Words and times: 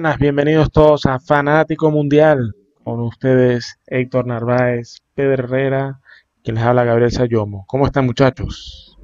buenas, 0.00 0.18
bienvenidos 0.18 0.72
todos 0.72 1.04
a 1.04 1.20
Fanático 1.20 1.90
Mundial. 1.90 2.54
Con 2.84 3.00
ustedes 3.00 3.78
Héctor 3.86 4.26
Narváez, 4.26 5.02
Pedro 5.14 5.44
Herrera, 5.44 6.00
quien 6.42 6.56
les 6.56 6.64
habla 6.64 6.84
Gabriel 6.84 7.10
Sayomo. 7.10 7.66
¿Cómo 7.68 7.84
están 7.84 8.06
muchachos? 8.06 8.96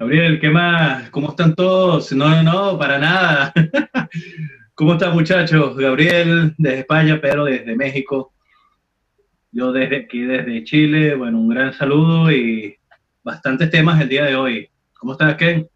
Gabriel, 0.00 0.40
¿qué 0.40 0.50
más? 0.50 1.08
¿Cómo 1.10 1.28
están 1.28 1.54
todos? 1.54 2.10
No, 2.10 2.42
no, 2.42 2.76
para 2.76 2.98
nada. 2.98 3.52
¿Cómo 4.74 4.94
están 4.94 5.14
muchachos? 5.14 5.76
Gabriel 5.76 6.56
desde 6.58 6.80
España, 6.80 7.20
Pedro 7.20 7.44
desde 7.44 7.76
México. 7.76 8.32
Yo 9.52 9.70
desde 9.70 9.98
aquí, 9.98 10.22
desde 10.22 10.64
Chile. 10.64 11.14
Bueno, 11.14 11.38
un 11.38 11.50
gran 11.50 11.72
saludo 11.72 12.32
y 12.32 12.76
bastantes 13.22 13.70
temas 13.70 14.00
el 14.00 14.08
día 14.08 14.24
de 14.24 14.34
hoy. 14.34 14.68
¿Cómo 14.98 15.12
estás, 15.12 15.36
Ken? 15.36 15.68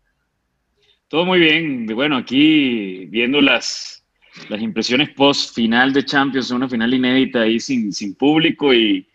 Todo 1.10 1.27
muy 1.27 1.41
bien. 1.41 1.87
Bueno, 1.87 2.16
aquí 2.16 3.06
viendo 3.06 3.41
las, 3.41 4.06
las 4.48 4.62
impresiones 4.62 5.09
post 5.10 5.56
final 5.56 5.92
de 5.92 6.05
Champions, 6.05 6.52
una 6.52 6.68
final 6.68 6.95
inédita 6.95 7.41
ahí 7.41 7.59
sin, 7.59 7.92
sin 7.92 8.14
público 8.14 8.73
y, 8.73 9.09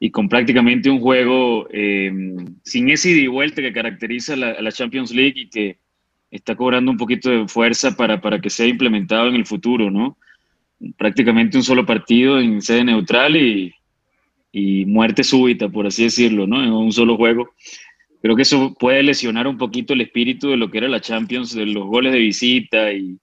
y, 0.00 0.10
con 0.10 0.28
prácticamente 0.28 0.90
un 0.90 0.98
juego 0.98 1.68
eh, 1.70 2.10
sin 2.64 2.90
ese 2.90 3.10
ida 3.10 3.20
y 3.20 3.26
vuelta 3.28 3.62
que 3.62 3.72
caracteriza 3.72 4.32
a 4.32 4.36
la, 4.36 4.60
la, 4.60 4.72
Champions 4.72 5.14
League 5.14 5.34
y 5.36 5.48
que 5.48 5.78
está 6.32 6.56
cobrando 6.56 6.90
un 6.90 6.96
poquito 6.96 7.30
de 7.30 7.46
fuerza 7.46 7.96
para, 7.96 8.20
para 8.20 8.40
que 8.40 8.50
sea 8.50 8.66
implementado 8.66 9.28
en 9.28 9.36
el 9.36 9.46
futuro, 9.46 9.88
¿no? 9.88 10.18
Prácticamente 10.98 11.56
un 11.56 11.62
solo 11.62 11.86
partido 11.86 12.40
en 12.40 12.60
sede 12.60 12.82
neutral 12.82 13.36
y, 13.36 13.72
y 14.50 14.84
muerte 14.84 15.22
súbita, 15.22 15.68
por 15.68 15.86
así 15.86 16.02
decirlo, 16.02 16.48
¿no? 16.48 16.64
En 16.64 16.72
un 16.72 16.90
solo 16.90 17.16
juego 17.16 17.50
creo 18.26 18.34
que 18.34 18.42
eso 18.42 18.74
puede 18.74 19.04
lesionar 19.04 19.46
un 19.46 19.56
poquito 19.56 19.92
el 19.92 20.00
espíritu 20.00 20.50
de 20.50 20.56
lo 20.56 20.68
que 20.68 20.78
era 20.78 20.88
la 20.88 21.00
Champions, 21.00 21.54
de 21.54 21.64
los 21.64 21.86
goles 21.86 22.12
de 22.12 22.18
visita 22.18 22.92
y, 22.92 23.20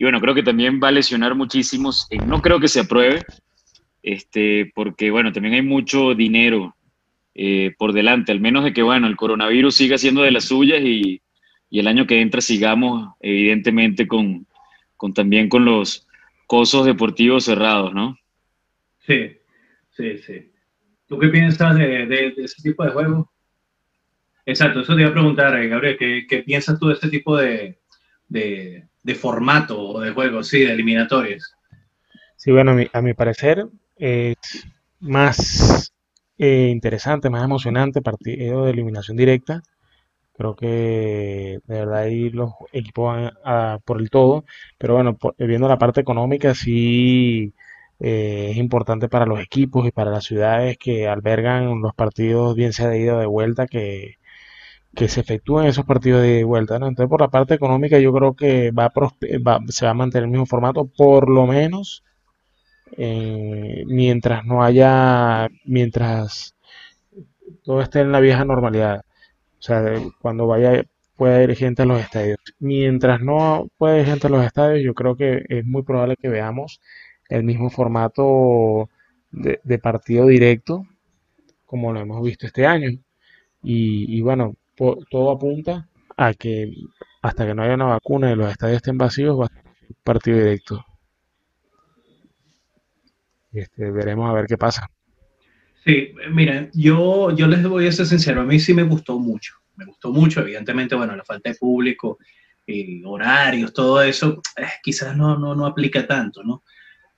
bueno, 0.00 0.20
creo 0.20 0.34
que 0.34 0.42
también 0.42 0.80
va 0.82 0.88
a 0.88 0.92
lesionar 0.92 1.36
muchísimos. 1.36 2.08
Eh, 2.10 2.18
no 2.18 2.42
creo 2.42 2.58
que 2.58 2.66
se 2.66 2.80
apruebe, 2.80 3.22
este, 4.02 4.72
porque 4.74 5.12
bueno, 5.12 5.30
también 5.32 5.54
hay 5.54 5.62
mucho 5.62 6.16
dinero 6.16 6.74
eh, 7.32 7.72
por 7.78 7.92
delante, 7.92 8.32
al 8.32 8.40
menos 8.40 8.64
de 8.64 8.72
que 8.72 8.82
bueno, 8.82 9.06
el 9.06 9.16
coronavirus 9.16 9.72
siga 9.72 9.98
siendo 9.98 10.22
de 10.22 10.32
las 10.32 10.46
suyas 10.46 10.80
y, 10.82 11.22
y 11.70 11.78
el 11.78 11.86
año 11.86 12.08
que 12.08 12.20
entra 12.20 12.40
sigamos 12.40 13.14
evidentemente 13.20 14.08
con, 14.08 14.48
con 14.96 15.14
también 15.14 15.48
con 15.48 15.64
los 15.64 16.08
cosos 16.48 16.86
deportivos 16.86 17.44
cerrados, 17.44 17.94
¿no? 17.94 18.18
Sí, 19.06 19.30
sí, 19.90 20.18
sí. 20.18 20.50
¿Tú 21.06 21.20
qué 21.20 21.28
piensas 21.28 21.76
de, 21.76 22.06
de, 22.06 22.32
de 22.32 22.44
ese 22.44 22.60
tipo 22.62 22.84
de 22.84 22.90
juegos? 22.90 23.28
Exacto, 24.46 24.80
eso 24.80 24.94
te 24.94 25.02
iba 25.02 25.10
a 25.10 25.14
preguntar, 25.14 25.56
eh, 25.56 25.68
Gabriel, 25.68 25.96
¿qué, 25.98 26.42
piensas 26.44 26.78
tú 26.78 26.88
de 26.88 26.94
este 26.94 27.08
tipo 27.08 27.36
de, 27.36 27.78
de, 28.28 29.14
formato 29.14 29.80
o 29.80 30.00
de 30.00 30.12
juego, 30.12 30.42
sí, 30.42 30.60
de 30.60 30.72
eliminatorias? 30.72 31.54
Sí, 32.36 32.50
bueno, 32.50 32.72
a 32.72 32.74
mi, 32.74 32.88
a 32.92 33.02
mi 33.02 33.14
parecer 33.14 33.66
es 33.96 34.36
más 35.00 35.92
eh, 36.38 36.68
interesante, 36.70 37.30
más 37.30 37.44
emocionante 37.44 38.02
partido 38.02 38.64
de 38.64 38.70
eliminación 38.70 39.16
directa. 39.16 39.62
Creo 40.34 40.56
que 40.56 41.60
de 41.66 41.78
verdad 41.80 41.98
ahí 41.98 42.30
los 42.30 42.52
equipos 42.72 43.14
van 43.14 43.32
a, 43.44 43.78
por 43.84 44.00
el 44.00 44.10
todo, 44.10 44.44
pero 44.78 44.94
bueno, 44.94 45.16
por, 45.16 45.34
viendo 45.36 45.68
la 45.68 45.78
parte 45.78 46.00
económica, 46.00 46.54
sí 46.54 47.52
eh, 48.00 48.48
es 48.52 48.56
importante 48.56 49.08
para 49.08 49.26
los 49.26 49.40
equipos 49.40 49.86
y 49.86 49.92
para 49.92 50.10
las 50.10 50.24
ciudades 50.24 50.78
que 50.78 51.08
albergan 51.08 51.82
los 51.82 51.94
partidos, 51.94 52.56
bien 52.56 52.72
sea 52.72 52.88
de 52.88 53.00
ida 53.00 53.16
o 53.16 53.20
de 53.20 53.26
vuelta, 53.26 53.66
que, 53.66 54.16
que 54.94 55.08
se 55.08 55.20
efectúen 55.20 55.66
esos 55.66 55.84
partidos 55.84 56.22
de 56.22 56.44
vuelta. 56.44 56.78
¿no? 56.78 56.88
Entonces, 56.88 57.08
por 57.10 57.20
la 57.20 57.28
parte 57.28 57.54
económica, 57.54 57.98
yo 57.98 58.12
creo 58.12 58.34
que 58.34 58.70
va, 58.72 58.92
va 58.94 59.60
se 59.68 59.84
va 59.84 59.92
a 59.92 59.94
mantener 59.94 60.24
el 60.24 60.30
mismo 60.30 60.46
formato, 60.46 60.86
por 60.86 61.30
lo 61.30 61.46
menos 61.46 62.04
eh, 62.96 63.84
mientras 63.86 64.44
no 64.44 64.62
haya, 64.64 65.48
mientras 65.64 66.54
todo 67.64 67.82
esté 67.82 68.00
en 68.00 68.12
la 68.12 68.20
vieja 68.20 68.44
normalidad. 68.44 69.04
O 69.58 69.62
sea, 69.62 69.84
cuando 70.20 70.46
vaya, 70.46 70.84
pueda 71.16 71.42
ir 71.42 71.54
gente 71.56 71.82
a 71.82 71.86
los 71.86 72.00
estadios. 72.00 72.38
Mientras 72.58 73.20
no 73.20 73.68
pueda 73.78 73.98
ir 74.00 74.06
gente 74.06 74.26
a 74.26 74.30
los 74.30 74.44
estadios, 74.44 74.84
yo 74.84 74.94
creo 74.94 75.16
que 75.16 75.44
es 75.48 75.64
muy 75.66 75.82
probable 75.82 76.16
que 76.16 76.28
veamos 76.28 76.80
el 77.28 77.44
mismo 77.44 77.70
formato 77.70 78.90
de, 79.30 79.78
partido 79.78 80.26
directo 80.26 80.86
como 81.66 81.92
lo 81.92 82.00
hemos 82.00 82.22
visto 82.24 82.46
este 82.46 82.66
año. 82.66 82.90
Y 83.62 84.20
bueno, 84.22 84.56
todo 85.10 85.30
apunta 85.30 85.88
a 86.16 86.34
que 86.34 86.72
hasta 87.22 87.46
que 87.46 87.54
no 87.54 87.62
haya 87.62 87.74
una 87.74 87.86
vacuna 87.86 88.32
y 88.32 88.36
los 88.36 88.50
estadios 88.50 88.76
estén 88.76 88.96
vacíos, 88.96 89.38
va 89.38 89.46
a 89.46 89.48
ser 89.48 89.64
un 89.66 89.96
partido 90.02 90.38
directo. 90.38 90.84
Este, 93.52 93.90
veremos 93.90 94.30
a 94.30 94.32
ver 94.32 94.46
qué 94.46 94.56
pasa. 94.56 94.88
Sí, 95.84 96.14
miren, 96.30 96.70
yo, 96.74 97.34
yo 97.34 97.46
les 97.46 97.62
voy 97.66 97.86
a 97.86 97.92
ser 97.92 98.06
sincero, 98.06 98.42
a 98.42 98.44
mí 98.44 98.60
sí 98.60 98.74
me 98.74 98.82
gustó 98.82 99.18
mucho, 99.18 99.54
me 99.76 99.86
gustó 99.86 100.12
mucho, 100.12 100.40
evidentemente, 100.40 100.94
bueno, 100.94 101.16
la 101.16 101.24
falta 101.24 101.50
de 101.50 101.56
público, 101.56 102.18
eh, 102.66 103.00
horarios, 103.04 103.72
todo 103.72 104.02
eso, 104.02 104.42
eh, 104.56 104.66
quizás 104.82 105.16
no, 105.16 105.38
no, 105.38 105.54
no 105.54 105.66
aplica 105.66 106.06
tanto, 106.06 106.42
¿no? 106.42 106.62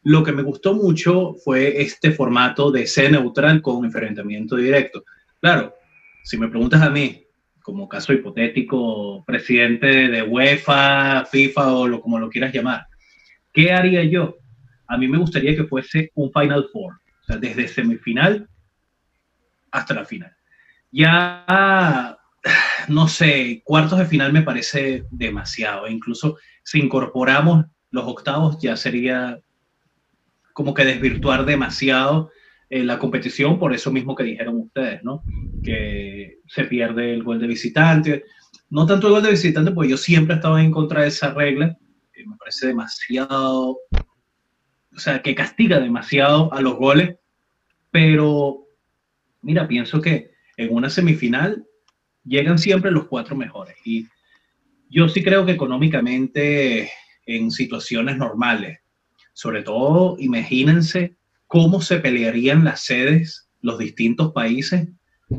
Lo 0.05 0.23
que 0.23 0.33
me 0.33 0.43
gustó 0.43 0.75
mucho 0.75 1.35
fue 1.45 1.83
este 1.83 2.13
formato 2.13 2.71
de 2.71 2.87
C 2.87 3.11
neutral 3.11 3.63
con 3.63 3.85
enfrentamiento 3.85 4.57
directo. 4.57 5.05
Claro, 5.41 5.75
si 6.25 6.39
me 6.39 6.49
preguntas 6.49 6.83
a 6.83 6.91
mí, 6.91 7.25
como 7.63 7.89
caso 7.89 8.13
hipotético, 8.13 9.25
presidente 9.25 10.09
de 10.09 10.23
UEFA, 10.23 11.25
FIFA 11.27 11.73
o 11.75 11.89
lo, 11.89 12.01
como 12.01 12.19
lo 12.19 12.29
quieras 12.29 12.53
llamar, 12.53 12.87
¿qué 13.53 13.73
haría 13.73 14.05
yo? 14.05 14.37
A 14.87 14.99
mí 14.99 15.09
me 15.09 15.19
gustaría 15.19 15.57
que 15.57 15.65
fuese 15.65 16.11
un 16.15 16.33
Final 16.33 16.67
Four, 16.73 16.95
o 16.95 17.25
sea, 17.25 17.37
desde 17.37 17.69
semifinal 17.69 18.49
hasta 19.71 19.95
la 19.95 20.05
final. 20.05 20.35
Ya, 20.91 22.19
no 22.89 23.09
sé, 23.09 23.63
cuartos 23.65 23.99
de 23.99 24.07
final 24.07 24.33
me 24.33 24.43
parece 24.43 25.05
demasiado, 25.11 25.89
incluso 25.89 26.37
si 26.63 26.79
incorporamos 26.81 27.67
los 27.91 28.05
octavos 28.07 28.59
ya 28.61 28.77
sería 28.77 29.39
como 30.53 30.75
que 30.75 30.85
desvirtuar 30.85 31.45
demasiado 31.45 32.31
eh, 32.75 32.85
la 32.85 32.99
competición, 32.99 33.59
por 33.59 33.75
eso 33.75 33.93
mismo 33.93 34.15
que 34.17 34.25
dijeron 34.25 34.57
ustedes, 34.57 35.05
¿no? 35.05 35.23
Que 35.63 36.39
se 36.47 36.65
pierde 36.65 37.13
el 37.13 37.23
gol 37.23 37.39
de 37.39 37.47
visitante. 37.47 38.25
No 38.71 38.87
tanto 38.87 39.09
el 39.09 39.13
gol 39.13 39.23
de 39.23 39.33
visitante, 39.33 39.73
porque 39.73 39.91
yo 39.91 39.99
siempre 39.99 40.33
he 40.33 40.39
estado 40.39 40.59
en 40.59 40.71
contra 40.71 41.03
de 41.03 41.09
esa 41.09 41.35
regla, 41.35 41.77
que 42.15 42.27
me 42.27 42.35
parece 42.39 42.69
demasiado, 42.69 43.73
o 43.73 44.97
sea, 44.97 45.21
que 45.21 45.35
castiga 45.35 45.81
demasiado 45.81 46.51
a 46.51 46.63
los 46.63 46.77
goles, 46.77 47.17
pero 47.91 48.65
mira, 49.43 49.69
pienso 49.69 50.01
que 50.01 50.31
en 50.57 50.73
una 50.73 50.89
semifinal 50.89 51.67
llegan 52.25 52.59
siempre 52.59 52.91
los 52.91 53.05
cuatro 53.05 53.37
mejores. 53.37 53.77
Y 53.85 54.07
yo 54.89 55.11
sí 55.11 55.23
creo 55.23 55.45
que 55.45 55.53
económicamente, 55.53 56.91
en 57.27 57.51
situaciones 57.51 58.17
normales, 58.17 58.79
sobre 59.35 59.61
todo, 59.63 60.17
imagínense 60.19 61.19
cómo 61.53 61.83
se 61.83 61.99
pelearían 61.99 62.65
las 62.65 62.81
sedes, 62.81 63.47
los 63.61 63.79
distintos 63.79 64.33
países 64.33 64.89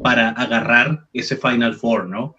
para 0.04 0.30
agarrar 0.30 1.08
ese 1.12 1.38
Final 1.38 1.74
Four, 1.74 2.08
¿no? 2.08 2.36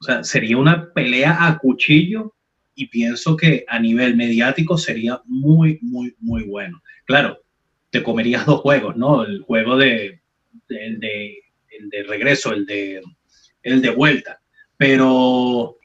O 0.00 0.02
sea, 0.02 0.24
sería 0.24 0.56
una 0.56 0.92
pelea 0.92 1.46
a 1.46 1.56
cuchillo 1.58 2.34
y 2.74 2.88
pienso 2.88 3.36
que 3.36 3.64
a 3.68 3.78
nivel 3.78 4.16
mediático 4.16 4.76
sería 4.76 5.20
muy, 5.24 5.78
muy, 5.82 6.16
muy 6.18 6.42
bueno. 6.42 6.82
Claro, 7.04 7.38
te 7.90 8.02
comerías 8.02 8.44
dos 8.44 8.60
juegos, 8.62 8.96
¿no? 8.96 9.24
El 9.24 9.42
juego 9.42 9.76
de, 9.76 10.20
el 10.68 10.98
de, 10.98 11.38
el 11.78 11.88
de 11.90 12.02
regreso, 12.02 12.52
el 12.52 12.66
de, 12.66 13.00
el 13.62 13.82
de 13.82 13.90
vuelta. 13.90 14.40
Pero, 14.76 15.76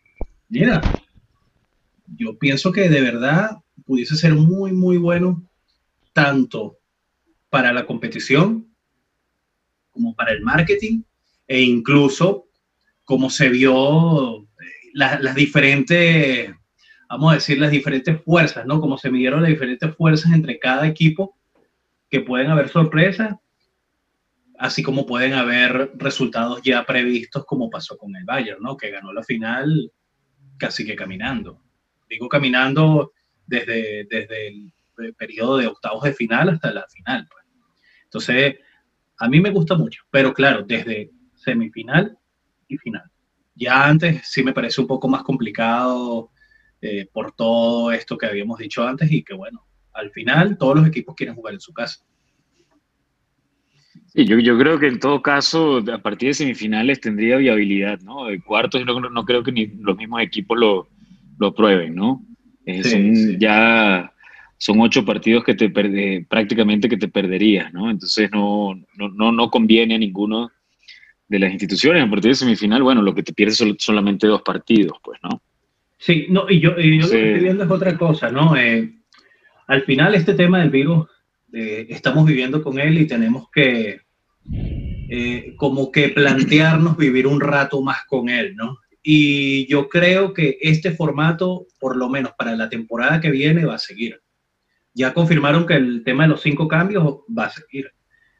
mira, 0.48 0.82
yo 2.18 2.36
pienso 2.40 2.72
que 2.72 2.90
de 2.90 3.02
verdad 3.02 3.58
pudiese 3.86 4.16
ser 4.16 4.34
muy, 4.34 4.72
muy 4.72 4.98
bueno 4.98 5.48
tanto 6.14 6.79
para 7.50 7.74
la 7.74 7.86
competición, 7.86 8.74
como 9.92 10.16
para 10.16 10.32
el 10.32 10.42
marketing, 10.42 11.04
e 11.48 11.62
incluso 11.62 12.46
como 13.06 13.30
se 13.30 13.50
vio 13.50 14.44
eh, 14.44 14.46
la, 14.94 15.20
las 15.20 15.36
diferentes, 15.36 16.54
vamos 17.10 17.32
a 17.32 17.36
decir, 17.36 17.60
las 17.60 17.72
diferentes 17.72 18.22
fuerzas, 18.24 18.66
¿no? 18.66 18.80
Como 18.80 18.98
se 18.98 19.10
midieron 19.10 19.42
las 19.42 19.50
diferentes 19.50 19.96
fuerzas 19.96 20.32
entre 20.32 20.60
cada 20.60 20.88
equipo, 20.88 21.36
que 22.10 22.22
pueden 22.22 22.50
haber 22.50 22.70
sorpresas, 22.70 23.36
así 24.58 24.84
como 24.84 25.06
pueden 25.06 25.34
haber 25.34 25.92
resultados 25.96 26.62
ya 26.64 26.86
previstos, 26.86 27.46
como 27.46 27.70
pasó 27.70 27.98
con 27.98 28.16
el 28.16 28.26
Bayern, 28.26 28.62
¿no? 28.62 28.78
Que 28.78 28.92
ganó 28.92 29.14
la 29.14 29.24
final 29.24 29.92
casi 30.58 30.86
que 30.86 30.96
caminando. 30.96 31.62
Digo 32.10 32.28
caminando 32.28 33.14
desde, 33.48 34.06
desde 34.06 34.48
el 34.48 35.16
periodo 35.16 35.58
de 35.58 35.68
octavos 35.68 36.04
de 36.04 36.14
final 36.14 36.50
hasta 36.50 36.72
la 36.72 36.86
final. 36.90 37.28
Pues. 37.32 37.39
Entonces, 38.10 38.56
a 39.20 39.30
mí 39.30 39.40
me 39.40 39.52
gusta 39.52 39.76
mucho, 39.76 40.04
pero 40.10 40.34
claro, 40.34 40.64
desde 40.64 41.12
semifinal 41.36 42.18
y 42.68 42.78
final. 42.78 43.04
Ya 43.56 43.86
antes 43.86 44.22
sí 44.24 44.44
me 44.44 44.54
parece 44.54 44.82
un 44.82 44.88
poco 44.88 45.08
más 45.08 45.22
complicado 45.24 46.32
eh, 46.82 47.08
por 47.12 47.34
todo 47.34 47.92
esto 47.92 48.18
que 48.18 48.26
habíamos 48.26 48.58
dicho 48.58 48.88
antes 48.88 49.12
y 49.12 49.24
que 49.24 49.36
bueno, 49.36 49.66
al 49.94 50.10
final 50.12 50.58
todos 50.58 50.78
los 50.78 50.88
equipos 50.88 51.16
quieren 51.16 51.36
jugar 51.36 51.54
en 51.54 51.60
su 51.60 51.74
casa. 51.74 52.04
Sí, 54.08 54.26
yo, 54.26 54.40
yo 54.40 54.58
creo 54.58 54.80
que 54.80 54.88
en 54.88 55.00
todo 55.00 55.22
caso, 55.22 55.78
a 55.78 55.98
partir 56.00 56.30
de 56.30 56.34
semifinales 56.34 57.00
tendría 57.00 57.38
viabilidad, 57.38 58.00
¿no? 58.00 58.26
De 58.26 58.42
cuartos 58.42 58.84
no, 58.84 59.00
no 59.00 59.26
creo 59.26 59.44
que 59.44 59.52
ni 59.52 59.68
los 59.68 59.98
mismos 59.98 60.22
equipos 60.22 60.58
lo, 60.58 60.88
lo 61.38 61.54
prueben, 61.54 61.94
¿no? 61.94 62.26
Eh, 62.66 62.84
son 62.84 63.40
ya 63.40 64.12
son 64.60 64.82
ocho 64.82 65.06
partidos 65.06 65.46
que 65.46 65.56
te 65.56 65.70
perde, 65.70 66.26
prácticamente 66.30 66.90
que 66.90 66.98
te 66.98 67.08
perderías, 67.08 67.74
¿no? 67.74 67.90
Entonces 67.90 68.30
no, 68.32 68.76
no, 68.98 69.32
no, 69.32 69.50
conviene 69.50 69.96
a 69.96 69.98
ninguno 69.98 70.52
de 71.30 71.40
las 71.40 71.54
instituciones. 71.54 72.04
A 72.04 72.10
partir 72.10 72.32
de 72.32 72.36
semifinal, 72.36 72.84
bueno, 72.84 73.02
lo 73.02 73.16
que 73.16 73.24
te 73.24 73.32
pierdes 73.32 73.58
son 73.58 73.78
solamente 73.80 74.28
dos 74.28 74.42
partidos, 74.42 74.98
pues, 75.02 75.18
¿no? 75.24 75.42
Sí, 75.98 76.28
no, 76.30 76.50
y 76.50 76.60
yo, 76.60 76.78
y 76.78 77.00
yo 77.00 77.06
lo 77.06 77.10
que 77.10 77.28
estoy 77.28 77.44
viendo 77.44 77.64
es 77.64 77.72
otra 77.72 77.98
cosa, 77.98 78.32
¿no? 78.32 78.58
Eh, 78.58 78.96
al 79.68 79.84
final 79.84 80.14
este 80.14 80.34
tema 80.34 80.60
del 80.60 80.70
virus, 80.70 81.08
eh, 81.54 81.88
estamos 81.90 82.26
viviendo 82.26 82.62
con 82.62 82.80
él 82.80 83.00
y 83.00 83.08
tenemos 83.08 83.50
que 83.52 84.02
eh, 85.10 85.54
como 85.56 85.90
que 85.90 86.10
plantearnos 86.10 86.98
vivir 86.98 87.28
un 87.28 87.40
rato 87.40 87.82
más 87.82 88.00
con 88.08 88.28
él, 88.28 88.56
¿no? 88.58 88.78
Y 89.02 89.68
yo 89.68 89.88
creo 89.88 90.34
que 90.34 90.58
este 90.60 90.92
formato, 90.92 91.66
por 91.80 91.96
lo 91.96 92.10
menos 92.10 92.34
para 92.38 92.58
la 92.58 92.70
temporada 92.70 93.22
que 93.22 93.32
viene, 93.32 93.64
va 93.64 93.76
a 93.76 93.80
seguir. 93.80 94.20
Ya 95.00 95.14
confirmaron 95.14 95.66
que 95.66 95.76
el 95.76 96.04
tema 96.04 96.24
de 96.24 96.30
los 96.30 96.42
cinco 96.42 96.68
cambios 96.68 97.20
va 97.36 97.46
a 97.46 97.50
seguir. 97.50 97.90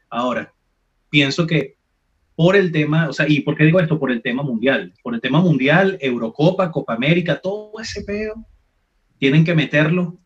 Ahora, 0.10 0.54
pienso 1.10 1.48
que 1.48 1.78
por 2.36 2.58
el 2.58 2.74
tema, 2.74 3.08
o 3.08 3.14
sea, 3.14 3.30
¿y 3.30 3.40
por 3.40 3.56
qué 3.56 3.64
digo 3.64 3.80
esto? 3.80 3.98
Por 3.98 4.12
el 4.12 4.22
tema 4.22 4.44
mundial. 4.44 4.94
Por 5.02 5.16
el 5.16 5.22
tema 5.22 5.40
mundial, 5.40 5.98
Eurocopa, 6.02 6.70
Copa 6.70 6.96
América, 6.96 7.40
todo 7.40 7.72
ese 7.80 8.04
pedo, 8.04 8.46
tienen 9.20 9.46
que 9.46 9.56
meterlo 9.56 10.20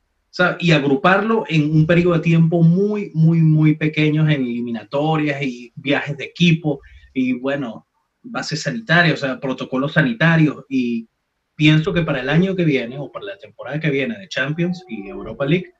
y 0.59 0.71
agruparlo 0.71 1.43
en 1.47 1.69
un 1.69 1.85
periodo 1.85 2.15
de 2.15 2.21
tiempo 2.21 2.63
muy, 2.63 3.11
muy, 3.13 3.39
muy 3.39 3.75
pequeños 3.75 4.27
en 4.27 4.41
eliminatorias 4.41 5.39
y 5.43 5.71
viajes 5.75 6.17
de 6.17 6.25
equipo 6.25 6.81
y, 7.13 7.33
bueno, 7.33 7.85
bases 8.23 8.63
sanitarias, 8.63 9.21
o 9.21 9.27
sea, 9.27 9.39
protocolos 9.39 9.93
sanitarios. 9.93 10.65
Y 10.67 11.07
pienso 11.53 11.93
que 11.93 12.01
para 12.01 12.21
el 12.21 12.29
año 12.29 12.55
que 12.55 12.65
viene 12.65 12.97
o 12.97 13.11
para 13.11 13.25
la 13.25 13.37
temporada 13.37 13.79
que 13.79 13.91
viene 13.91 14.17
de 14.17 14.27
Champions 14.27 14.83
y 14.89 15.09
Europa 15.09 15.45
League, 15.45 15.71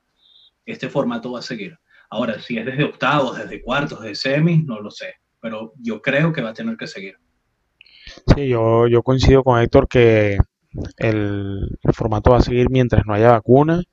este 0.66 0.90
formato 0.90 1.32
va 1.32 1.40
a 1.40 1.44
seguir. 1.44 1.78
Ahora, 2.10 2.40
si 2.40 2.58
es 2.58 2.66
desde 2.66 2.84
octavos, 2.84 3.38
desde 3.38 3.62
cuartos, 3.62 4.02
desde 4.02 4.16
semis, 4.16 4.64
no 4.66 4.80
lo 4.80 4.92
sé, 4.92 5.16
pero 5.40 5.74
yo 5.80 6.02
creo 6.02 6.32
que 6.32 6.42
va 6.42 6.50
a 6.50 6.54
tener 6.54 6.78
que 6.78 6.88
seguir. 6.88 7.16
Sí, 8.36 8.48
yo, 8.48 8.88
yo 8.88 9.02
coincido 9.02 9.44
con 9.44 9.60
Héctor 9.60 9.88
que 9.88 10.38
el, 10.98 11.78
formato 11.94 12.32
va 12.32 12.38
a 12.38 12.42
seguir 12.42 12.70
mientras 12.70 13.06
no 13.06 13.14
haya 13.14 13.32
vacuna 13.32 13.84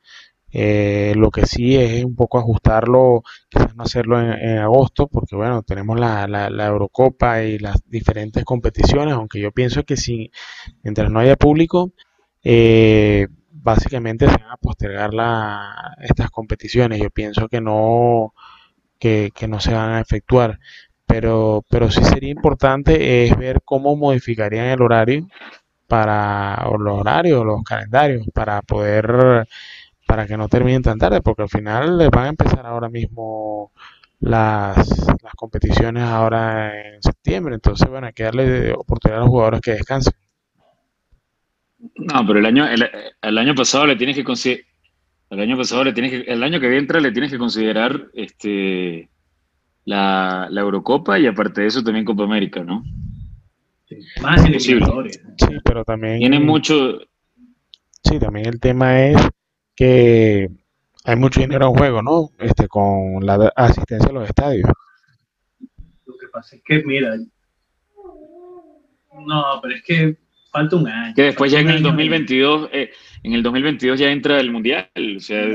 eh, 0.52 1.12
lo 1.16 1.30
que 1.30 1.46
sí 1.46 1.76
es 1.76 2.04
un 2.04 2.16
poco 2.16 2.38
ajustarlo, 2.38 3.22
quizás 3.48 3.76
no 3.76 3.84
hacerlo 3.84 4.20
en, 4.20 4.58
agosto, 4.58 5.06
porque 5.06 5.36
bueno, 5.36 5.62
tenemos 5.62 5.98
la, 5.98 6.26
la, 6.26 6.66
Eurocopa 6.66 7.44
y 7.44 7.58
las 7.58 7.80
diferentes 7.88 8.44
competiciones, 8.44 9.14
aunque 9.14 9.40
yo 9.40 9.52
pienso 9.52 9.84
que 9.84 9.96
si, 9.96 10.32
mientras 10.82 11.10
no 11.10 11.20
haya 11.20 11.36
público, 11.36 11.92
eh, 12.42 13.28
básicamente 13.62 14.26
se 14.28 14.36
van 14.38 14.50
a 14.52 14.56
postergar 14.56 15.14
la, 15.14 15.96
estas 16.00 16.30
competiciones. 16.30 17.00
Yo 17.00 17.10
pienso 17.10 17.48
que 17.48 17.60
no, 17.60 18.34
que, 18.98 19.30
que 19.34 19.48
no 19.48 19.60
se 19.60 19.74
van 19.74 19.90
a 19.92 20.00
efectuar. 20.00 20.58
Pero, 21.06 21.64
pero 21.68 21.90
sí 21.90 22.04
sería 22.04 22.30
importante 22.30 23.26
es 23.26 23.36
ver 23.36 23.62
cómo 23.64 23.96
modificarían 23.96 24.66
el 24.66 24.82
horario 24.82 25.26
para, 25.88 26.66
o 26.68 26.78
los 26.78 27.00
horarios, 27.00 27.44
los 27.44 27.62
calendarios, 27.64 28.26
para 28.34 28.62
poder 28.62 29.46
para 30.06 30.26
que 30.26 30.36
no 30.36 30.48
terminen 30.48 30.82
tan 30.82 30.98
tarde, 30.98 31.20
porque 31.22 31.42
al 31.42 31.48
final 31.48 32.10
van 32.10 32.24
a 32.26 32.28
empezar 32.30 32.66
ahora 32.66 32.88
mismo 32.88 33.72
las, 34.18 34.76
las 35.22 35.34
competiciones 35.36 36.02
ahora 36.02 36.94
en 36.94 37.02
septiembre, 37.02 37.54
entonces 37.54 37.88
bueno, 37.88 38.08
hay 38.08 38.12
que 38.12 38.24
darle 38.24 38.72
oportunidad 38.72 39.20
a 39.20 39.24
los 39.24 39.30
jugadores 39.30 39.60
que 39.60 39.72
descansen. 39.72 40.14
No, 41.96 42.26
pero 42.26 42.38
el 42.38 42.46
año, 42.46 42.66
el, 43.22 43.38
año 43.38 43.54
pasado 43.54 43.86
le 43.86 43.96
tienes 43.96 44.16
que 44.16 44.24
considerar, 44.24 44.64
el 45.30 45.40
año 45.40 45.56
pasado 45.56 45.84
le 45.84 45.92
tienes 45.92 46.10
que, 46.10 46.30
el 46.30 46.42
año 46.42 46.60
que 46.60 46.76
entra 46.76 47.00
le 47.00 47.12
tienes 47.12 47.30
que 47.30 47.38
considerar 47.38 48.08
este 48.12 49.08
la, 49.84 50.48
la 50.50 50.60
Eurocopa 50.60 51.18
y 51.18 51.26
aparte 51.26 51.62
de 51.62 51.68
eso 51.68 51.82
también 51.82 52.04
Copa 52.04 52.24
América, 52.24 52.62
¿no? 52.62 52.84
Sí, 53.88 53.96
más 54.22 54.42
Sí, 54.42 54.78
pero 55.64 55.84
también. 55.84 56.18
Tiene 56.18 56.38
mucho. 56.38 57.00
Sí, 58.04 58.18
también 58.18 58.46
el 58.46 58.60
tema 58.60 59.00
es 59.02 59.16
que 59.74 60.48
hay 61.04 61.16
mucho 61.16 61.40
dinero 61.40 61.68
en 61.68 61.74
juego, 61.74 62.02
¿no? 62.02 62.30
Este, 62.38 62.68
con 62.68 63.24
la 63.24 63.52
asistencia 63.56 64.10
a 64.10 64.12
los 64.12 64.28
estadios. 64.28 64.70
Lo 66.06 66.16
que 66.18 66.28
pasa 66.32 66.56
es 66.56 66.62
que, 66.62 66.82
mira, 66.84 67.16
no, 69.26 69.44
pero 69.62 69.74
es 69.74 69.82
que 69.82 70.16
falta 70.50 70.76
un 70.76 70.88
año. 70.88 71.14
Que 71.14 71.22
después 71.22 71.50
ya 71.52 71.60
en 71.60 71.70
el 71.70 71.82
2022, 71.82 72.70
eh, 72.72 72.90
en 73.22 73.32
el 73.32 73.42
2022 73.42 73.98
ya 73.98 74.10
entra 74.10 74.40
el 74.40 74.50
mundial, 74.50 74.88
o 74.94 75.20
sea, 75.20 75.46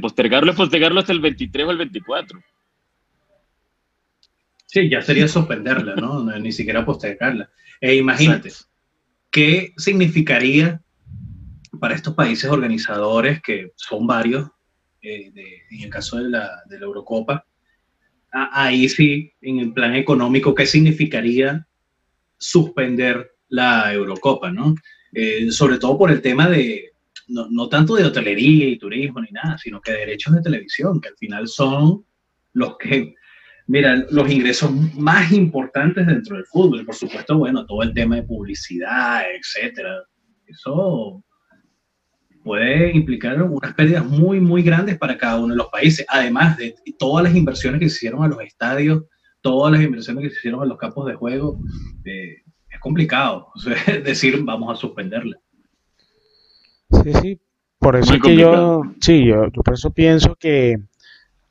postergarlo 0.00 0.52
es 0.52 0.56
postergarlo 0.56 1.00
hasta 1.00 1.12
el 1.12 1.20
23 1.20 1.66
o 1.66 1.70
el 1.70 1.78
24. 1.78 2.42
Sí, 4.66 4.88
ya 4.88 5.02
sería 5.02 5.28
suspenderla, 5.28 5.96
¿no? 5.96 6.24
Ni 6.38 6.50
siquiera 6.50 6.84
postergarla. 6.84 7.50
E 7.80 7.96
imagínate, 7.96 8.50
¿qué 9.30 9.74
significaría 9.76 10.80
para 11.78 11.94
estos 11.94 12.14
países 12.14 12.50
organizadores, 12.50 13.42
que 13.42 13.72
son 13.76 14.06
varios, 14.06 14.48
eh, 15.02 15.32
en 15.70 15.80
el 15.82 15.90
caso 15.90 16.18
de 16.18 16.30
la, 16.30 16.62
de 16.68 16.78
la 16.78 16.86
Eurocopa, 16.86 17.44
ahí 18.30 18.88
sí, 18.88 19.32
en 19.40 19.58
el 19.58 19.72
plan 19.72 19.94
económico, 19.94 20.54
¿qué 20.54 20.64
significaría 20.64 21.66
suspender 22.38 23.31
la 23.52 23.92
Eurocopa, 23.92 24.50
¿no? 24.50 24.74
Eh, 25.12 25.50
sobre 25.50 25.78
todo 25.78 25.98
por 25.98 26.10
el 26.10 26.22
tema 26.22 26.48
de, 26.48 26.92
no, 27.28 27.48
no, 27.50 27.68
tanto 27.68 27.94
de 27.94 28.04
hotelería 28.04 28.66
y 28.68 28.78
turismo 28.78 29.20
ni 29.20 29.30
nada, 29.30 29.58
sino 29.58 29.80
que 29.80 29.92
derechos 29.92 30.34
de 30.34 30.40
televisión, 30.40 31.00
que 31.00 31.08
al 31.08 31.16
final 31.16 31.46
son 31.46 32.04
los 32.54 32.78
que, 32.78 33.14
mira, 33.66 34.06
los 34.10 34.30
ingresos 34.30 34.72
más 34.94 35.30
importantes 35.32 36.06
dentro 36.06 36.36
del 36.36 36.46
fútbol. 36.46 36.86
Por 36.86 36.94
supuesto, 36.94 37.36
bueno, 37.36 37.66
todo 37.66 37.82
el 37.82 37.92
tema 37.92 38.16
de 38.16 38.22
publicidad, 38.22 39.24
etcétera. 39.38 40.02
Eso 40.46 41.22
puede 42.42 42.90
implicar 42.96 43.42
unas 43.42 43.74
pérdidas 43.74 44.06
muy, 44.06 44.40
muy 44.40 44.62
grandes 44.62 44.96
para 44.96 45.18
cada 45.18 45.38
uno 45.38 45.48
de 45.48 45.58
los 45.58 45.68
países, 45.68 46.06
además 46.08 46.56
de 46.56 46.74
todas 46.98 47.24
las 47.24 47.36
inversiones 47.36 47.80
que 47.80 47.90
se 47.90 47.96
hicieron 47.96 48.24
a 48.24 48.28
los 48.28 48.40
estadios, 48.40 49.04
todas 49.42 49.72
las 49.72 49.82
inversiones 49.82 50.24
que 50.24 50.30
se 50.30 50.38
hicieron 50.38 50.62
a 50.62 50.66
los 50.66 50.78
campos 50.78 51.06
de 51.06 51.14
juego. 51.14 51.60
Eh, 52.06 52.41
es 52.82 52.84
complicado 52.84 53.52
decir 54.04 54.42
vamos 54.42 54.72
a 54.72 54.80
suspenderla. 54.80 55.38
Sí, 56.90 57.12
sí, 57.22 57.40
por 57.78 57.96
eso 57.96 58.14
es 58.14 58.20
que 58.20 58.36
yo, 58.36 58.82
sí, 59.00 59.24
yo, 59.24 59.46
yo 59.46 59.62
por 59.62 59.74
eso 59.74 59.90
pienso 59.90 60.36
que 60.36 60.76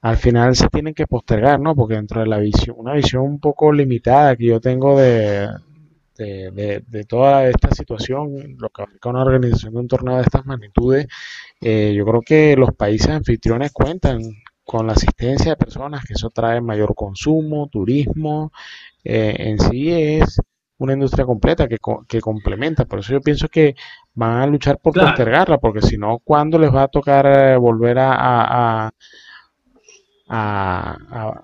al 0.01 0.17
final 0.17 0.55
se 0.55 0.67
tienen 0.67 0.93
que 0.93 1.07
postergar, 1.07 1.59
¿no? 1.59 1.75
Porque 1.75 1.95
dentro 1.95 2.21
de 2.21 2.27
la 2.27 2.37
visión, 2.37 2.75
una 2.79 2.93
visión 2.93 3.23
un 3.23 3.39
poco 3.39 3.71
limitada 3.71 4.35
que 4.35 4.45
yo 4.45 4.59
tengo 4.59 4.99
de, 4.99 5.47
de, 6.17 7.05
toda 7.07 7.47
esta 7.47 7.71
situación, 7.71 8.55
lo 8.57 8.69
que 8.69 8.83
aplica 8.83 9.09
una 9.09 9.23
organización 9.23 9.73
de 9.73 9.79
un 9.79 9.87
torneo 9.87 10.17
de 10.17 10.23
estas 10.23 10.45
magnitudes, 10.45 11.07
eh, 11.59 11.93
yo 11.95 12.05
creo 12.05 12.21
que 12.21 12.55
los 12.55 12.73
países 12.75 13.09
anfitriones 13.09 13.71
cuentan 13.71 14.21
con 14.63 14.87
la 14.87 14.93
asistencia 14.93 15.51
de 15.51 15.57
personas, 15.57 16.05
que 16.05 16.13
eso 16.13 16.29
trae 16.29 16.61
mayor 16.61 16.93
consumo, 16.95 17.67
turismo, 17.67 18.51
eh, 19.03 19.35
en 19.37 19.59
sí 19.59 19.91
es 19.91 20.39
una 20.81 20.93
industria 20.93 21.25
completa 21.25 21.67
que, 21.67 21.77
que, 22.07 22.21
complementa. 22.21 22.85
Por 22.85 22.99
eso 22.99 23.13
yo 23.13 23.21
pienso 23.21 23.47
que 23.47 23.75
van 24.15 24.41
a 24.41 24.47
luchar 24.47 24.79
por 24.79 24.93
postergarla, 24.93 25.59
porque 25.59 25.81
si 25.81 25.97
no, 25.97 26.19
¿cuándo 26.23 26.57
les 26.57 26.73
va 26.73 26.83
a 26.83 26.87
tocar 26.87 27.25
eh, 27.27 27.55
volver 27.57 27.99
a, 27.99 28.87
a, 28.87 28.91
a, 30.27 31.41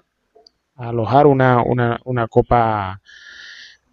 alojar 0.76 1.28
una, 1.28 1.62
una, 1.64 2.00
una 2.06 2.28
copa 2.28 3.00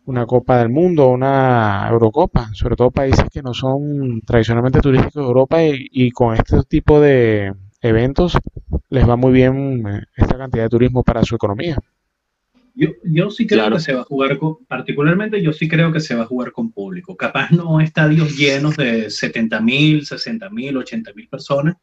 una 0.07 0.27
Copa 0.27 0.59
del 0.59 0.69
Mundo, 0.69 1.09
una 1.09 1.89
Eurocopa, 1.91 2.51
sobre 2.53 2.77
todo 2.77 2.91
países 2.91 3.25
que 3.33 3.41
no 3.41 3.55
son 3.55 4.21
tradicionalmente 4.21 4.81
turísticos 4.81 5.23
de 5.23 5.29
Europa 5.29 5.59
y, 5.63 6.11
con 6.11 6.35
este 6.35 6.63
tipo 6.65 7.01
de 7.01 7.55
eventos 7.81 8.37
les 8.91 9.09
va 9.09 9.17
muy 9.17 9.33
bien 9.33 9.87
eh, 9.89 10.03
esta 10.17 10.37
cantidad 10.37 10.65
de 10.65 10.69
turismo 10.69 11.03
para 11.03 11.23
su 11.23 11.35
economía. 11.37 11.79
Yo, 12.77 12.89
yo 13.05 13.31
sí 13.31 13.47
creo 13.47 13.71
que 13.71 13.79
se 13.79 13.95
va 13.95 14.01
a 14.01 14.05
jugar, 14.05 14.37
con, 14.37 14.65
particularmente 14.67 15.41
yo 15.41 15.53
sí 15.53 15.69
creo 15.69 15.93
que 15.93 16.01
se 16.01 16.17
va 16.17 16.25
a 16.25 16.27
jugar 16.27 16.51
con 16.51 16.73
público. 16.73 17.17
Capaz 17.17 17.53
no 17.53 17.81
estadios 17.81 18.37
llenos 18.37 18.77
de 18.77 19.11
70 19.11 19.61
mil, 19.61 20.05
60 20.05 20.51
mil, 20.51 20.77
80 20.77 21.13
mil 21.15 21.29
personas, 21.29 21.77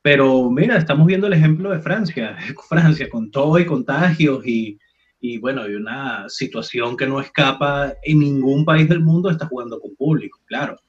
pero 0.00 0.50
mira, 0.50 0.78
estamos 0.78 1.06
viendo 1.06 1.26
el 1.26 1.34
ejemplo 1.34 1.70
de 1.70 1.80
Francia, 1.80 2.36
Francia 2.68 3.10
con 3.10 3.30
todo 3.30 3.58
y 3.58 3.66
contagios 3.66 4.46
y, 4.46 4.78
y 5.20 5.36
bueno, 5.36 5.62
hay 5.62 5.74
una 5.74 6.28
situación 6.28 6.96
que 6.96 7.06
no 7.06 7.20
escapa 7.20 7.92
en 8.02 8.20
ningún 8.20 8.64
país 8.64 8.88
del 8.88 9.00
mundo, 9.00 9.28
está 9.30 9.46
jugando 9.46 9.78
con 9.78 9.94
público, 9.96 10.40
claro, 10.46 10.80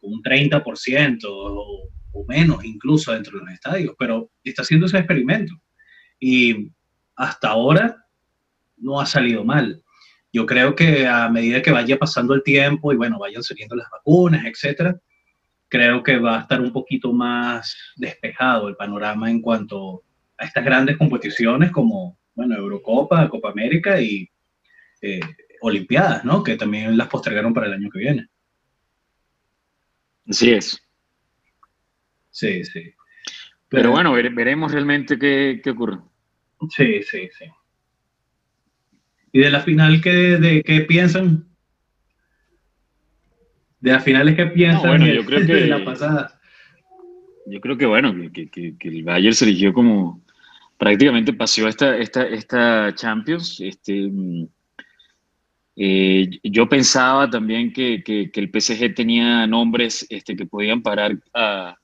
un 0.00 0.20
30% 0.22 1.20
o, 1.28 1.88
o 2.12 2.24
menos 2.26 2.64
incluso 2.64 3.12
dentro 3.12 3.38
de 3.38 3.44
los 3.44 3.54
estadios, 3.54 3.94
pero 3.96 4.30
está 4.42 4.62
haciendo 4.62 4.86
ese 4.86 4.98
experimento 4.98 5.54
y 6.18 6.72
hasta 7.14 7.50
ahora 7.50 8.05
no 8.76 9.00
ha 9.00 9.06
salido 9.06 9.44
mal. 9.44 9.82
Yo 10.32 10.44
creo 10.46 10.74
que 10.74 11.06
a 11.06 11.28
medida 11.28 11.62
que 11.62 11.70
vaya 11.70 11.98
pasando 11.98 12.34
el 12.34 12.42
tiempo 12.42 12.92
y 12.92 12.96
bueno, 12.96 13.18
vayan 13.18 13.42
saliendo 13.42 13.74
las 13.74 13.88
vacunas, 13.90 14.44
etcétera, 14.44 14.98
creo 15.68 16.02
que 16.02 16.18
va 16.18 16.38
a 16.38 16.40
estar 16.42 16.60
un 16.60 16.72
poquito 16.72 17.12
más 17.12 17.76
despejado 17.96 18.68
el 18.68 18.76
panorama 18.76 19.30
en 19.30 19.40
cuanto 19.40 20.02
a 20.38 20.44
estas 20.44 20.64
grandes 20.64 20.96
competiciones 20.96 21.70
como, 21.70 22.18
bueno, 22.34 22.54
Eurocopa, 22.54 23.28
Copa 23.28 23.50
América 23.50 24.00
y 24.00 24.28
eh, 25.00 25.20
Olimpiadas, 25.60 26.24
¿no? 26.24 26.42
Que 26.42 26.56
también 26.56 26.96
las 26.96 27.08
postergaron 27.08 27.54
para 27.54 27.66
el 27.66 27.72
año 27.72 27.90
que 27.90 27.98
viene. 27.98 28.28
Así 30.28 30.52
es. 30.52 30.82
Sí, 32.30 32.64
sí. 32.64 32.92
Pero, 33.68 33.90
bueno, 33.90 34.12
veremos 34.12 34.70
realmente 34.70 35.18
qué, 35.18 35.60
qué, 35.62 35.70
ocurre. 35.70 35.98
Sí, 36.70 37.02
sí, 37.02 37.28
sí. 37.36 37.46
¿Y 39.36 39.40
de 39.40 39.50
la 39.50 39.60
final 39.60 40.00
qué, 40.00 40.10
de, 40.10 40.62
qué 40.62 40.80
piensan? 40.80 41.44
De 43.80 43.92
las 43.92 44.02
finales 44.02 44.34
que 44.34 44.46
piensan 44.46 44.88
bueno, 44.88 45.06
yo 45.08 45.26
creo 45.26 45.40
que, 45.46 45.54
de 45.54 45.66
la 45.66 45.84
pasada. 45.84 46.40
Yo 47.44 47.60
creo 47.60 47.76
que 47.76 47.84
bueno, 47.84 48.14
que, 48.32 48.48
que, 48.48 48.78
que 48.78 48.88
el 48.88 49.02
Bayern 49.02 49.34
se 49.34 49.44
eligió 49.44 49.74
como 49.74 50.22
prácticamente 50.78 51.34
paseó 51.34 51.68
esta, 51.68 51.98
esta, 51.98 52.26
esta 52.26 52.94
Champions. 52.94 53.60
Este, 53.60 54.08
mm, 54.10 54.46
eh, 55.76 56.30
yo 56.42 56.66
pensaba 56.66 57.28
también 57.28 57.74
que, 57.74 58.02
que, 58.02 58.30
el 58.32 58.48
PSG 58.48 58.94
tenía 58.94 59.46
nombres 59.46 60.06
este, 60.08 60.34
que 60.34 60.46
podían 60.46 60.80
parar 60.80 61.14
a, 61.34 61.76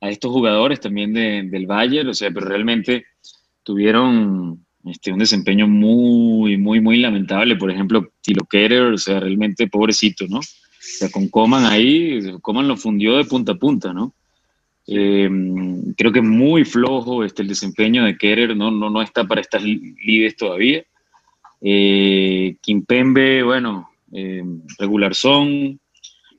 a 0.00 0.10
estos 0.10 0.30
jugadores 0.30 0.78
también 0.78 1.12
de, 1.12 1.42
del 1.50 1.66
Bayern, 1.66 2.08
o 2.10 2.14
sea, 2.14 2.30
pero 2.30 2.46
realmente 2.46 3.04
tuvieron 3.64 4.63
este, 4.86 5.12
un 5.12 5.18
desempeño 5.18 5.66
muy, 5.66 6.56
muy, 6.56 6.80
muy 6.80 6.98
lamentable. 6.98 7.56
Por 7.56 7.70
ejemplo, 7.70 8.10
Tilo 8.20 8.44
Kerer, 8.44 8.92
o 8.92 8.98
sea, 8.98 9.20
realmente 9.20 9.66
pobrecito, 9.66 10.26
¿no? 10.28 10.38
O 10.38 10.42
sea, 10.80 11.10
con 11.10 11.28
Coman 11.28 11.64
ahí, 11.64 12.20
Coman 12.42 12.68
lo 12.68 12.76
fundió 12.76 13.16
de 13.16 13.24
punta 13.24 13.52
a 13.52 13.56
punta, 13.56 13.92
¿no? 13.92 14.12
Eh, 14.86 15.30
creo 15.96 16.12
que 16.12 16.18
es 16.18 16.24
muy 16.24 16.64
flojo 16.64 17.24
este, 17.24 17.42
el 17.42 17.48
desempeño 17.48 18.04
de 18.04 18.18
Kerer, 18.18 18.54
no, 18.54 18.70
no, 18.70 18.90
no 18.90 19.00
está 19.00 19.24
para 19.24 19.40
estas 19.40 19.62
líderes 19.62 20.36
todavía. 20.36 20.84
Eh, 21.62 22.56
Kimpembe, 22.60 23.42
bueno, 23.42 23.88
eh, 24.12 24.44
regular 24.78 25.14
son. 25.14 25.80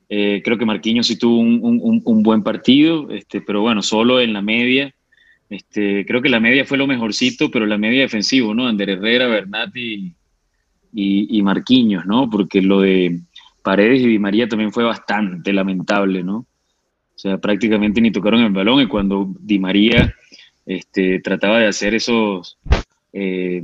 Eh, 0.08 0.40
creo 0.44 0.56
que 0.56 0.64
Marquinhos 0.64 1.08
sí 1.08 1.18
tuvo 1.18 1.38
un, 1.38 1.58
un, 1.62 2.00
un, 2.04 2.22
buen 2.22 2.44
partido, 2.44 3.10
este, 3.10 3.40
pero 3.40 3.60
bueno, 3.60 3.82
solo 3.82 4.20
en 4.20 4.32
la 4.32 4.40
media. 4.40 4.94
Este, 5.48 6.04
creo 6.04 6.20
que 6.20 6.28
la 6.28 6.40
media 6.40 6.64
fue 6.64 6.78
lo 6.78 6.86
mejorcito, 6.86 7.50
pero 7.50 7.66
la 7.66 7.78
media 7.78 8.02
defensivo, 8.02 8.54
¿no? 8.54 8.66
Ander 8.66 8.90
Herrera, 8.90 9.28
Bernati 9.28 10.12
y, 10.92 11.38
y 11.38 11.42
Marquinhos, 11.42 12.04
¿no? 12.06 12.28
Porque 12.28 12.60
lo 12.60 12.80
de 12.80 13.20
Paredes 13.62 14.00
y 14.00 14.06
Di 14.06 14.18
María 14.18 14.48
también 14.48 14.72
fue 14.72 14.84
bastante 14.84 15.52
lamentable, 15.52 16.22
¿no? 16.22 16.38
O 16.38 17.18
sea, 17.18 17.38
prácticamente 17.38 18.00
ni 18.00 18.10
tocaron 18.10 18.42
el 18.42 18.52
balón 18.52 18.82
y 18.82 18.86
cuando 18.86 19.34
Di 19.40 19.58
María 19.58 20.14
este, 20.66 21.20
trataba 21.20 21.60
de 21.60 21.68
hacer 21.68 21.94
esos, 21.94 22.58
eh, 23.12 23.62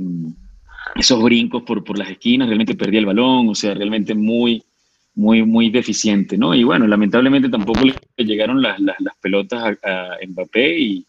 esos 0.95 1.21
brincos 1.21 1.63
por, 1.63 1.83
por 1.83 1.97
las 1.97 2.09
esquinas, 2.09 2.47
realmente 2.47 2.75
perdía 2.75 2.99
el 2.99 3.05
balón, 3.05 3.49
o 3.49 3.55
sea, 3.55 3.73
realmente 3.73 4.15
muy, 4.15 4.63
muy, 5.15 5.43
muy 5.43 5.69
deficiente, 5.69 6.37
¿no? 6.37 6.55
Y 6.55 6.63
bueno, 6.63 6.87
lamentablemente 6.87 7.49
tampoco 7.49 7.81
le 7.85 8.25
llegaron 8.25 8.61
las, 8.61 8.79
las, 8.79 8.97
pelotas 9.21 9.77
a, 9.83 10.13
a, 10.13 10.17
Mbappé 10.27 10.79
y, 10.79 11.05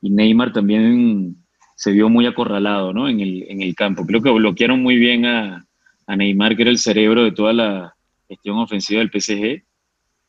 y 0.00 0.10
Neymar 0.10 0.52
también 0.52 1.36
se 1.76 1.92
vio 1.92 2.08
muy 2.08 2.26
acorralado, 2.26 2.92
¿no? 2.92 3.08
En 3.08 3.20
el, 3.20 3.44
en 3.48 3.62
el 3.62 3.74
campo. 3.74 4.06
Creo 4.06 4.22
que 4.22 4.30
bloquearon 4.30 4.82
muy 4.82 4.96
bien 4.96 5.26
a, 5.26 5.66
a 6.06 6.16
Neymar, 6.16 6.56
que 6.56 6.62
era 6.62 6.70
el 6.70 6.78
cerebro 6.78 7.24
de 7.24 7.32
toda 7.32 7.52
la, 7.52 7.94
gestión 8.30 8.58
ofensiva 8.58 9.00
del 9.00 9.10
PSG 9.10 9.64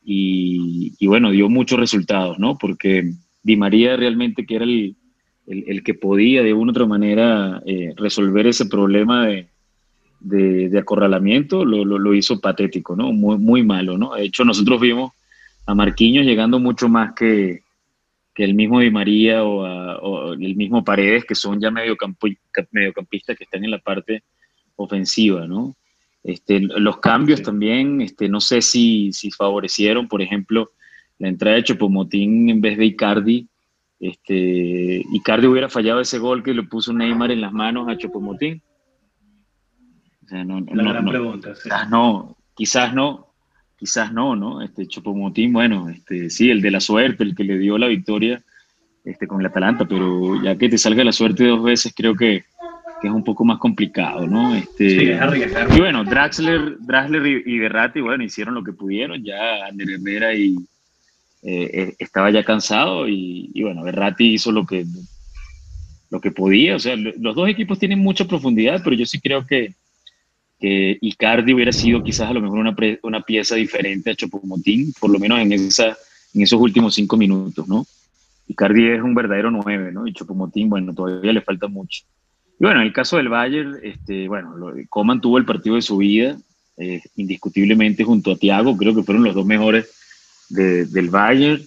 y, 0.04 0.92
y, 0.98 1.06
bueno, 1.06 1.30
dio 1.30 1.48
muchos 1.48 1.78
resultados, 1.78 2.38
¿no? 2.38 2.58
Porque 2.58 3.12
Di 3.42 3.56
María 3.56 3.96
realmente 3.96 4.44
que 4.44 4.56
era 4.56 4.64
el, 4.64 4.96
el, 5.46 5.82
que 5.84 5.94
podía 5.94 6.42
de 6.42 6.52
una 6.52 6.70
u 6.70 6.74
otra 6.74 6.86
manera 6.86 7.62
eh, 7.64 7.94
resolver 7.96 8.48
ese 8.48 8.66
problema 8.66 9.26
de, 9.26 9.46
de, 10.18 10.68
de 10.68 10.78
acorralamiento, 10.78 11.64
lo, 11.64 11.84
lo, 11.84 11.98
lo, 11.98 12.12
hizo 12.12 12.40
patético, 12.40 12.96
¿no? 12.96 13.12
Muy, 13.12 13.38
muy 13.38 13.62
malo, 13.62 13.96
¿no? 13.96 14.14
De 14.14 14.24
hecho, 14.24 14.44
nosotros 14.44 14.80
vimos 14.80 15.12
a 15.66 15.74
Marquinhos 15.74 16.26
llegando 16.26 16.58
mucho 16.58 16.88
más 16.88 17.12
que, 17.14 17.61
que 18.34 18.44
el 18.44 18.54
mismo 18.54 18.80
Di 18.80 18.90
María 18.90 19.44
o, 19.44 19.64
a, 19.64 19.98
o, 19.98 20.32
el 20.32 20.56
mismo 20.56 20.84
Paredes, 20.84 21.24
que 21.24 21.34
son 21.34 21.60
ya 21.60 21.70
mediocampistas 21.70 23.36
que 23.36 23.44
están 23.44 23.64
en 23.64 23.70
la 23.70 23.78
parte 23.78 24.22
ofensiva, 24.76 25.46
¿no? 25.46 25.76
Este, 26.24 26.60
los 26.60 26.98
cambios 26.98 27.40
sí. 27.40 27.44
también, 27.44 28.00
este, 28.00 28.28
no 28.28 28.40
sé 28.40 28.62
si, 28.62 29.12
si, 29.12 29.30
favorecieron, 29.30 30.06
por 30.08 30.22
ejemplo, 30.22 30.70
la 31.18 31.28
entrada 31.28 31.56
de 31.56 31.64
Chopomotín 31.64 32.48
en 32.48 32.60
vez 32.60 32.78
de 32.78 32.86
Icardi. 32.86 33.48
Este, 33.98 35.04
Icardi 35.12 35.46
hubiera 35.46 35.68
fallado 35.68 36.00
ese 36.00 36.18
gol 36.18 36.42
que 36.42 36.54
le 36.54 36.62
puso 36.62 36.92
Neymar 36.92 37.32
en 37.32 37.40
las 37.40 37.52
manos 37.52 37.88
a 37.88 37.96
Chopomotín. 37.96 38.62
O 40.24 40.28
sea, 40.28 40.44
no, 40.44 40.60
la 40.60 40.92
gran 40.92 41.04
no, 41.04 41.10
pregunta, 41.10 41.54
sí. 41.54 41.62
quizás 41.64 41.90
no, 41.90 42.36
quizás 42.54 42.94
no, 42.94 43.31
quizás 43.82 44.12
no, 44.12 44.36
¿no? 44.36 44.62
Este 44.62 44.86
Chopomotín, 44.86 45.52
bueno, 45.52 45.88
este, 45.88 46.30
sí, 46.30 46.52
el 46.52 46.62
de 46.62 46.70
la 46.70 46.78
suerte, 46.78 47.24
el 47.24 47.34
que 47.34 47.42
le 47.42 47.58
dio 47.58 47.76
la 47.76 47.88
victoria 47.88 48.40
este, 49.04 49.26
con 49.26 49.40
el 49.40 49.48
Atalanta, 49.48 49.86
pero 49.86 50.40
ya 50.40 50.56
que 50.56 50.68
te 50.68 50.78
salga 50.78 51.02
la 51.02 51.10
suerte 51.10 51.48
dos 51.48 51.64
veces, 51.64 51.92
creo 51.92 52.14
que, 52.14 52.44
que 53.00 53.08
es 53.08 53.12
un 53.12 53.24
poco 53.24 53.44
más 53.44 53.58
complicado, 53.58 54.24
¿no? 54.28 54.54
Este, 54.54 54.88
sí. 54.88 55.76
Y 55.76 55.80
bueno, 55.80 56.04
Draxler, 56.04 56.76
Draxler 56.78 57.26
y, 57.26 57.42
y 57.44 57.58
Berratti, 57.58 58.00
bueno, 58.00 58.22
hicieron 58.22 58.54
lo 58.54 58.62
que 58.62 58.72
pudieron, 58.72 59.20
ya 59.24 59.66
Ander 59.66 59.90
Herrera 59.90 60.32
y 60.32 60.54
eh, 61.42 61.70
eh, 61.72 61.94
estaba 61.98 62.30
ya 62.30 62.44
cansado 62.44 63.08
y, 63.08 63.50
y, 63.52 63.64
bueno, 63.64 63.82
Berratti 63.82 64.34
hizo 64.34 64.52
lo 64.52 64.64
que, 64.64 64.86
lo 66.08 66.20
que 66.20 66.30
podía, 66.30 66.76
o 66.76 66.78
sea, 66.78 66.94
los 66.94 67.34
dos 67.34 67.48
equipos 67.48 67.80
tienen 67.80 67.98
mucha 67.98 68.26
profundidad, 68.26 68.80
pero 68.84 68.94
yo 68.94 69.06
sí 69.06 69.20
creo 69.20 69.44
que, 69.44 69.74
que 70.62 70.96
Icardi 71.00 71.52
hubiera 71.52 71.72
sido 71.72 72.04
quizás 72.04 72.30
a 72.30 72.32
lo 72.32 72.40
mejor 72.40 72.60
una, 72.60 72.74
pre, 72.74 73.00
una 73.02 73.20
pieza 73.20 73.56
diferente 73.56 74.12
a 74.12 74.14
Chopomotín, 74.14 74.92
por 75.00 75.10
lo 75.10 75.18
menos 75.18 75.40
en, 75.40 75.52
esa, 75.52 75.96
en 76.32 76.42
esos 76.42 76.60
últimos 76.60 76.94
cinco 76.94 77.16
minutos, 77.16 77.66
¿no? 77.66 77.84
Icardi 78.46 78.86
es 78.86 79.02
un 79.02 79.12
verdadero 79.12 79.50
nueve, 79.50 79.90
¿no? 79.90 80.06
Y 80.06 80.12
Chopomotín, 80.12 80.70
bueno, 80.70 80.94
todavía 80.94 81.32
le 81.32 81.40
falta 81.40 81.66
mucho. 81.66 82.04
Y 82.60 82.64
bueno, 82.64 82.80
en 82.80 82.86
el 82.86 82.92
caso 82.92 83.16
del 83.16 83.28
Bayern, 83.28 83.76
este, 83.82 84.28
bueno, 84.28 84.54
Coman 84.88 85.20
tuvo 85.20 85.36
el 85.38 85.44
partido 85.44 85.74
de 85.74 85.82
su 85.82 85.96
vida, 85.96 86.38
eh, 86.76 87.02
indiscutiblemente 87.16 88.04
junto 88.04 88.30
a 88.30 88.36
Thiago, 88.36 88.76
creo 88.76 88.94
que 88.94 89.02
fueron 89.02 89.24
los 89.24 89.34
dos 89.34 89.44
mejores 89.44 89.90
de, 90.48 90.86
del 90.86 91.10
Bayern. 91.10 91.60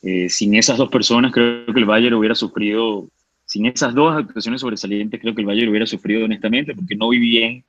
Eh, 0.00 0.30
sin 0.30 0.54
esas 0.54 0.78
dos 0.78 0.88
personas, 0.88 1.32
creo 1.32 1.66
que 1.66 1.78
el 1.78 1.84
Bayern 1.84 2.14
hubiera 2.14 2.34
sufrido, 2.34 3.08
sin 3.44 3.66
esas 3.66 3.92
dos 3.94 4.16
actuaciones 4.16 4.62
sobresalientes, 4.62 5.20
creo 5.20 5.34
que 5.34 5.42
el 5.42 5.46
Bayern 5.46 5.68
hubiera 5.68 5.86
sufrido 5.86 6.24
honestamente, 6.24 6.74
porque 6.74 6.96
no 6.96 7.10
vi 7.10 7.18
bien, 7.18 7.64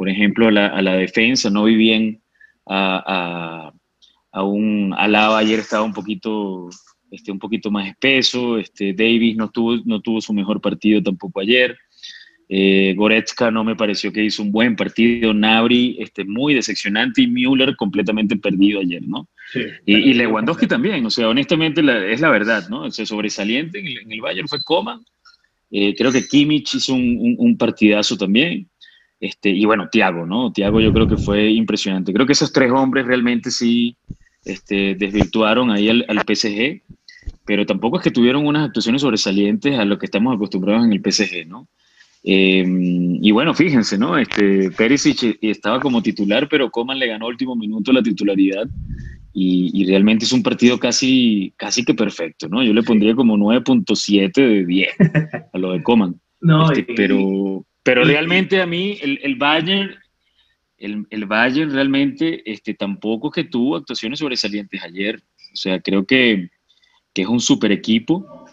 por 0.00 0.08
ejemplo, 0.08 0.48
a 0.48 0.50
la, 0.50 0.68
a 0.68 0.80
la 0.80 0.94
defensa, 0.94 1.50
no 1.50 1.64
vi 1.64 1.76
bien 1.76 2.22
a, 2.64 3.04
a, 3.06 3.72
a 4.32 4.42
un 4.42 4.94
Alaba 4.96 5.36
ayer 5.36 5.58
estaba 5.58 5.82
un 5.82 5.92
poquito 5.92 6.70
este, 7.10 7.30
un 7.30 7.38
poquito 7.38 7.70
más 7.70 7.86
espeso, 7.86 8.56
este, 8.56 8.94
Davis 8.94 9.36
no 9.36 9.50
tuvo, 9.50 9.76
no 9.84 10.00
tuvo 10.00 10.22
su 10.22 10.32
mejor 10.32 10.58
partido 10.58 11.02
tampoco 11.02 11.40
ayer, 11.40 11.76
eh, 12.48 12.94
Goretzka 12.96 13.50
no 13.50 13.62
me 13.62 13.76
pareció 13.76 14.10
que 14.10 14.24
hizo 14.24 14.42
un 14.42 14.50
buen 14.50 14.74
partido. 14.74 15.34
Nabri, 15.34 15.98
este, 16.00 16.24
muy 16.24 16.54
decepcionante. 16.54 17.20
Y 17.20 17.26
Müller 17.26 17.76
completamente 17.76 18.36
perdido 18.36 18.80
ayer, 18.80 19.02
¿no? 19.06 19.28
Sí, 19.52 19.60
y, 19.84 19.96
y, 19.96 20.14
Lewandowski 20.14 20.66
también. 20.66 21.04
O 21.06 21.10
sea, 21.10 21.28
honestamente 21.28 21.82
la, 21.82 22.04
es 22.06 22.20
la 22.20 22.30
verdad, 22.30 22.68
¿no? 22.70 22.84
O 22.84 22.90
sea, 22.90 23.06
sobresaliente 23.06 23.78
en 23.78 23.86
el, 23.86 23.98
en 23.98 24.12
el 24.12 24.20
Bayern 24.20 24.48
fue 24.48 24.58
Coman. 24.64 25.04
Eh, 25.70 25.94
creo 25.94 26.10
que 26.10 26.26
Kimmich 26.26 26.74
hizo 26.74 26.94
un, 26.94 27.18
un, 27.20 27.36
un, 27.38 27.56
partidazo 27.56 28.16
también. 28.16 28.68
Este, 29.20 29.50
y 29.50 29.64
bueno, 29.66 29.88
Thiago, 29.90 30.26
¿no? 30.26 30.52
Thiago 30.52 30.80
yo 30.80 30.92
creo 30.92 31.06
que 31.06 31.16
fue 31.16 31.50
impresionante. 31.50 32.12
Creo 32.12 32.26
que 32.26 32.32
esos 32.32 32.52
tres 32.52 32.72
hombres 32.72 33.06
realmente 33.06 33.50
sí 33.50 33.96
este, 34.44 34.94
desvirtuaron 34.94 35.70
ahí 35.70 35.88
al, 35.90 36.04
al 36.08 36.18
PSG. 36.18 36.82
Pero 37.44 37.66
tampoco 37.66 37.98
es 37.98 38.02
que 38.02 38.10
tuvieron 38.10 38.46
unas 38.46 38.68
actuaciones 38.68 39.02
sobresalientes 39.02 39.78
a 39.78 39.84
lo 39.84 39.98
que 39.98 40.06
estamos 40.06 40.34
acostumbrados 40.34 40.84
en 40.84 40.92
el 40.92 41.00
PSG, 41.00 41.46
¿no? 41.46 41.68
Eh, 42.22 42.64
y 42.66 43.30
bueno, 43.30 43.54
fíjense, 43.54 43.96
¿no? 43.96 44.18
Este, 44.18 44.70
Perisic 44.70 45.38
estaba 45.40 45.80
como 45.80 46.02
titular, 46.02 46.48
pero 46.48 46.70
Coman 46.70 46.98
le 46.98 47.06
ganó 47.06 47.26
último 47.26 47.56
minuto 47.56 47.92
la 47.92 48.02
titularidad 48.02 48.68
y, 49.32 49.70
y, 49.72 49.86
realmente 49.86 50.24
es 50.24 50.32
un 50.32 50.42
partido 50.42 50.78
casi, 50.78 51.54
casi 51.56 51.84
que 51.84 51.94
perfecto, 51.94 52.48
¿no? 52.48 52.62
Yo 52.62 52.74
le 52.74 52.82
pondría 52.82 53.14
como 53.14 53.36
9.7 53.36 54.32
de 54.34 54.66
10 54.66 54.88
a 55.52 55.58
lo 55.58 55.72
de 55.72 55.82
Coman. 55.82 56.20
no, 56.40 56.70
este, 56.70 56.92
y, 56.92 56.94
pero, 56.94 57.64
Pero 57.90 58.04
realmente 58.04 58.60
a 58.60 58.66
mí 58.66 58.98
el, 59.02 59.18
el 59.20 59.34
Bayern, 59.34 59.96
el, 60.78 61.06
el, 61.10 61.26
Bayern 61.26 61.72
realmente 61.72 62.40
este, 62.48 62.72
tampoco 62.72 63.32
que 63.32 63.42
tuvo 63.42 63.74
actuaciones 63.74 64.20
sobresalientes 64.20 64.80
ayer. 64.84 65.16
O 65.52 65.56
sea, 65.56 65.80
creo 65.80 66.06
que, 66.06 66.50
que 67.12 67.22
es 67.22 67.26
un 67.26 67.40
super 67.40 67.72
equipo, 67.72 68.46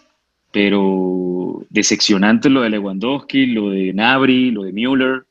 pero 0.51 1.63
decepcionante 1.69 2.49
lo 2.49 2.63
de 2.63 2.71
Lewandowski, 2.71 3.45
lo 3.45 3.69
de 3.69 3.93
Nabri, 3.93 4.49
lo 4.49 4.63
de 4.63 4.73
Müller. 4.73 5.23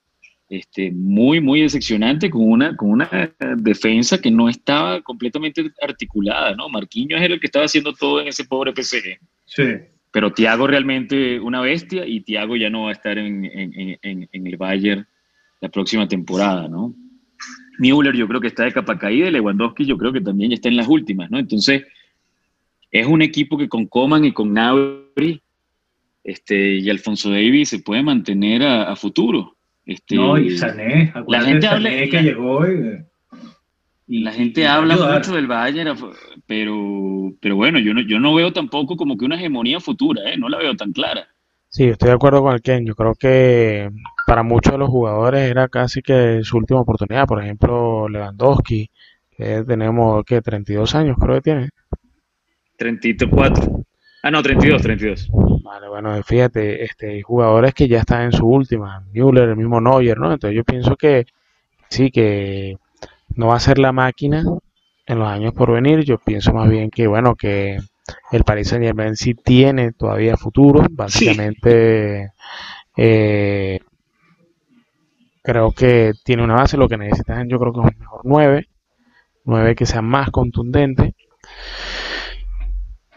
Este, 0.48 0.92
muy, 0.92 1.40
muy 1.40 1.62
decepcionante 1.62 2.30
con 2.30 2.48
una, 2.48 2.76
con 2.76 2.90
una 2.90 3.10
defensa 3.56 4.20
que 4.20 4.30
no 4.30 4.48
estaba 4.48 5.00
completamente 5.02 5.72
articulada, 5.82 6.54
¿no? 6.54 6.68
Marquinhos 6.68 7.20
era 7.20 7.34
el 7.34 7.40
que 7.40 7.46
estaba 7.46 7.64
haciendo 7.64 7.92
todo 7.92 8.20
en 8.20 8.28
ese 8.28 8.44
pobre 8.44 8.72
PSG. 8.72 9.18
Sí. 9.46 9.64
Pero 10.16 10.32
Thiago 10.32 10.66
realmente 10.66 11.38
una 11.40 11.60
bestia 11.60 12.06
y 12.06 12.22
Thiago 12.22 12.56
ya 12.56 12.70
no 12.70 12.84
va 12.84 12.88
a 12.88 12.92
estar 12.94 13.18
en, 13.18 13.44
en, 13.44 13.98
en, 14.00 14.26
en 14.32 14.46
el 14.46 14.56
Bayern 14.56 15.06
la 15.60 15.68
próxima 15.68 16.08
temporada, 16.08 16.68
¿no? 16.68 16.94
Müller 17.78 18.16
yo 18.16 18.26
creo 18.26 18.40
que 18.40 18.46
está 18.46 18.64
de 18.64 18.72
capa 18.72 18.98
caída 18.98 19.28
y 19.28 19.30
Lewandowski 19.30 19.84
yo 19.84 19.98
creo 19.98 20.14
que 20.14 20.22
también 20.22 20.48
ya 20.48 20.54
está 20.54 20.70
en 20.70 20.78
las 20.78 20.88
últimas, 20.88 21.30
¿no? 21.30 21.38
Entonces, 21.38 21.84
es 22.90 23.06
un 23.06 23.20
equipo 23.20 23.58
que 23.58 23.68
con 23.68 23.84
Coman 23.88 24.24
y 24.24 24.32
con 24.32 24.54
Nabri 24.54 25.42
este, 26.24 26.76
y 26.76 26.88
Alfonso 26.88 27.28
Davis 27.28 27.68
se 27.68 27.80
puede 27.80 28.02
mantener 28.02 28.62
a, 28.62 28.84
a 28.84 28.96
futuro. 28.96 29.58
Este, 29.84 30.14
no, 30.14 30.38
y 30.38 30.56
Sané, 30.56 31.12
la 31.28 31.42
gente 31.42 31.66
habla, 31.66 31.90
que 31.90 32.22
llegó 32.22 32.66
y, 32.66 32.72
y 32.72 33.04
la 34.06 34.32
gente 34.32 34.62
y 34.62 34.64
habla 34.64 34.94
ayudar. 34.94 35.18
mucho 35.18 35.34
del 35.34 35.46
Bayern, 35.46 35.96
pero, 36.46 37.32
pero 37.40 37.56
bueno, 37.56 37.78
yo 37.78 37.92
no, 37.92 38.00
yo 38.02 38.20
no 38.20 38.34
veo 38.34 38.52
tampoco 38.52 38.96
como 38.96 39.16
que 39.16 39.24
una 39.24 39.36
hegemonía 39.36 39.80
futura, 39.80 40.30
¿eh? 40.30 40.36
no 40.36 40.48
la 40.48 40.58
veo 40.58 40.74
tan 40.76 40.92
clara. 40.92 41.28
Sí, 41.68 41.84
estoy 41.84 42.08
de 42.08 42.14
acuerdo 42.14 42.42
con 42.42 42.54
el 42.54 42.62
Ken. 42.62 42.86
Yo 42.86 42.94
creo 42.94 43.14
que 43.14 43.90
para 44.26 44.42
muchos 44.42 44.72
de 44.72 44.78
los 44.78 44.88
jugadores 44.88 45.50
era 45.50 45.68
casi 45.68 46.00
que 46.00 46.40
su 46.42 46.56
última 46.56 46.80
oportunidad. 46.80 47.26
Por 47.26 47.42
ejemplo, 47.42 48.08
Lewandowski, 48.08 48.88
que 49.36 49.62
tenemos 49.66 50.24
que 50.24 50.40
32 50.40 50.94
años, 50.94 51.16
creo 51.20 51.34
que 51.34 51.42
tiene. 51.42 51.68
34. 52.78 53.84
Ah, 54.22 54.30
no, 54.30 54.42
32, 54.42 54.82
32. 54.82 55.28
Vale, 55.62 55.88
bueno, 55.88 56.22
fíjate, 56.22 56.84
este, 56.84 57.22
jugadores 57.22 57.74
que 57.74 57.88
ya 57.88 57.98
están 57.98 58.22
en 58.22 58.32
su 58.32 58.46
última, 58.46 59.04
Müller, 59.12 59.50
el 59.50 59.56
mismo 59.56 59.80
Neuer, 59.80 60.18
¿no? 60.18 60.32
Entonces 60.32 60.56
yo 60.56 60.64
pienso 60.64 60.96
que 60.96 61.26
sí, 61.90 62.10
que 62.10 62.76
no 63.36 63.48
va 63.48 63.56
a 63.56 63.60
ser 63.60 63.78
la 63.78 63.92
máquina 63.92 64.44
en 65.06 65.18
los 65.18 65.28
años 65.28 65.54
por 65.54 65.72
venir. 65.72 66.04
Yo 66.04 66.18
pienso 66.18 66.52
más 66.52 66.68
bien 66.68 66.90
que, 66.90 67.06
bueno, 67.06 67.34
que 67.36 67.78
el 68.32 68.44
Paris 68.44 68.68
Saint 68.68 68.84
Germain 68.84 69.16
sí 69.16 69.34
tiene 69.34 69.92
todavía 69.92 70.36
futuro. 70.36 70.84
Básicamente, 70.90 72.26
sí. 72.26 72.32
eh, 72.96 73.80
creo 75.42 75.72
que 75.72 76.12
tiene 76.24 76.42
una 76.42 76.54
base. 76.54 76.76
Lo 76.76 76.88
que 76.88 76.96
necesitan, 76.96 77.48
yo 77.48 77.58
creo 77.58 77.72
que 77.72 77.80
es 77.80 77.86
un 77.86 77.98
mejor 77.98 78.20
9. 78.24 78.68
9 79.44 79.74
que 79.76 79.86
sea 79.86 80.02
más 80.02 80.30
contundente. 80.30 81.14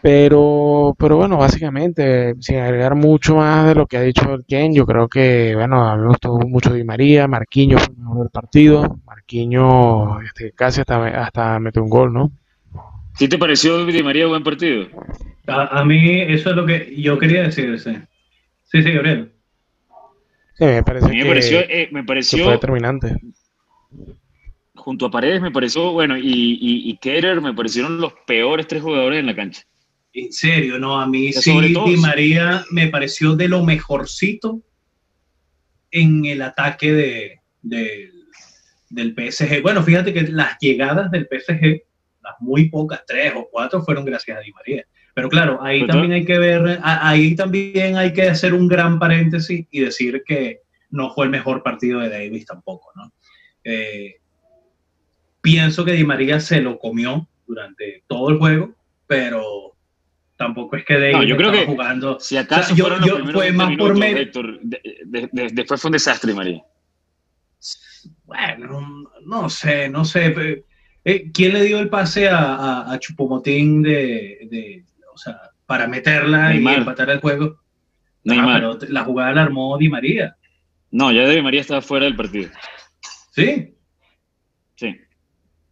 Pero, 0.02 0.94
pero 0.98 1.16
bueno, 1.18 1.36
básicamente, 1.36 2.34
sin 2.40 2.56
agregar 2.56 2.94
mucho 2.94 3.36
más 3.36 3.66
de 3.66 3.74
lo 3.74 3.86
que 3.86 3.98
ha 3.98 4.02
dicho 4.02 4.32
el 4.32 4.46
Ken, 4.46 4.74
yo 4.74 4.86
creo 4.86 5.08
que, 5.08 5.54
bueno, 5.54 5.86
a 5.86 5.96
mí 5.96 6.02
me 6.02 6.08
gustó 6.08 6.38
mucho 6.38 6.72
Di 6.72 6.84
María, 6.84 7.28
Marquinhos 7.28 7.82
fue 7.82 7.94
el 7.94 8.00
mejor 8.00 8.18
del 8.20 8.30
partido, 8.30 8.98
Marquinhos 9.04 10.24
este, 10.24 10.52
casi 10.52 10.80
hasta, 10.80 11.06
hasta 11.22 11.58
mete 11.58 11.80
un 11.80 11.90
gol, 11.90 12.12
¿no? 12.14 12.32
¿Sí 13.18 13.28
te 13.28 13.36
pareció 13.36 13.84
Di 13.84 14.02
María 14.02 14.26
buen 14.26 14.42
partido? 14.42 14.86
A, 15.46 15.80
a, 15.80 15.84
mí 15.84 16.22
eso 16.22 16.50
es 16.50 16.56
lo 16.56 16.64
que 16.64 16.94
yo 16.96 17.18
quería 17.18 17.42
decir, 17.42 17.78
sí. 17.78 17.94
Sí, 18.64 18.82
sí, 18.82 18.92
Gabriel. 18.92 19.32
Sí, 20.54 20.64
me 20.64 20.82
parece 20.82 21.06
a 21.06 21.08
mí 21.10 21.16
me 21.16 21.22
que, 21.22 21.28
pareció, 21.28 21.60
eh, 21.60 21.88
me 21.92 22.04
pareció 22.04 22.38
que 22.38 22.44
fue 22.44 22.52
determinante. 22.52 23.16
Junto 24.74 25.06
a 25.06 25.10
Paredes 25.10 25.42
me 25.42 25.50
pareció, 25.50 25.92
bueno, 25.92 26.16
y, 26.16 26.22
y, 26.22 26.90
y 26.90 26.96
Kerer 26.96 27.42
me 27.42 27.52
parecieron 27.52 28.00
los 28.00 28.14
peores 28.26 28.66
tres 28.66 28.80
jugadores 28.82 29.20
en 29.20 29.26
la 29.26 29.34
cancha. 29.34 29.62
En 30.12 30.32
serio, 30.32 30.78
no, 30.78 31.00
a 31.00 31.06
mí 31.06 31.32
sí, 31.32 31.52
Di 31.60 31.96
María 31.96 32.64
me 32.70 32.88
pareció 32.88 33.36
de 33.36 33.48
lo 33.48 33.64
mejorcito 33.64 34.60
en 35.90 36.24
el 36.24 36.42
ataque 36.42 36.92
de, 36.92 37.40
de, 37.62 38.10
del 38.88 39.14
PSG. 39.14 39.62
Bueno, 39.62 39.82
fíjate 39.82 40.12
que 40.12 40.22
las 40.22 40.58
llegadas 40.58 41.10
del 41.10 41.28
PSG, 41.28 41.82
las 42.22 42.34
muy 42.40 42.68
pocas, 42.68 43.04
tres 43.06 43.32
o 43.36 43.48
cuatro, 43.50 43.82
fueron 43.82 44.04
gracias 44.04 44.38
a 44.38 44.40
Di 44.40 44.52
María. 44.52 44.84
Pero 45.14 45.28
claro, 45.28 45.62
ahí 45.62 45.80
¿Pero 45.80 45.92
también 45.92 46.12
hay 46.12 46.24
que 46.24 46.38
ver, 46.38 46.80
ahí 46.82 47.34
también 47.34 47.96
hay 47.96 48.12
que 48.12 48.28
hacer 48.28 48.54
un 48.54 48.68
gran 48.68 48.98
paréntesis 48.98 49.66
y 49.70 49.80
decir 49.80 50.22
que 50.26 50.60
no 50.90 51.12
fue 51.14 51.26
el 51.26 51.30
mejor 51.30 51.62
partido 51.62 52.00
de 52.00 52.08
Davis 52.08 52.46
tampoco, 52.46 52.90
¿no? 52.96 53.12
Eh, 53.64 54.16
pienso 55.40 55.84
que 55.84 55.92
Di 55.92 56.04
María 56.04 56.40
se 56.40 56.60
lo 56.60 56.78
comió 56.78 57.28
durante 57.46 58.04
todo 58.06 58.30
el 58.30 58.38
juego, 58.38 58.74
pero 59.06 59.76
tampoco 60.40 60.74
es 60.74 60.86
que 60.86 60.98
Davis 60.98 61.16
no, 61.18 61.22
yo 61.24 61.36
creo 61.36 61.52
que 61.52 61.66
jugando. 61.66 62.18
Si 62.18 62.34
acaso 62.34 62.72
o 62.72 62.76
sea, 62.76 62.84
fueron 62.86 63.04
yo, 63.04 63.18
los 63.18 63.26
yo 63.28 63.32
fue 63.34 63.52
más 63.52 63.68
minutos, 63.68 63.88
por 63.90 63.98
medio. 63.98 64.16
Héctor, 64.16 64.60
de, 64.62 64.80
de, 65.04 65.28
de, 65.30 65.48
después 65.52 65.78
fue 65.78 65.90
un 65.90 65.92
desastre, 65.92 66.32
María. 66.32 66.64
Bueno, 68.24 69.04
no 69.26 69.50
sé, 69.50 69.90
no 69.90 70.02
sé. 70.06 70.64
Eh, 71.04 71.30
¿Quién 71.30 71.52
le 71.52 71.64
dio 71.64 71.78
el 71.78 71.90
pase 71.90 72.30
a, 72.30 72.38
a, 72.38 72.92
a 72.92 72.98
Chupomotín 72.98 73.82
de, 73.82 74.48
de, 74.50 74.84
o 75.12 75.18
sea, 75.18 75.38
para 75.66 75.86
meterla 75.86 76.48
Neymar. 76.48 76.74
y 76.74 76.78
empatar 76.78 77.10
el 77.10 77.20
juego? 77.20 77.60
Neymar. 78.24 78.64
Ah, 78.64 78.76
pero 78.78 78.92
la 78.92 79.04
jugada 79.04 79.32
la 79.34 79.42
armó 79.42 79.76
Di 79.76 79.90
María. 79.90 80.36
No, 80.90 81.12
ya 81.12 81.28
Di 81.28 81.42
María 81.42 81.60
estaba 81.60 81.82
fuera 81.82 82.06
del 82.06 82.16
partido. 82.16 82.48
¿Sí? 83.32 83.74
Sí. 84.76 84.96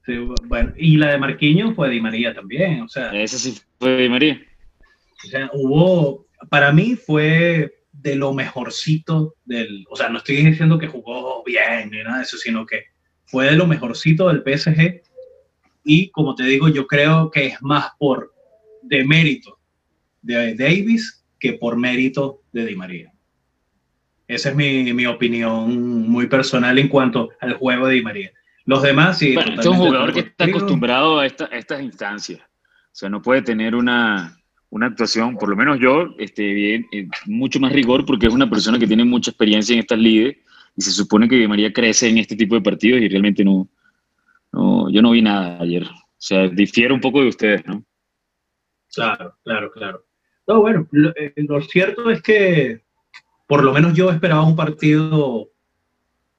sí. 0.05 0.19
Bueno, 0.45 0.75
y 0.77 0.99
la 0.99 1.13
de 1.13 1.19
Marquinhos 1.19 1.75
fue 1.75 1.89
Di 1.89 2.03
María 2.03 2.35
también, 2.35 2.83
o 2.83 2.89
sea. 2.89 3.11
Esa 3.13 3.39
sí 3.39 3.59
fue 3.79 3.97
Di 3.97 4.11
María. 4.11 4.39
O 5.25 5.29
sea, 5.29 5.51
hubo, 5.53 6.27
para 6.49 6.73
mí 6.73 6.97
fue 6.97 7.79
de 7.93 8.15
lo 8.15 8.33
mejorcito 8.33 9.35
del, 9.45 9.85
o 9.91 9.97
sea, 9.97 10.09
no 10.09 10.19
estoy 10.19 10.37
diciendo 10.37 10.79
que 10.79 10.87
jugó 10.87 11.43
bien 11.45 11.91
ni 11.91 12.03
nada 12.03 12.19
de 12.19 12.23
eso, 12.23 12.37
sino 12.37 12.65
que 12.65 12.85
fue 13.27 13.47
de 13.47 13.57
lo 13.57 13.67
mejorcito 13.67 14.29
del 14.29 14.43
PSG 14.43 15.03
y 15.85 16.11
como 16.11 16.35
te 16.35 16.45
digo, 16.45 16.69
yo 16.69 16.87
creo 16.87 17.31
que 17.31 17.47
es 17.47 17.63
más 17.63 17.91
por 17.99 18.33
de 18.83 19.05
mérito 19.05 19.59
de 20.23 20.55
Davis 20.55 21.25
que 21.39 21.55
por 21.55 21.77
mérito 21.77 22.43
de 22.53 22.67
Di 22.67 22.77
María. 22.77 23.13
Esa 24.27 24.51
es 24.51 24.55
mi, 24.55 24.93
mi 24.93 25.07
opinión 25.07 26.09
muy 26.09 26.27
personal 26.27 26.79
en 26.79 26.89
cuanto 26.89 27.31
al 27.41 27.55
juego 27.55 27.87
de 27.87 27.95
Di 27.95 28.03
María. 28.03 28.31
Los 28.67 28.83
demás, 28.83 29.19
sí. 29.19 29.35
Bueno, 29.35 29.51
este 29.51 29.63
es 29.63 29.67
un 29.67 29.77
jugador 29.77 30.13
que 30.13 30.21
está 30.21 30.45
acostumbrado 30.45 31.19
a, 31.19 31.27
esta, 31.27 31.47
a 31.47 31.57
estas 31.57 31.81
instancias. 31.81 32.41
O 32.41 32.99
sea, 32.99 33.09
no 33.09 33.23
puede 33.23 33.41
tener 33.41 33.75
una, 33.75 34.38
una 34.71 34.87
actuación, 34.87 35.37
por 35.37 35.49
lo 35.49 35.57
menos 35.57 35.79
yo, 35.81 36.15
este, 36.19 36.43
bien, 36.53 36.87
eh, 36.93 37.09
mucho 37.27 37.59
más 37.59 37.73
rigor 37.73 38.05
porque 38.05 38.27
es 38.27 38.35
una 38.35 38.49
persona 38.49 38.79
que 38.79 38.87
tiene 38.87 39.05
mucha 39.05 39.31
experiencia 39.31 39.73
en 39.75 39.81
estas 39.81 39.99
ligas 39.99 40.37
y 40.77 40.83
se 40.83 40.91
supone 40.91 41.29
que 41.29 41.49
María 41.49 41.73
crece 41.73 42.09
en 42.09 42.19
este 42.19 42.37
tipo 42.37 42.55
de 42.55 42.61
partidos 42.61 43.01
y 43.01 43.09
realmente 43.09 43.45
no, 43.45 43.69
no, 44.53 44.91
yo 44.91 45.03
no 45.03 45.13
vi 45.13 45.23
nada 45.23 45.59
ayer. 45.61 45.85
O 45.85 46.21
sea, 46.21 46.49
difiere 46.49 46.93
un 46.93 47.01
poco 47.01 47.23
de 47.23 47.29
ustedes, 47.29 47.67
¿no? 47.67 47.85
Claro, 48.93 49.37
claro, 49.45 49.71
claro. 49.71 50.05
No, 50.47 50.61
bueno, 50.61 50.87
lo, 50.91 51.11
eh, 51.17 51.33
lo 51.37 51.61
cierto 51.63 52.11
es 52.11 52.23
que 52.23 52.83
por 53.47 53.65
lo 53.65 53.73
menos 53.73 53.95
yo 53.95 54.11
esperaba 54.11 54.45
un 54.45 54.57
partido 54.57 55.51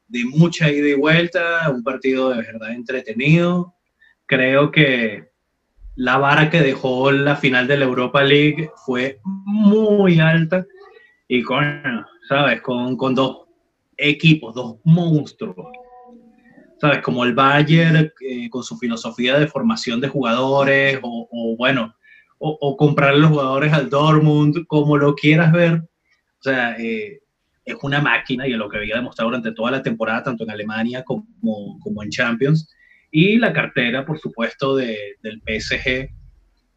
de 0.07 0.25
mucha 0.25 0.71
ida 0.71 0.89
y 0.89 0.93
vuelta, 0.93 1.69
un 1.69 1.83
partido 1.83 2.29
de 2.29 2.37
verdad 2.37 2.71
entretenido. 2.73 3.73
Creo 4.25 4.71
que 4.71 5.28
la 5.99 6.17
vara 6.17 6.49
que 6.49 6.61
dejó 6.61 7.11
la 7.11 7.35
final 7.35 7.67
de 7.67 7.75
la 7.75 7.83
Europa 7.83 8.23
League 8.23 8.71
fue 8.85 9.19
muy 9.25 10.21
alta 10.21 10.65
y 11.27 11.43
con, 11.43 12.05
¿sabes? 12.29 12.61
Con, 12.61 12.95
con 12.95 13.13
dos 13.13 13.41
equipos, 13.97 14.55
dos 14.55 14.77
monstruos. 14.85 15.67
¿Sabes? 16.79 16.99
Como 17.01 17.25
el 17.25 17.33
Bayern 17.33 18.13
eh, 18.21 18.49
con 18.49 18.63
su 18.63 18.77
filosofía 18.77 19.37
de 19.37 19.47
formación 19.47 19.99
de 19.99 20.07
jugadores 20.07 20.99
o, 21.01 21.55
bueno, 21.57 21.93
o, 22.37 22.57
o 22.61 22.77
comprar 22.77 23.15
los 23.15 23.31
jugadores 23.31 23.73
al 23.73 23.89
Dortmund, 23.89 24.65
como 24.67 24.95
lo 24.95 25.15
quieras 25.15 25.51
ver. 25.51 25.81
O 25.81 26.41
sea, 26.41 26.77
eh, 26.79 27.19
es 27.65 27.75
una 27.81 27.99
máquina 27.99 28.47
y 28.47 28.53
es 28.53 28.57
lo 28.57 28.69
que 28.69 28.77
había 28.77 28.95
demostrado 28.95 29.31
durante 29.31 29.51
toda 29.51 29.71
la 29.71 29.83
temporada, 29.83 30.23
tanto 30.23 30.45
en 30.45 30.51
Alemania 30.51 31.03
como, 31.03 31.77
como 31.81 32.03
en 32.03 32.09
Champions 32.09 32.69
y 33.11 33.37
la 33.37 33.53
cartera, 33.53 34.05
por 34.05 34.19
supuesto, 34.19 34.75
de, 34.75 35.15
del 35.21 35.41
PSG 35.41 36.09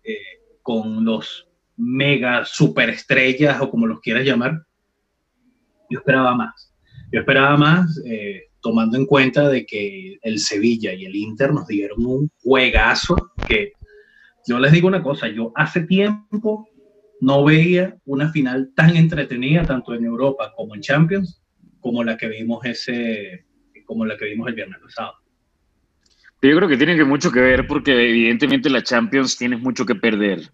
eh, 0.04 0.16
con 0.62 1.04
los 1.04 1.48
mega 1.76 2.44
superestrellas 2.44 3.60
o 3.60 3.70
como 3.70 3.86
los 3.86 4.00
quieras 4.00 4.24
llamar. 4.24 4.62
Yo 5.90 5.98
esperaba 5.98 6.34
más. 6.34 6.74
Yo 7.10 7.20
esperaba 7.20 7.56
más, 7.56 8.00
eh, 8.06 8.44
tomando 8.60 8.96
en 8.96 9.06
cuenta 9.06 9.48
de 9.48 9.66
que 9.66 10.18
el 10.22 10.38
Sevilla 10.38 10.94
y 10.94 11.04
el 11.04 11.14
Inter 11.14 11.52
nos 11.52 11.66
dieron 11.66 12.06
un 12.06 12.30
juegazo 12.42 13.32
que 13.44 13.72
yo 14.46 14.58
les 14.58 14.72
digo 14.72 14.88
una 14.88 15.02
cosa, 15.02 15.28
yo 15.28 15.52
hace 15.54 15.82
tiempo 15.82 16.66
no 17.20 17.44
veía 17.44 17.96
una 18.04 18.30
final 18.30 18.72
tan 18.74 18.96
entretenida, 18.96 19.64
tanto 19.64 19.94
en 19.94 20.04
Europa 20.04 20.52
como 20.56 20.74
en 20.74 20.80
Champions, 20.80 21.40
como 21.80 22.02
la 22.02 22.16
que 22.16 22.28
vimos 22.28 22.64
ese, 22.64 23.44
como 23.84 24.04
la 24.04 24.16
que 24.16 24.24
vimos 24.24 24.48
el 24.48 24.54
viernes 24.54 24.80
pasado. 24.80 25.21
Yo 26.42 26.56
creo 26.56 26.68
que 26.68 26.76
tiene 26.76 26.96
que 26.96 27.04
mucho 27.04 27.30
que 27.30 27.40
ver 27.40 27.68
porque 27.68 27.92
evidentemente 27.92 28.68
la 28.68 28.82
Champions 28.82 29.38
tiene 29.38 29.56
mucho 29.56 29.86
que 29.86 29.94
perder. 29.94 30.50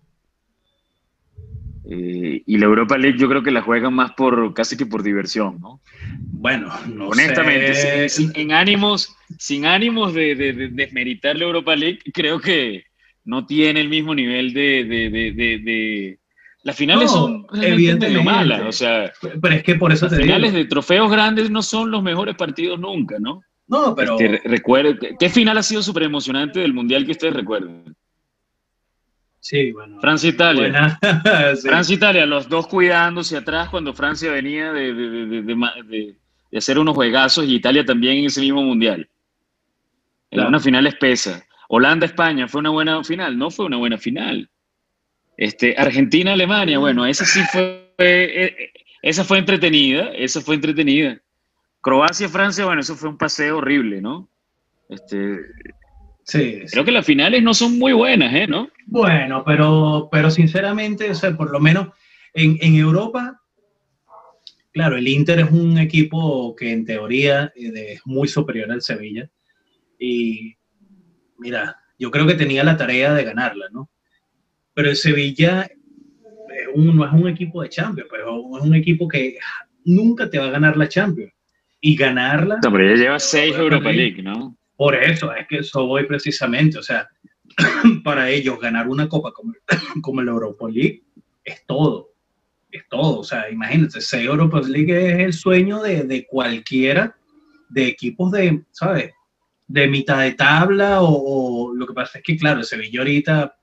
Eh, 1.90 2.42
y 2.44 2.58
la 2.58 2.66
Europa 2.66 2.98
League 2.98 3.16
yo 3.18 3.30
creo 3.30 3.42
que 3.42 3.50
la 3.50 3.62
juegan 3.62 3.94
más 3.94 4.12
por 4.12 4.52
casi 4.52 4.76
que 4.76 4.84
por 4.84 5.02
diversión, 5.02 5.58
¿no? 5.58 5.80
Bueno, 6.18 6.70
no 6.86 7.08
honestamente, 7.08 8.10
Sin, 8.10 8.30
en 8.34 8.52
ánimos, 8.52 9.16
sin 9.38 9.64
ánimos 9.64 10.12
de, 10.12 10.34
desmeritar 10.70 11.38
la 11.38 11.44
Europa 11.44 11.74
League, 11.74 12.00
creo 12.12 12.38
que 12.38 12.84
no 13.24 13.46
tiene 13.46 13.80
el 13.80 13.88
mismo 13.88 14.14
nivel 14.14 14.52
de, 14.52 16.18
las 16.64 16.76
finales 16.76 17.10
son 17.10 17.46
evidentemente 17.54 18.22
malas, 18.22 18.60
o 18.66 18.72
sea, 18.72 19.10
pero 19.40 19.54
es 19.54 19.62
que 19.62 19.76
por 19.76 19.90
eso 19.90 20.06
las 20.06 20.18
finales 20.18 20.52
de 20.52 20.66
trofeos 20.66 21.10
grandes 21.10 21.50
no 21.50 21.62
son 21.62 21.90
los 21.90 22.02
mejores 22.02 22.34
partidos 22.34 22.78
nunca, 22.78 23.16
¿no? 23.18 23.40
No, 23.68 23.94
pero 23.94 24.18
este, 24.18 25.16
¿qué 25.18 25.28
final 25.28 25.58
ha 25.58 25.62
sido 25.62 25.82
súper 25.82 26.04
emocionante 26.04 26.60
del 26.60 26.72
mundial 26.72 27.04
que 27.04 27.12
ustedes 27.12 27.34
recuerden? 27.34 27.94
Sí, 29.40 29.72
bueno. 29.72 30.00
Francia-Italia. 30.00 30.98
Francia-Italia, 31.62 32.26
los 32.26 32.48
dos 32.48 32.66
cuidándose 32.66 33.36
atrás 33.36 33.68
cuando 33.68 33.92
Francia 33.92 34.32
venía 34.32 34.72
de, 34.72 36.16
hacer 36.54 36.78
unos 36.78 36.94
juegazos 36.94 37.46
y 37.46 37.54
Italia 37.54 37.84
también 37.84 38.18
en 38.18 38.24
ese 38.24 38.40
mismo 38.40 38.62
mundial. 38.62 39.08
Era 40.30 40.48
una 40.48 40.60
final 40.60 40.86
espesa. 40.86 41.44
Holanda-España 41.68 42.48
fue 42.48 42.60
una 42.60 42.70
buena 42.70 43.04
final, 43.04 43.36
no 43.36 43.50
fue 43.50 43.66
una 43.66 43.76
buena 43.76 43.98
final. 43.98 44.48
Este, 45.36 45.74
Argentina-Alemania, 45.76 46.78
bueno, 46.78 47.06
esa 47.06 47.24
sí 47.24 47.40
fue, 47.52 47.92
eh, 47.98 48.56
eh, 48.58 48.72
esa 49.02 49.24
fue 49.24 49.38
entretenida, 49.38 50.10
esa 50.14 50.40
fue 50.40 50.54
entretenida. 50.54 51.20
Croacia-Francia, 51.80 52.64
bueno, 52.64 52.80
eso 52.80 52.96
fue 52.96 53.08
un 53.08 53.18
paseo 53.18 53.58
horrible, 53.58 54.00
¿no? 54.00 54.28
Este, 54.88 55.38
Sí, 56.28 56.60
Creo 56.70 56.84
que 56.84 56.92
las 56.92 57.06
finales 57.06 57.42
no 57.42 57.54
son 57.54 57.78
muy 57.78 57.94
buenas, 57.94 58.34
¿eh? 58.34 58.46
¿No? 58.46 58.68
Bueno, 58.84 59.42
pero, 59.46 60.10
pero 60.12 60.30
sinceramente, 60.30 61.10
o 61.10 61.14
sea, 61.14 61.34
por 61.34 61.50
lo 61.50 61.58
menos 61.58 61.88
en, 62.34 62.58
en 62.60 62.74
Europa, 62.74 63.40
claro, 64.70 64.98
el 64.98 65.08
Inter 65.08 65.40
es 65.40 65.50
un 65.50 65.78
equipo 65.78 66.54
que 66.54 66.70
en 66.70 66.84
teoría 66.84 67.50
eh, 67.56 67.92
es 67.94 68.02
muy 68.04 68.28
superior 68.28 68.70
al 68.70 68.82
Sevilla. 68.82 69.30
Y 69.98 70.54
mira, 71.38 71.78
yo 71.98 72.10
creo 72.10 72.26
que 72.26 72.34
tenía 72.34 72.62
la 72.62 72.76
tarea 72.76 73.14
de 73.14 73.24
ganarla, 73.24 73.70
¿no? 73.72 73.88
Pero 74.74 74.90
el 74.90 74.96
Sevilla 74.96 75.66
no 76.76 77.06
es 77.06 77.12
un 77.14 77.28
equipo 77.28 77.62
de 77.62 77.70
Champions, 77.70 78.10
pero 78.10 78.58
es 78.58 78.64
un 78.64 78.74
equipo 78.74 79.08
que 79.08 79.38
nunca 79.86 80.28
te 80.28 80.38
va 80.38 80.48
a 80.48 80.50
ganar 80.50 80.76
la 80.76 80.90
Champions. 80.90 81.32
Y 81.80 81.96
ganarla. 81.96 82.58
No, 82.62 82.72
pero 82.72 82.88
ya 82.88 82.96
lleva 82.96 83.18
seis 83.18 83.54
Europa 83.54 83.92
League, 83.92 84.22
¿no? 84.22 84.56
Por 84.76 84.94
eso, 84.94 85.32
es 85.34 85.46
que 85.46 85.58
eso 85.58 85.86
voy 85.86 86.04
precisamente, 86.06 86.78
o 86.78 86.82
sea, 86.82 87.08
para 88.04 88.30
ellos 88.30 88.60
ganar 88.60 88.88
una 88.88 89.08
copa 89.08 89.32
como, 89.32 89.52
como 90.02 90.20
el 90.20 90.28
Europa 90.28 90.68
League 90.68 91.02
es 91.44 91.64
todo, 91.66 92.10
es 92.70 92.86
todo, 92.88 93.20
o 93.20 93.24
sea, 93.24 93.50
imagínense, 93.50 94.00
seis 94.00 94.26
Europa 94.26 94.60
League 94.60 95.12
es 95.12 95.18
el 95.20 95.32
sueño 95.32 95.82
de, 95.82 96.04
de 96.04 96.26
cualquiera 96.26 97.16
de 97.68 97.86
equipos 97.86 98.32
de, 98.32 98.64
¿sabes? 98.72 99.12
De 99.66 99.86
mitad 99.86 100.20
de 100.20 100.32
tabla 100.32 101.02
o, 101.02 101.72
lo 101.74 101.86
que 101.86 101.94
pasa 101.94 102.18
es 102.18 102.24
que, 102.24 102.36
claro, 102.36 102.60
el 102.60 102.64
Sevilla 102.64 103.00
ahorita 103.00 103.56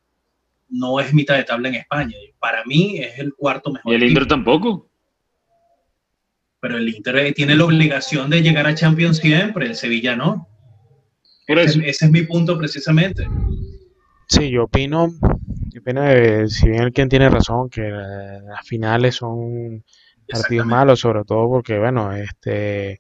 no 0.70 1.00
es 1.00 1.14
mitad 1.14 1.36
de 1.36 1.44
tabla 1.44 1.70
en 1.70 1.76
España. 1.76 2.16
Para 2.40 2.64
mí 2.66 2.98
es 3.00 3.20
el 3.20 3.34
cuarto 3.34 3.72
mejor. 3.72 3.92
¿Y 3.92 3.96
el 3.96 4.04
Inter 4.04 4.28
tampoco? 4.28 4.90
Pero 6.66 6.80
el 6.80 6.90
Inter 6.90 7.32
tiene 7.36 7.56
la 7.56 7.66
obligación 7.66 8.28
de 8.32 8.42
llegar 8.42 8.66
a 8.66 8.74
Champions 8.74 9.18
siempre, 9.18 9.68
el 9.68 9.76
Sevilla 9.76 10.16
no. 10.16 10.48
Ese, 11.46 11.88
es 11.88 12.10
mi 12.10 12.24
punto 12.24 12.58
precisamente. 12.58 13.28
Sí, 14.28 14.50
yo 14.50 14.64
opino, 14.64 15.14
si 16.48 16.68
bien 16.68 16.82
el 16.82 16.92
quien 16.92 17.08
tiene 17.08 17.30
razón, 17.30 17.70
que 17.70 17.84
las 17.84 18.66
finales 18.68 19.14
son 19.14 19.84
partidos 20.28 20.66
malos, 20.66 21.02
sobre 21.02 21.24
todo 21.24 21.48
porque, 21.48 21.78
bueno, 21.78 22.12
este 22.14 23.00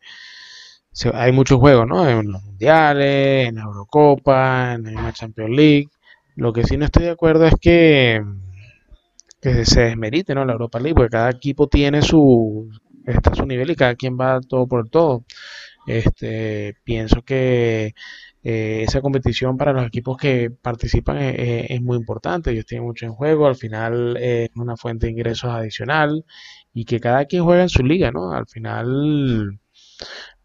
hay 1.15 1.31
muchos 1.31 1.57
juegos, 1.57 1.87
¿no? 1.87 2.07
En 2.07 2.31
los 2.31 2.43
mundiales, 2.43 3.49
en 3.49 3.55
la 3.55 3.63
Eurocopa, 3.63 4.73
en 4.73 4.93
la 4.93 5.11
Champions 5.11 5.49
League. 5.49 5.87
Lo 6.35 6.53
que 6.53 6.65
sí 6.65 6.77
no 6.77 6.85
estoy 6.85 7.05
de 7.05 7.09
acuerdo 7.09 7.47
es 7.47 7.55
que, 7.59 8.23
que 9.41 9.65
se 9.65 9.81
desmerite, 9.85 10.35
¿no? 10.35 10.45
La 10.45 10.53
Europa 10.53 10.79
League, 10.79 10.93
porque 10.93 11.09
cada 11.09 11.31
equipo 11.31 11.67
tiene 11.67 12.03
su, 12.03 12.69
está 13.05 13.35
su 13.35 13.45
nivel 13.45 13.71
y 13.71 13.75
cada 13.75 13.95
quien 13.95 14.17
va 14.19 14.39
todo 14.41 14.67
por 14.67 14.89
todo. 14.89 15.25
Este, 15.87 16.75
pienso 16.83 17.21
que 17.21 17.93
eh, 18.43 18.83
esa 18.83 19.01
competición 19.01 19.57
para 19.57 19.73
los 19.73 19.85
equipos 19.87 20.17
que 20.17 20.51
participan 20.51 21.17
eh, 21.17 21.35
eh, 21.37 21.67
es, 21.69 21.81
muy 21.81 21.97
importante, 21.97 22.51
ellos 22.51 22.65
tienen 22.65 22.85
mucho 22.85 23.05
en 23.05 23.13
juego, 23.13 23.47
al 23.47 23.55
final 23.55 24.17
es 24.17 24.49
una 24.55 24.77
fuente 24.77 25.07
de 25.07 25.13
ingresos 25.13 25.51
adicional 25.51 26.25
y 26.73 26.85
que 26.85 26.99
cada 26.99 27.25
quien 27.25 27.43
juega 27.43 27.63
en 27.63 27.69
su 27.69 27.83
liga, 27.83 28.11
¿no? 28.11 28.31
Al 28.33 28.47
final, 28.47 29.59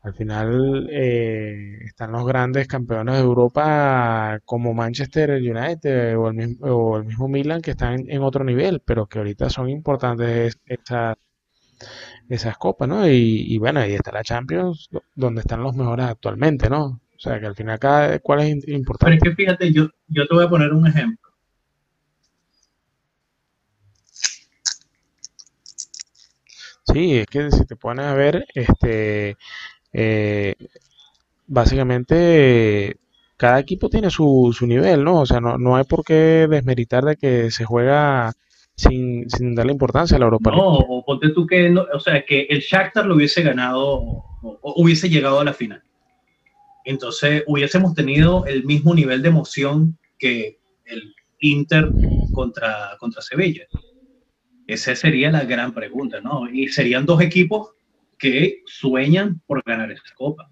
al 0.03 0.15
final 0.15 0.89
están 0.91 2.13
los 2.13 2.27
grandes 2.27 2.67
campeones 2.69 3.17
de 3.17 3.21
Europa 3.21 4.41
como 4.45 4.73
Manchester 4.75 5.33
United 5.33 6.17
o 6.19 6.29
el 6.29 6.35
mismo, 6.35 6.67
o 6.67 6.97
el 6.99 7.05
mismo 7.05 7.29
Milan 7.29 7.61
que 7.61 7.73
están 7.73 8.05
en, 8.09 8.23
otro 8.23 8.45
nivel, 8.45 8.81
pero 8.81 9.07
que 9.07 9.19
ahorita 9.19 9.51
son 9.51 9.69
importantes 9.69 10.59
esas, 10.67 11.17
esas 12.31 12.57
copas, 12.57 12.89
¿no? 12.89 13.09
Y, 13.09 13.45
y 13.49 13.59
bueno, 13.59 13.81
ahí 13.81 13.95
está 13.95 14.13
la 14.13 14.23
Champions, 14.23 14.89
donde 15.15 15.41
están 15.41 15.63
los 15.63 15.75
mejores 15.75 16.07
actualmente, 16.07 16.71
¿no? 16.71 17.01
O 17.17 17.19
sea, 17.19 17.39
que 17.39 17.47
al 17.47 17.55
final 17.55 17.79
cada 17.79 18.19
cuál 18.21 18.41
es 18.41 18.69
importante. 18.69 19.19
Pero 19.19 19.31
es 19.31 19.37
que 19.37 19.43
fíjate, 19.43 19.73
yo, 19.73 19.89
yo 20.09 20.27
te 20.27 20.35
voy 20.35 20.45
a 20.45 20.49
poner 20.49 20.73
un 20.73 20.87
ejemplo. 20.87 21.29
Sí, 26.93 27.19
es 27.19 27.27
que 27.27 27.51
si 27.51 27.67
te 27.67 27.77
pones 27.77 28.07
a 28.07 28.15
ver, 28.15 28.47
este, 28.55 29.37
eh, 29.93 30.55
básicamente 31.47 32.97
cada 33.37 33.59
equipo 33.61 33.89
tiene 33.89 34.11
su, 34.11 34.55
su 34.57 34.67
nivel, 34.67 35.05
¿no? 35.05 35.21
O 35.21 35.27
sea, 35.27 35.41
no, 35.41 35.59
no 35.59 35.77
hay 35.77 35.85
por 35.85 36.05
qué 36.05 36.47
desmeritar 36.49 37.05
de 37.05 37.17
que 37.17 37.51
se 37.51 37.65
juega 37.65 38.33
sin, 38.81 39.29
sin 39.31 39.55
darle 39.55 39.73
importancia 39.73 40.17
a 40.17 40.21
la 40.21 40.27
Europa. 40.27 40.51
No, 40.51 40.79
o 40.79 41.05
ponte 41.05 41.31
tú 41.31 41.47
que, 41.47 41.69
no, 41.71 41.87
o 41.93 42.01
sea, 42.01 42.25
que 42.25 42.43
el 42.51 42.61
Shakhtar 42.61 43.07
lo 43.07 43.15
hubiese 43.15 43.43
ganado 43.43 43.81
o 44.43 44.75
hubiese 44.77 45.09
llegado 45.09 45.41
a 45.41 45.45
la 45.45 45.53
final 45.53 45.83
entonces 46.85 47.45
hubiésemos 47.47 47.95
tenido 47.95 48.47
el 48.47 48.65
mismo 48.65 48.95
nivel 48.95 49.23
de 49.23 49.29
emoción 49.29 49.99
que 50.19 50.59
el 50.85 51.15
Inter 51.41 51.89
contra, 52.33 52.97
contra 52.99 53.23
Sevilla. 53.23 53.67
Esa 54.67 54.95
sería 54.95 55.31
la 55.31 55.45
gran 55.45 55.73
pregunta, 55.73 56.21
¿no? 56.21 56.49
Y 56.51 56.69
serían 56.69 57.07
dos 57.07 57.21
equipos 57.23 57.71
que 58.19 58.63
sueñan 58.67 59.41
por 59.47 59.63
ganar 59.65 59.91
esta 59.91 60.13
copa. 60.15 60.51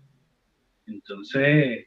Entonces, 0.86 1.86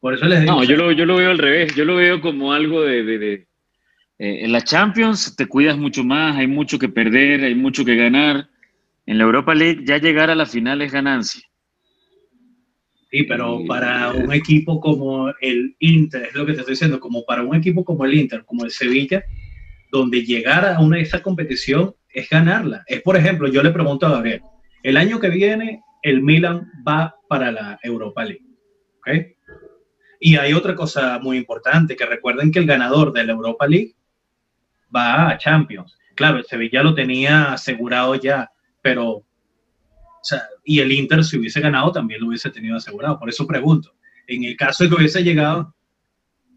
por 0.00 0.14
eso 0.14 0.24
les 0.26 0.40
digo. 0.40 0.54
No, 0.54 0.64
yo 0.64 0.76
lo, 0.76 0.92
yo 0.92 1.04
lo 1.04 1.16
veo 1.16 1.30
al 1.30 1.38
revés. 1.38 1.74
Yo 1.74 1.84
lo 1.84 1.96
veo 1.96 2.20
como 2.20 2.52
algo 2.52 2.82
de. 2.82 3.02
de, 3.04 3.46
eh, 4.18 4.44
en 4.44 4.52
la 4.52 4.62
Champions 4.62 5.34
te 5.36 5.46
cuidas 5.46 5.76
mucho 5.76 6.04
más, 6.04 6.36
hay 6.36 6.46
mucho 6.46 6.78
que 6.78 6.88
perder, 6.88 7.44
hay 7.44 7.54
mucho 7.54 7.84
que 7.84 7.96
ganar. 7.96 8.48
En 9.06 9.18
la 9.18 9.24
Europa 9.24 9.54
League 9.54 9.82
ya 9.84 9.98
llegar 9.98 10.30
a 10.30 10.34
la 10.34 10.46
final 10.46 10.80
es 10.82 10.92
ganancia. 10.92 11.42
Sí, 13.10 13.24
pero 13.24 13.60
para 13.66 14.12
un 14.12 14.32
equipo 14.32 14.80
como 14.80 15.28
el 15.40 15.76
Inter, 15.80 16.22
es 16.22 16.34
lo 16.34 16.46
que 16.46 16.54
te 16.54 16.60
estoy 16.60 16.72
diciendo, 16.72 16.98
como 16.98 17.24
para 17.26 17.42
un 17.42 17.54
equipo 17.54 17.84
como 17.84 18.06
el 18.06 18.14
Inter, 18.14 18.42
como 18.46 18.64
el 18.64 18.70
Sevilla, 18.70 19.22
donde 19.90 20.24
llegar 20.24 20.64
a 20.64 20.80
una 20.80 20.96
de 20.96 21.02
esa 21.02 21.22
competición 21.22 21.94
es 22.08 22.30
ganarla. 22.30 22.84
Es, 22.86 23.02
por 23.02 23.16
ejemplo, 23.16 23.48
yo 23.48 23.62
le 23.62 23.70
pregunto 23.70 24.06
a 24.06 24.12
Gabriel, 24.12 24.40
el 24.82 24.96
año 24.96 25.20
que 25.20 25.28
viene 25.28 25.82
el 26.02 26.22
Milan 26.22 26.70
va 26.88 27.14
para 27.28 27.52
la 27.52 27.78
Europa 27.82 28.24
League. 28.24 28.46
¿okay? 29.00 29.34
Y 30.18 30.36
hay 30.36 30.54
otra 30.54 30.74
cosa 30.74 31.18
muy 31.18 31.36
importante, 31.36 31.96
que 31.96 32.06
recuerden 32.06 32.50
que 32.50 32.60
el 32.60 32.66
ganador 32.66 33.12
de 33.12 33.24
la 33.24 33.32
Europa 33.32 33.66
League 33.66 33.94
va 34.94 35.30
a 35.30 35.38
Champions. 35.38 35.96
Claro, 36.14 36.38
el 36.38 36.44
Sevilla 36.44 36.82
lo 36.82 36.94
tenía 36.94 37.52
asegurado 37.52 38.14
ya, 38.16 38.50
pero 38.82 39.24
y 40.64 40.80
el 40.80 40.92
Inter, 40.92 41.24
si 41.24 41.38
hubiese 41.38 41.60
ganado, 41.60 41.90
también 41.90 42.20
lo 42.20 42.28
hubiese 42.28 42.50
tenido 42.50 42.76
asegurado. 42.76 43.18
Por 43.18 43.28
eso 43.28 43.46
pregunto, 43.46 43.94
en 44.26 44.44
el 44.44 44.56
caso 44.56 44.84
de 44.84 44.90
que 44.90 44.96
hubiese 44.96 45.22
llegado, 45.22 45.74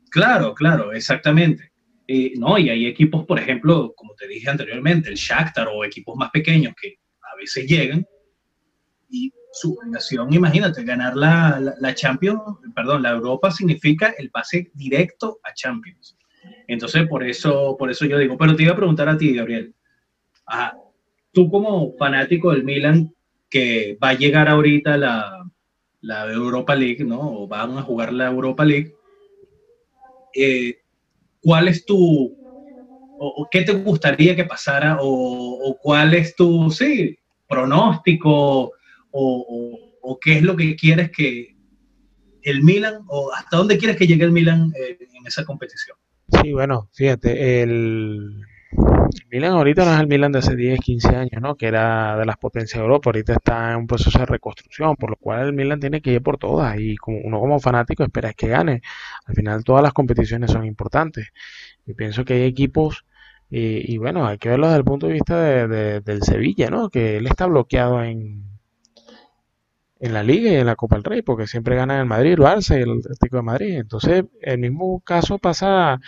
claro, 0.10 0.54
claro, 0.54 0.94
exactamente. 0.94 1.72
Eh, 2.08 2.34
no, 2.38 2.58
y 2.58 2.70
hay 2.70 2.86
equipos, 2.86 3.26
por 3.26 3.40
ejemplo, 3.40 3.94
como 3.96 4.14
te 4.14 4.28
dije 4.28 4.50
anteriormente, 4.50 5.10
el 5.10 5.16
Shakhtar 5.16 5.68
o 5.68 5.84
equipos 5.84 6.16
más 6.16 6.30
pequeños 6.30 6.74
que 6.80 7.00
a 7.22 7.36
veces 7.36 7.66
llegan 7.66 8.06
y 9.10 9.34
su 9.52 9.74
obligación, 9.74 10.32
imagínate, 10.34 10.84
ganar 10.84 11.16
la, 11.16 11.60
la, 11.80 11.96
Champions, 11.96 12.42
perdón, 12.76 13.02
la 13.02 13.12
Europa 13.12 13.50
significa 13.50 14.14
el 14.18 14.30
pase 14.30 14.70
directo 14.74 15.40
a 15.44 15.54
Champions. 15.54 16.18
Entonces, 16.68 17.08
por 17.08 17.24
eso, 17.24 17.76
por 17.78 17.92
eso 17.92 18.06
yo 18.06 18.18
digo, 18.18 18.38
pero 18.38 18.56
te 18.56 18.64
iba 18.64 18.74
a 18.74 18.78
preguntar 18.78 19.10
a 19.10 19.18
ti, 19.18 19.34
Gabriel, 19.34 19.74
tú 21.32 21.50
como 21.50 21.94
fanático 21.98 22.52
del 22.52 22.64
Milan, 22.64 23.14
que 23.50 23.98
va 24.04 24.10
a 24.10 24.18
llegar 24.18 24.50
ahorita 24.50 24.98
la, 24.98 25.50
la 26.02 26.32
Europa 26.32 26.76
League, 26.76 27.04
¿no? 27.04 27.20
O 27.20 27.48
van 27.48 27.78
a 27.78 27.82
jugar 27.82 28.14
la 28.14 28.28
Europa 28.28 28.66
League. 28.66 28.94
Eh, 30.34 30.80
¿Cuál 31.42 31.68
es 31.68 31.86
tu, 31.86 32.36
o, 33.18 33.48
qué 33.50 33.62
te 33.62 33.74
gustaría 33.74 34.36
que 34.36 34.46
pasara, 34.46 34.98
o, 35.02 35.78
cuál 35.82 36.14
es 36.14 36.36
tu, 36.36 36.70
sí, 36.72 37.18
pronóstico, 37.48 38.72
o, 39.12 40.20
qué 40.22 40.38
es 40.38 40.44
lo 40.44 40.56
que 40.56 40.76
quieres 40.76 41.12
que 41.12 41.56
el 42.44 42.64
Milan, 42.64 43.04
o 43.08 43.32
hasta 43.34 43.58
dónde 43.58 43.78
quieres 43.78 43.98
que 43.98 44.08
llegue 44.08 44.24
el 44.24 44.32
Milan 44.32 44.72
eh, 44.76 44.98
en 45.14 45.26
esa 45.26 45.44
competición? 45.46 45.98
Sí, 46.28 46.54
bueno, 46.54 46.90
fíjate, 46.94 47.62
el, 47.62 48.42
Milan 49.32 49.54
ahorita 49.54 49.86
no 49.86 49.94
es 49.94 50.00
el 50.00 50.08
Milan 50.08 50.32
de 50.32 50.40
hace 50.40 50.56
10, 50.56 50.80
15 50.80 51.16
años, 51.16 51.42
¿no? 51.42 51.56
Que 51.56 51.68
era 51.68 52.18
de 52.18 52.26
las 52.26 52.38
potencias 52.38 52.80
de 52.80 52.84
Europa, 52.84 53.10
ahorita 53.10 53.34
está 53.34 53.72
en 53.72 53.78
un 53.78 53.88
proceso 53.88 54.20
de 54.20 54.26
reconstrucción, 54.26 54.96
por 54.96 55.10
lo 55.12 55.16
cual 55.18 55.48
el 55.48 55.54
Milan 55.54 55.80
tiene 55.80 56.02
que 56.02 56.12
ir 56.14 56.22
por 56.22 56.38
todas 56.38 56.78
y 56.80 56.96
como 56.98 57.20
uno 57.24 57.40
como 57.40 57.60
fanático 57.60 58.04
espera 58.04 58.34
que 58.34 58.48
gane. 58.48 58.82
Al 59.26 59.36
final 59.36 59.64
todas 59.64 59.84
las 59.84 59.94
competiciones 59.94 60.52
son 60.52 60.66
importantes. 60.66 61.30
Yo 61.86 61.96
pienso 61.96 62.26
que 62.26 62.34
hay 62.36 62.44
equipos 62.44 63.06
y, 63.50 63.98
bueno, 64.00 64.26
hay 64.28 64.38
que 64.38 64.50
verlo 64.50 64.68
desde 64.68 64.80
el 64.80 64.84
punto 64.86 65.08
de 65.08 65.14
vista 65.14 65.40
de, 65.42 66.02
del 66.02 66.24
Sevilla, 66.24 66.70
¿no? 66.70 66.90
Que 66.90 67.18
él 67.18 67.28
está 67.28 67.46
bloqueado 67.46 68.04
en, 68.04 68.55
en 70.00 70.14
la 70.14 70.24
Liga 70.24 70.52
y 70.52 70.56
en 70.56 70.66
la 70.66 70.76
Copa 70.76 70.96
del 70.96 71.04
Rey, 71.04 71.22
porque 71.22 71.48
siempre 71.48 71.76
gana 71.76 72.00
el 72.00 72.06
Madrid, 72.06 72.34
el 72.34 72.40
Barça 72.40 72.78
y 72.78 72.82
el 72.82 73.00
Atlético 73.00 73.38
de 73.38 73.44
Madrid. 73.44 73.78
Entonces, 73.78 74.26
el 74.42 74.60
mismo 74.60 75.02
caso 75.02 75.38
pasa 75.38 76.00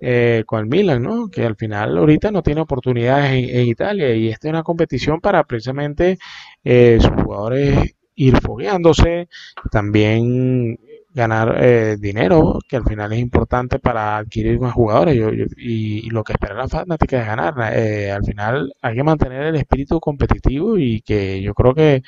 eh, 0.00 0.44
con 0.46 0.60
el 0.60 0.66
Milan, 0.66 1.02
¿no? 1.02 1.28
Que 1.28 1.44
al 1.44 1.56
final 1.56 1.96
ahorita 1.98 2.30
no 2.30 2.42
tiene 2.42 2.60
oportunidades 2.60 3.32
en, 3.32 3.66
Italia 3.66 4.14
y 4.14 4.28
esta 4.28 4.48
es 4.48 4.52
una 4.52 4.62
competición 4.62 5.20
para 5.20 5.44
precisamente 5.44 6.18
eh, 6.64 6.98
sus 7.00 7.22
jugadores 7.22 7.94
ir 8.14 8.36
fogueándose, 8.40 9.28
también 9.70 10.78
ganar 11.14 11.56
eh, 11.62 11.96
dinero, 11.98 12.58
que 12.68 12.76
al 12.76 12.84
final 12.84 13.12
es 13.12 13.20
importante 13.20 13.78
para 13.78 14.18
adquirir 14.18 14.58
más 14.58 14.74
jugadores 14.74 15.16
y, 15.56 16.10
lo 16.10 16.24
que 16.24 16.32
espera 16.32 16.54
la 16.54 16.68
fanática 16.68 17.20
es 17.20 17.26
ganar. 17.26 17.54
Eh, 17.72 18.10
al 18.10 18.24
final 18.24 18.72
hay 18.82 18.96
que 18.96 19.04
mantener 19.04 19.42
el 19.44 19.56
espíritu 19.56 20.00
competitivo 20.00 20.76
y 20.76 21.00
que 21.02 21.40
yo 21.40 21.54
creo 21.54 21.74
que 21.74 22.02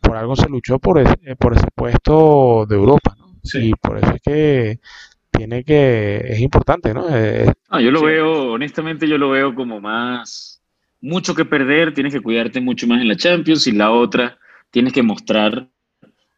por 0.00 0.16
algo 0.16 0.34
se 0.34 0.48
luchó 0.48 0.78
por, 0.78 0.98
ese, 0.98 1.36
por 1.36 1.54
ese 1.54 1.66
puesto 1.74 2.66
de 2.68 2.74
Europa. 2.74 3.16
Y 3.54 3.72
por 3.74 3.98
eso 3.98 4.12
es 4.14 4.20
que 4.20 4.80
tiene 5.30 5.62
que, 5.64 6.20
es 6.24 6.40
importante, 6.40 6.92
¿no? 6.92 7.06
Eh, 7.08 7.50
yo 7.80 7.90
lo 7.90 8.02
veo, 8.02 8.52
honestamente 8.52 9.08
yo 9.08 9.18
lo 9.18 9.30
veo 9.30 9.54
como 9.54 9.80
más, 9.80 10.60
mucho 11.00 11.34
que 11.34 11.44
perder, 11.44 11.94
tienes 11.94 12.12
que 12.12 12.20
cuidarte 12.20 12.60
mucho 12.60 12.86
más 12.88 13.00
en 13.00 13.08
la 13.08 13.16
Champions 13.16 13.66
y 13.68 13.72
la 13.72 13.92
otra, 13.92 14.36
tienes 14.70 14.92
que 14.92 15.02
mostrar 15.02 15.68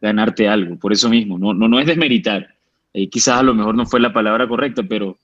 ganarte 0.01 0.49
algo, 0.49 0.79
por 0.79 0.93
eso 0.93 1.09
mismo, 1.11 1.39
no, 1.39 1.53
no, 1.55 1.69
no 1.69 1.79
es 1.79 1.87
desmeritar, 1.87 2.55
eh, 2.93 3.09
quizás 3.09 3.41
a 3.41 3.43
lo 3.43 3.55
mejor 3.55 3.75
no 3.75 3.87
fue 3.87 4.01
la 4.01 4.13
palabra 4.13 4.49
correcta, 4.49 4.83
pero 4.83 5.19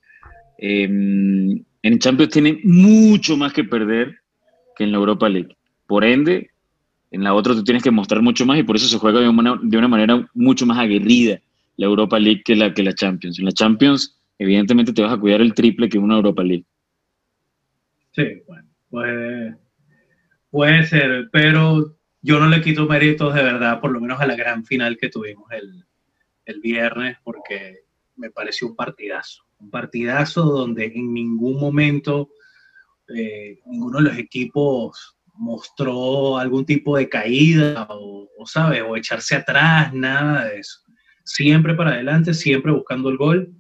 em, 0.59 1.63
en 1.83 1.99
Champions 1.99 2.33
tienen 2.33 2.61
mucho 2.65 3.37
más 3.37 3.53
que 3.53 3.65
perder 3.65 4.17
que 4.77 4.85
en 4.85 4.93
la 4.93 4.99
Europa 4.99 5.29
League. 5.29 5.57
Por 5.87 6.05
ende, 6.05 6.51
en 7.11 7.25
la 7.25 7.35
otra 7.35 7.55
tú 7.55 7.65
tienes 7.65 7.83
que 7.83 7.91
mostrar 7.91 8.23
mucho 8.23 8.45
más 8.47 8.59
y 8.59 8.63
por 8.63 8.77
eso 8.77 8.87
se 8.87 8.99
juega 8.99 9.21
de 9.21 9.29
una, 9.29 9.59
de 9.63 9.79
una 9.79 9.89
manera 9.89 10.29
mucho 10.35 10.67
más 10.67 10.79
aguerrida 10.79 11.41
la 11.77 11.87
Europa 11.87 12.19
League 12.19 12.43
que 12.45 12.57
la, 12.57 12.73
que 12.73 12.83
la 12.83 12.95
Champions. 12.95 13.39
En 13.39 13.45
la 13.45 13.53
Champions, 13.53 14.19
evidentemente, 14.39 14.93
te 14.93 15.03
vas 15.03 15.13
a 15.13 15.19
cuidar 15.19 15.41
el 15.41 15.55
triple 15.55 15.89
que 15.89 15.99
una 15.99 16.17
Europa 16.17 16.43
League. 16.43 16.65
Sí, 18.13 18.43
bueno, 18.47 18.69
puede, 18.89 19.57
puede 20.51 20.85
ser, 20.85 21.29
pero 21.31 21.96
yo 22.27 22.41
no 22.41 22.49
le 22.49 22.61
quito 22.61 22.87
méritos 22.87 23.35
de 23.35 23.43
verdad, 23.43 23.81
por 23.81 23.91
lo 23.91 24.01
menos 24.01 24.21
a 24.21 24.27
la 24.27 24.37
gran 24.37 24.65
final 24.65 24.97
que 24.97 25.09
tuvimos 25.09 25.51
el, 25.53 25.85
el 26.45 26.61
viernes, 26.61 27.19
porque 27.23 27.85
me 28.17 28.31
pareció 28.31 28.69
un 28.69 28.77
partidazo. 28.77 29.45
Un 29.59 29.71
partidazo 29.71 30.43
donde 30.43 30.87
en 30.87 31.15
ningún 31.15 31.59
momento 31.59 32.31
eh, 33.09 33.61
ninguno 33.67 33.99
de 33.99 34.05
los 34.05 34.19
equipos 34.19 35.17
mostró 35.35 36.39
algún 36.39 36.65
tipo 36.67 36.97
de 36.97 37.09
caída 37.09 37.87
o, 37.91 38.29
o, 38.37 38.47
¿sabes? 38.47 38.83
O 38.87 38.97
echarse 38.97 39.37
atrás, 39.37 39.93
nada 39.95 40.47
de 40.47 40.61
eso 40.61 40.87
siempre 41.27 41.75
para 41.75 41.91
adelante, 41.91 42.33
siempre 42.33 42.73
buscando 42.73 43.11
el 43.11 43.19
gol. 43.19 43.53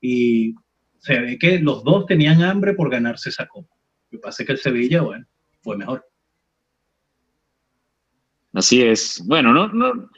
Y 0.00 0.54
se 0.98 1.18
ve 1.18 1.38
que 1.38 1.58
los 1.60 1.82
dos 1.84 2.06
tenían 2.06 2.42
hambre 2.42 2.74
por 2.74 2.90
ganarse 2.90 3.30
esa 3.30 3.46
copa. 3.46 3.74
Lo 4.10 4.18
que 4.18 4.22
pasa 4.22 4.42
es 4.42 4.46
que 4.46 4.52
el 4.52 4.58
Sevilla, 4.58 5.02
bueno, 5.02 5.26
fue 5.62 5.76
mejor. 5.76 6.04
Así 8.52 8.82
es. 8.82 9.22
Bueno, 9.26 9.52
no, 9.52 9.68
no. 9.68 10.10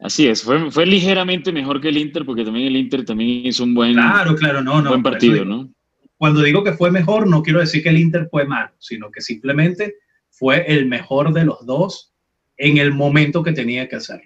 Así 0.00 0.26
es, 0.26 0.42
fue, 0.42 0.70
fue 0.70 0.84
ligeramente 0.84 1.50
mejor 1.50 1.80
que 1.80 1.88
el 1.88 1.96
Inter, 1.96 2.26
porque 2.26 2.44
también 2.44 2.66
el 2.66 2.76
Inter 2.76 3.04
también 3.04 3.46
hizo 3.46 3.64
un 3.64 3.74
buen, 3.74 3.94
claro, 3.94 4.36
claro, 4.36 4.60
no, 4.60 4.82
no, 4.82 4.90
buen 4.90 5.02
partido, 5.02 5.44
¿no? 5.44 5.70
Cuando 6.18 6.42
digo 6.42 6.62
que 6.62 6.74
fue 6.74 6.90
mejor, 6.90 7.26
no 7.26 7.42
quiero 7.42 7.60
decir 7.60 7.82
que 7.82 7.88
el 7.88 7.98
Inter 7.98 8.28
fue 8.30 8.44
malo, 8.44 8.72
sino 8.78 9.10
que 9.10 9.20
simplemente 9.20 9.94
fue 10.30 10.64
el 10.66 10.86
mejor 10.86 11.32
de 11.32 11.44
los 11.44 11.64
dos 11.64 12.12
en 12.56 12.78
el 12.78 12.92
momento 12.92 13.42
que 13.42 13.52
tenía 13.52 13.88
que 13.88 13.96
hacer. 13.96 14.22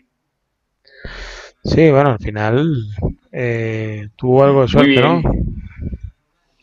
Sí, 1.65 1.91
bueno, 1.91 2.11
al 2.11 2.19
final 2.19 2.87
eh, 3.31 4.09
tuvo 4.17 4.45
algo 4.45 4.63
de 4.63 4.69
suerte, 4.69 5.01
¿no? 5.01 5.23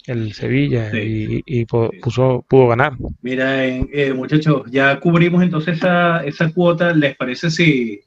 El 0.07 0.33
Sevilla 0.33 0.91
y, 0.93 1.65
puso, 1.65 2.45
pudo 2.47 2.67
ganar. 2.67 2.93
Mira, 3.21 3.65
eh, 3.65 4.13
muchachos, 4.13 4.63
ya 4.69 4.99
cubrimos 4.99 5.41
entonces 5.41 5.77
esa, 5.77 6.23
esa 6.23 6.51
cuota. 6.51 6.93
¿Les 6.93 7.15
parece 7.15 7.49
si, 7.49 8.01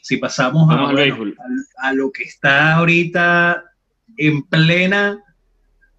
si 0.00 0.16
pasamos 0.16 0.68
a, 0.70 0.90
a, 1.78 1.92
lo 1.92 2.10
que 2.10 2.24
está 2.24 2.74
ahorita 2.74 3.62
en 4.16 4.42
plena 4.42 5.20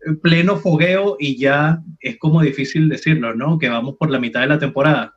en 0.05 0.19
pleno 0.19 0.57
fogueo 0.57 1.17
y 1.19 1.37
ya 1.37 1.81
es 1.99 2.17
como 2.17 2.41
difícil 2.41 2.89
decirlo, 2.89 3.33
¿no? 3.33 3.57
Que 3.57 3.69
vamos 3.69 3.95
por 3.97 4.11
la 4.11 4.19
mitad 4.19 4.41
de 4.41 4.47
la 4.47 4.59
temporada 4.59 5.15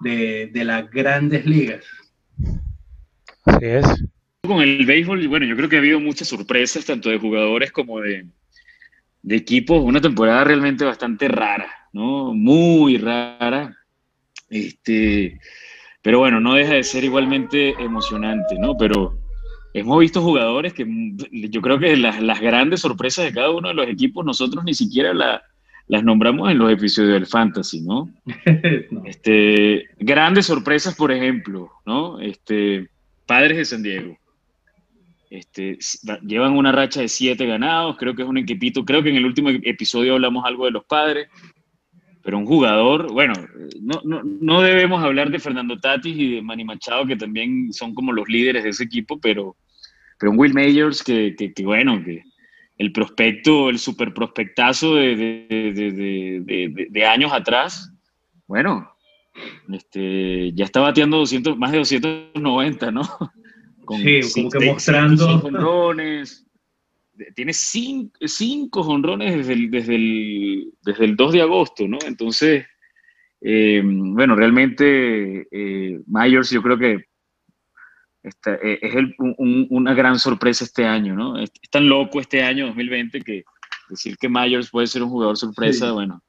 de, 0.00 0.50
de 0.52 0.64
las 0.64 0.88
grandes 0.90 1.44
ligas. 1.44 1.84
Así 3.44 3.64
es 3.64 3.86
con 4.48 4.62
el 4.62 4.84
béisbol, 4.84 5.28
bueno, 5.28 5.46
yo 5.46 5.54
creo 5.54 5.68
que 5.68 5.76
ha 5.76 5.80
habido 5.80 6.00
muchas 6.00 6.26
sorpresas, 6.26 6.84
tanto 6.84 7.10
de 7.10 7.18
jugadores 7.18 7.70
como 7.70 8.00
de, 8.00 8.26
de 9.22 9.36
equipos. 9.36 9.82
Una 9.82 10.00
temporada 10.00 10.44
realmente 10.44 10.84
bastante 10.84 11.28
rara, 11.28 11.70
¿no? 11.92 12.34
Muy 12.34 12.98
rara. 12.98 13.76
Este, 14.48 15.38
pero 16.02 16.20
bueno, 16.20 16.40
no 16.40 16.54
deja 16.54 16.74
de 16.74 16.84
ser 16.84 17.04
igualmente 17.04 17.74
emocionante, 17.78 18.58
¿no? 18.58 18.76
Pero 18.76 19.18
hemos 19.74 20.00
visto 20.00 20.22
jugadores 20.22 20.72
que 20.72 20.86
yo 21.50 21.60
creo 21.60 21.78
que 21.78 21.96
las, 21.96 22.22
las 22.22 22.40
grandes 22.40 22.80
sorpresas 22.80 23.26
de 23.26 23.32
cada 23.32 23.50
uno 23.50 23.68
de 23.68 23.74
los 23.74 23.88
equipos, 23.88 24.24
nosotros 24.24 24.64
ni 24.64 24.74
siquiera 24.74 25.12
las 25.12 26.04
nombramos 26.04 26.50
en 26.50 26.58
los 26.58 26.70
episodios 26.70 27.12
del 27.12 27.26
Fantasy, 27.26 27.82
¿no? 27.82 28.10
Este, 29.04 29.88
grandes 29.98 30.46
sorpresas, 30.46 30.94
por 30.94 31.12
ejemplo, 31.12 31.70
¿no? 31.84 32.20
Este, 32.20 32.88
Padres 33.26 33.58
de 33.58 33.64
San 33.64 33.82
Diego. 33.82 34.16
Este, 35.30 35.78
llevan 36.22 36.56
una 36.56 36.72
racha 36.72 37.00
de 37.00 37.08
siete 37.08 37.46
ganados, 37.46 37.96
creo 37.98 38.14
que 38.14 38.22
es 38.22 38.28
un 38.28 38.38
equipito, 38.38 38.84
creo 38.84 39.02
que 39.02 39.10
en 39.10 39.16
el 39.16 39.26
último 39.26 39.50
episodio 39.50 40.14
hablamos 40.14 40.44
algo 40.44 40.64
de 40.64 40.70
los 40.70 40.84
padres, 40.84 41.28
pero 42.22 42.38
un 42.38 42.46
jugador, 42.46 43.12
bueno, 43.12 43.34
no, 43.80 44.00
no, 44.04 44.22
no 44.22 44.62
debemos 44.62 45.02
hablar 45.02 45.30
de 45.30 45.38
Fernando 45.38 45.78
Tatis 45.78 46.16
y 46.16 46.36
de 46.36 46.42
Manny 46.42 46.64
Machado, 46.64 47.06
que 47.06 47.16
también 47.16 47.72
son 47.72 47.94
como 47.94 48.12
los 48.12 48.28
líderes 48.28 48.64
de 48.64 48.70
ese 48.70 48.84
equipo, 48.84 49.20
pero, 49.20 49.56
pero 50.18 50.32
un 50.32 50.38
Will 50.38 50.54
Majors 50.54 51.02
que, 51.02 51.34
bueno, 51.62 52.02
que 52.02 52.22
el 52.78 52.92
prospecto, 52.92 53.70
el 53.70 53.78
super 53.78 54.14
prospectazo 54.14 54.94
de 54.94 57.04
años 57.06 57.32
atrás, 57.32 57.92
bueno, 58.46 58.90
este, 59.72 60.52
ya 60.52 60.64
está 60.64 60.80
bateando 60.80 61.18
200, 61.18 61.58
más 61.58 61.72
de 61.72 61.78
290, 61.78 62.90
¿no? 62.90 63.02
Sí, 63.96 64.20
como 64.34 64.50
que 64.50 64.66
mostrando. 64.66 65.40
Honrones. 65.42 66.44
Tiene 67.34 67.52
cinco, 67.52 68.16
cinco 68.26 68.80
honrones 68.82 69.36
desde 69.36 69.52
el, 69.54 69.70
desde, 69.70 69.96
el, 69.96 70.72
desde 70.82 71.04
el 71.04 71.16
2 71.16 71.32
de 71.32 71.42
agosto, 71.42 71.88
¿no? 71.88 71.98
Entonces, 72.06 72.64
eh, 73.40 73.82
bueno, 73.84 74.36
realmente 74.36 75.48
eh, 75.50 76.00
Myers 76.06 76.50
yo 76.50 76.62
creo 76.62 76.78
que 76.78 77.08
eh, 78.22 78.78
es 78.82 78.94
una 79.38 79.94
gran 79.94 80.18
sorpresa 80.18 80.64
este 80.64 80.84
año, 80.84 81.14
¿no? 81.14 81.38
Es, 81.38 81.50
tan 81.70 81.88
loco 81.88 82.20
este 82.20 82.42
año 82.42 82.66
2020 82.66 83.20
que 83.22 83.44
decir 83.88 84.16
que 84.18 84.28
Myers 84.28 84.70
puede 84.70 84.86
ser 84.86 85.02
un 85.02 85.10
jugador 85.10 85.36
sorpresa, 85.36 85.92
bueno, 85.92 86.22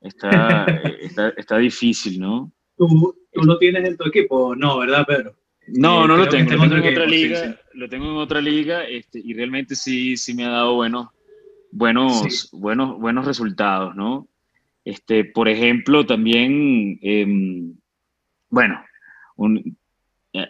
está, 0.00 0.64
está, 1.00 1.28
está, 1.36 1.58
difícil, 1.58 2.20
¿no? 2.20 2.52
¿Tú, 2.76 3.14
¿Tú 3.32 3.42
lo 3.42 3.58
tienes 3.58 3.86
en 3.86 3.96
tu 3.96 4.08
equipo? 4.08 4.56
No, 4.56 4.78
¿verdad, 4.78 5.04
Pedro? 5.06 5.36
No, 5.68 6.06
no 6.06 6.16
lo 6.16 6.28
tengo, 6.28 6.52
lo 6.52 6.60
tengo 6.60 6.76
en 6.76 6.92
otra 6.92 7.06
liga, 7.06 7.60
lo 7.74 7.88
tengo 7.88 8.10
en 8.10 8.16
otra 8.16 8.40
liga 8.40 8.84
este, 8.84 9.20
y 9.22 9.32
realmente 9.34 9.74
sí, 9.74 10.16
sí 10.16 10.34
me 10.34 10.44
ha 10.44 10.50
dado 10.50 10.74
buenos, 10.74 11.08
buenos, 11.70 12.50
buenos, 12.52 12.98
buenos 12.98 13.24
resultados, 13.24 13.94
¿no? 13.94 14.28
Este, 14.84 15.24
por 15.24 15.48
ejemplo, 15.48 16.04
también, 16.04 16.98
em, 17.02 17.74
bueno, 18.50 18.82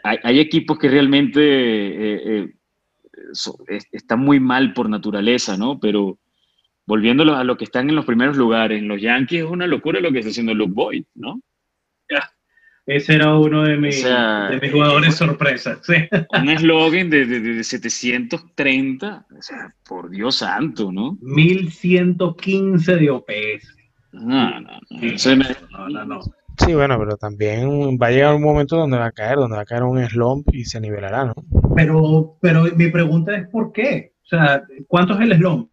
hay, 0.02 0.40
equipos 0.40 0.78
que 0.78 0.88
realmente 0.88 1.40
eh, 1.42 2.44
eh, 2.44 2.52
están 3.92 4.20
muy 4.20 4.40
mal 4.40 4.72
por 4.72 4.88
naturaleza, 4.88 5.56
¿no? 5.56 5.78
Pero 5.78 6.18
volviéndolo 6.86 7.36
a 7.36 7.44
lo 7.44 7.56
que 7.56 7.64
están 7.64 7.88
en 7.90 7.96
los 7.96 8.06
primeros 8.06 8.36
lugares, 8.36 8.82
los 8.82 9.00
Yankees 9.00 9.44
es 9.44 9.50
una 9.50 9.66
locura 9.66 10.00
lo 10.00 10.10
que 10.10 10.20
está 10.20 10.30
haciendo 10.30 10.54
Luke 10.54 10.72
Boyd, 10.74 11.04
¿no? 11.14 11.40
Ese 12.86 13.14
era 13.14 13.36
uno 13.36 13.62
de 13.62 13.76
mis, 13.76 14.04
jugadores 14.72 15.14
sorpresas. 15.14 15.78
Un 16.40 16.48
eslogan 16.48 17.10
de, 17.10 17.62
730, 17.62 19.26
por 19.88 20.10
Dios 20.10 20.36
santo, 20.36 20.90
¿no? 20.90 21.16
1115 21.20 22.96
de 22.96 23.10
OPS. 23.10 23.76
No, 24.12 24.60
no, 24.60 24.78
no. 25.88 26.04
no, 26.04 26.20
Sí, 26.58 26.74
bueno, 26.74 26.98
pero 26.98 27.16
también 27.16 27.98
va 28.00 28.08
a 28.08 28.10
llegar 28.10 28.34
un 28.34 28.42
momento 28.42 28.76
donde 28.76 28.98
va 28.98 29.06
a 29.06 29.12
caer, 29.12 29.36
donde 29.36 29.56
va 29.56 29.62
a 29.62 29.66
caer 29.66 29.84
un 29.84 30.04
slump 30.06 30.48
y 30.52 30.64
se 30.64 30.80
nivelará, 30.80 31.26
¿no? 31.26 31.34
Pero, 31.74 32.36
pero 32.40 32.64
mi 32.76 32.88
pregunta 32.88 33.34
es 33.34 33.48
¿por 33.48 33.72
qué? 33.72 34.12
O 34.24 34.26
sea, 34.26 34.62
¿cuánto 34.86 35.14
es 35.14 35.20
el 35.20 35.36
slump? 35.36 35.70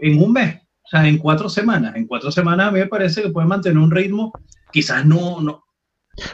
En 0.00 0.20
un 0.20 0.32
mes, 0.32 0.56
o 0.56 0.88
sea, 0.88 1.06
en 1.06 1.18
cuatro 1.18 1.48
semanas. 1.48 1.94
En 1.94 2.06
cuatro 2.06 2.32
semanas 2.32 2.68
a 2.68 2.70
mí 2.72 2.80
me 2.80 2.86
parece 2.86 3.22
que 3.22 3.30
puede 3.30 3.46
mantener 3.46 3.78
un 3.78 3.90
ritmo, 3.90 4.32
quizás 4.72 5.06
no, 5.06 5.40
no, 5.40 5.63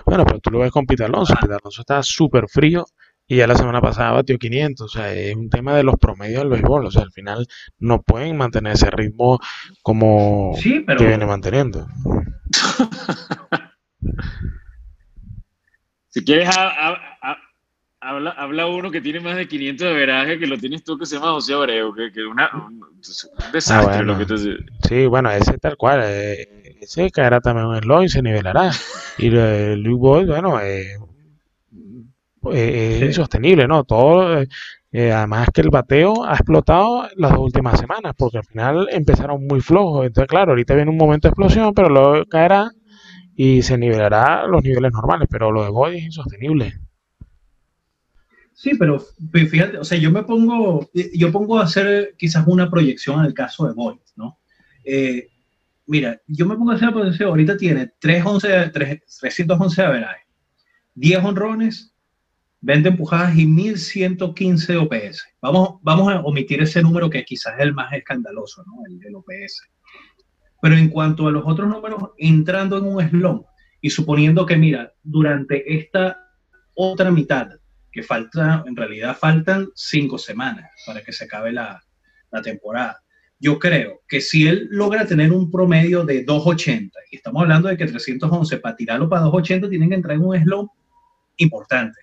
bueno, 0.04 0.24
pero 0.24 0.40
tú 0.40 0.50
lo 0.50 0.60
ves 0.60 0.70
con 0.70 0.86
Pita 0.86 1.06
Alonso. 1.06 1.34
Pita 1.40 1.56
Alonso 1.56 1.82
está 1.82 2.02
súper 2.02 2.48
frío 2.48 2.86
y 3.30 3.36
ya 3.36 3.46
la 3.46 3.54
semana 3.54 3.80
pasada 3.80 4.10
batió 4.10 4.36
500. 4.38 4.84
O 4.84 4.88
sea, 4.88 5.12
es 5.12 5.36
un 5.36 5.48
tema 5.50 5.76
de 5.76 5.84
los 5.84 5.94
promedios 5.96 6.40
del 6.40 6.50
béisbol. 6.50 6.86
O 6.86 6.90
sea, 6.90 7.02
al 7.02 7.12
final 7.12 7.46
no 7.78 8.02
pueden 8.02 8.36
mantener 8.36 8.72
ese 8.72 8.90
ritmo 8.90 9.38
como 9.82 10.52
que 10.60 11.06
viene 11.06 11.26
manteniendo. 11.26 11.86
si 16.08 16.24
quieres, 16.24 16.50
habla, 18.00 18.66
uno 18.66 18.90
que 18.90 19.00
tiene 19.00 19.20
más 19.20 19.36
de 19.36 19.46
500 19.46 19.86
de 19.86 19.94
veraje 19.94 20.40
que 20.40 20.48
lo 20.48 20.58
tienes 20.58 20.82
tú 20.82 20.98
que 20.98 21.06
se 21.06 21.14
llama 21.14 21.30
José 21.30 21.54
Abreu, 21.54 21.94
que, 21.94 22.10
que 22.10 22.24
una, 22.24 22.50
un, 22.66 22.80
desastre 23.52 23.98
ah, 23.98 24.02
lo 24.02 24.18
que 24.18 24.26
te... 24.26 24.36
Sí, 24.88 25.06
bueno, 25.06 25.30
ese 25.30 25.56
tal 25.58 25.76
cual. 25.76 26.00
Eh, 26.02 26.59
se 26.86 27.10
caerá 27.10 27.40
también 27.40 27.66
un 27.66 27.78
slot 27.78 28.04
y 28.04 28.08
se 28.08 28.22
nivelará. 28.22 28.70
Y 29.18 29.28
el 29.28 29.80
Luke 29.82 30.00
Boyd, 30.00 30.26
bueno, 30.26 30.60
eh, 30.60 30.96
es 32.52 33.02
insostenible, 33.02 33.66
¿no? 33.68 33.84
Todo, 33.84 34.42
eh, 34.92 35.12
además 35.12 35.48
que 35.52 35.60
el 35.60 35.70
bateo 35.70 36.24
ha 36.24 36.34
explotado 36.34 37.08
las 37.16 37.32
dos 37.32 37.40
últimas 37.40 37.78
semanas, 37.78 38.14
porque 38.16 38.38
al 38.38 38.44
final 38.44 38.88
empezaron 38.90 39.46
muy 39.46 39.60
flojos. 39.60 40.06
Entonces, 40.06 40.28
claro, 40.28 40.52
ahorita 40.52 40.74
viene 40.74 40.90
un 40.90 40.96
momento 40.96 41.28
de 41.28 41.30
explosión, 41.30 41.74
pero 41.74 41.88
luego 41.88 42.24
caerá 42.26 42.70
y 43.36 43.62
se 43.62 43.78
nivelará 43.78 44.46
los 44.46 44.62
niveles 44.62 44.92
normales, 44.92 45.28
pero 45.30 45.52
lo 45.52 45.64
de 45.64 45.70
Boyd 45.70 45.94
es 45.94 46.04
insostenible. 46.04 46.74
Sí, 48.52 48.72
pero 48.78 49.02
fíjate, 49.32 49.78
o 49.78 49.84
sea, 49.84 49.96
yo 49.96 50.10
me 50.10 50.22
pongo, 50.22 50.90
yo 51.14 51.32
pongo 51.32 51.58
a 51.58 51.64
hacer 51.64 52.14
quizás 52.18 52.46
una 52.46 52.70
proyección 52.70 53.20
en 53.20 53.24
el 53.24 53.32
caso 53.32 53.66
de 53.66 53.72
Boyd, 53.72 54.00
¿no? 54.16 54.38
Eh, 54.84 55.29
mira, 55.90 56.20
yo 56.28 56.46
me 56.46 56.54
pongo 56.54 56.70
a 56.70 56.76
hacer 56.76 56.88
la 56.88 56.94
posición, 56.94 57.30
ahorita 57.30 57.56
tiene 57.56 57.90
311, 57.98 58.70
311 58.70 59.82
de 59.82 59.88
averaje, 59.88 60.22
10 60.94 61.24
honrones, 61.24 61.92
20 62.60 62.90
empujadas 62.90 63.36
y 63.36 63.44
1115 63.44 64.72
de 64.72 64.78
OPS. 64.78 65.24
Vamos, 65.42 65.80
vamos 65.82 66.12
a 66.12 66.20
omitir 66.20 66.62
ese 66.62 66.80
número 66.80 67.10
que 67.10 67.24
quizás 67.24 67.54
es 67.58 67.64
el 67.64 67.74
más 67.74 67.92
escandaloso, 67.92 68.62
¿no? 68.66 68.74
El 68.88 69.00
del 69.00 69.16
OPS. 69.16 69.68
Pero 70.62 70.76
en 70.76 70.90
cuanto 70.90 71.26
a 71.26 71.32
los 71.32 71.42
otros 71.44 71.68
números, 71.68 72.10
entrando 72.18 72.78
en 72.78 72.84
un 72.84 73.08
slump 73.08 73.46
y 73.80 73.90
suponiendo 73.90 74.46
que, 74.46 74.56
mira, 74.56 74.92
durante 75.02 75.74
esta 75.74 76.24
otra 76.74 77.10
mitad, 77.10 77.48
que 77.90 78.04
falta, 78.04 78.62
en 78.64 78.76
realidad 78.76 79.16
faltan 79.18 79.70
cinco 79.74 80.18
semanas 80.18 80.70
para 80.86 81.02
que 81.02 81.12
se 81.12 81.24
acabe 81.24 81.50
la, 81.50 81.82
la 82.30 82.42
temporada 82.42 83.02
yo 83.40 83.58
creo 83.58 84.02
que 84.06 84.20
si 84.20 84.46
él 84.46 84.68
logra 84.70 85.06
tener 85.06 85.32
un 85.32 85.50
promedio 85.50 86.04
de 86.04 86.22
280, 86.24 86.98
y 87.10 87.16
estamos 87.16 87.42
hablando 87.42 87.68
de 87.68 87.76
que 87.76 87.86
311, 87.86 88.58
para 88.58 88.76
tirarlo 88.76 89.08
para 89.08 89.22
280 89.22 89.70
tienen 89.70 89.88
que 89.88 89.94
entrar 89.94 90.14
en 90.14 90.24
un 90.24 90.38
slow 90.38 90.70
importante, 91.38 91.98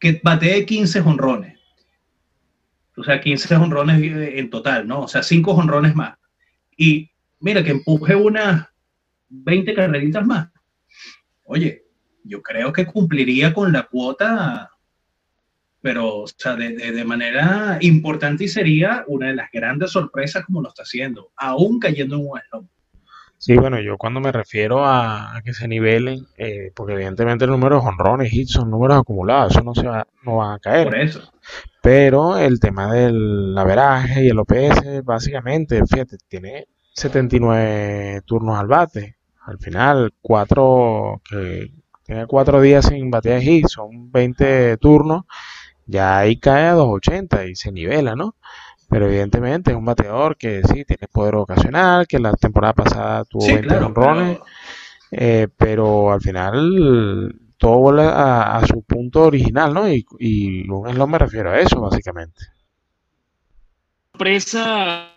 que 0.00 0.18
batee 0.24 0.64
15 0.64 1.00
honrones. 1.00 1.60
O 2.96 3.04
sea, 3.04 3.20
15 3.20 3.56
honrones 3.56 4.00
en 4.02 4.48
total, 4.48 4.88
¿no? 4.88 5.02
O 5.02 5.08
sea, 5.08 5.22
5 5.22 5.52
honrones 5.52 5.94
más. 5.94 6.16
Y 6.78 7.10
mira, 7.40 7.62
que 7.62 7.72
empuje 7.72 8.14
unas 8.14 8.66
20 9.28 9.74
carreritas 9.74 10.24
más. 10.24 10.48
Oye, 11.44 11.84
yo 12.24 12.40
creo 12.40 12.72
que 12.72 12.86
cumpliría 12.86 13.52
con 13.52 13.70
la 13.70 13.82
cuota 13.82 14.70
pero 15.80 16.18
o 16.18 16.26
sea, 16.26 16.56
de, 16.56 16.74
de, 16.74 17.04
manera 17.04 17.78
importante 17.80 18.44
y 18.44 18.48
sería 18.48 19.04
una 19.06 19.28
de 19.28 19.34
las 19.34 19.50
grandes 19.52 19.92
sorpresas 19.92 20.44
como 20.44 20.62
lo 20.62 20.68
está 20.68 20.82
haciendo, 20.82 21.30
aún 21.36 21.78
cayendo 21.78 22.16
en 22.16 22.22
un 22.22 22.40
slump. 22.50 22.70
Sí, 23.38 23.54
bueno, 23.54 23.78
yo 23.80 23.98
cuando 23.98 24.18
me 24.20 24.32
refiero 24.32 24.84
a, 24.84 25.40
que 25.44 25.52
se 25.52 25.68
nivelen, 25.68 26.26
eh, 26.38 26.72
porque 26.74 26.94
evidentemente 26.94 27.44
el 27.44 27.50
número 27.50 27.80
de 27.80 27.86
honrones, 27.86 28.32
hits 28.32 28.52
son 28.52 28.70
números 28.70 28.98
acumulados, 28.98 29.52
eso 29.52 29.62
no 29.62 29.74
se 29.74 29.86
va, 29.86 30.06
no 30.24 30.36
van 30.36 30.54
a 30.54 30.58
caer. 30.58 30.86
Por 30.86 30.98
eso. 30.98 31.32
Pero 31.82 32.38
el 32.38 32.58
tema 32.58 32.92
del 32.92 33.56
averaje 33.56 34.24
y 34.24 34.28
el 34.28 34.38
OPS, 34.38 35.04
básicamente, 35.04 35.82
fíjate, 35.86 36.16
tiene 36.28 36.66
79 36.94 38.22
turnos 38.24 38.58
al 38.58 38.66
bate. 38.66 39.16
Al 39.42 39.58
final, 39.58 40.12
cuatro, 40.20 41.20
que 41.28 41.70
tiene 42.04 42.26
cuatro 42.26 42.60
días 42.60 42.86
sin 42.86 43.10
batear 43.10 43.42
hits, 43.42 43.72
son 43.72 44.10
20 44.10 44.78
turnos 44.78 45.24
ya 45.86 46.18
ahí 46.18 46.38
cae 46.38 46.66
a 46.66 46.74
2.80 46.74 47.50
y 47.50 47.54
se 47.54 47.72
nivela, 47.72 48.14
¿no? 48.14 48.34
Pero 48.88 49.06
evidentemente 49.06 49.70
es 49.70 49.76
un 49.76 49.84
bateador 49.84 50.36
que 50.36 50.62
sí 50.62 50.84
tiene 50.84 51.08
poder 51.10 51.36
ocasional, 51.36 52.06
que 52.06 52.18
la 52.18 52.32
temporada 52.34 52.74
pasada 52.74 53.24
tuvo 53.24 53.46
20 53.46 53.76
honrones, 53.76 54.38
eh, 55.10 55.48
pero... 55.56 56.12
al 56.12 56.20
final 56.20 57.34
todo 57.58 57.78
vuelve 57.78 58.02
a, 58.06 58.62
su 58.66 58.82
punto 58.82 59.22
original, 59.22 59.72
¿no? 59.72 59.90
Y, 59.90 60.04
y 60.18 60.68
un 60.68 60.92
slot 60.92 61.08
me 61.08 61.18
refiero 61.18 61.50
a 61.50 61.58
eso, 61.58 61.80
básicamente. 61.80 62.44
Sorpresa, 64.12 65.10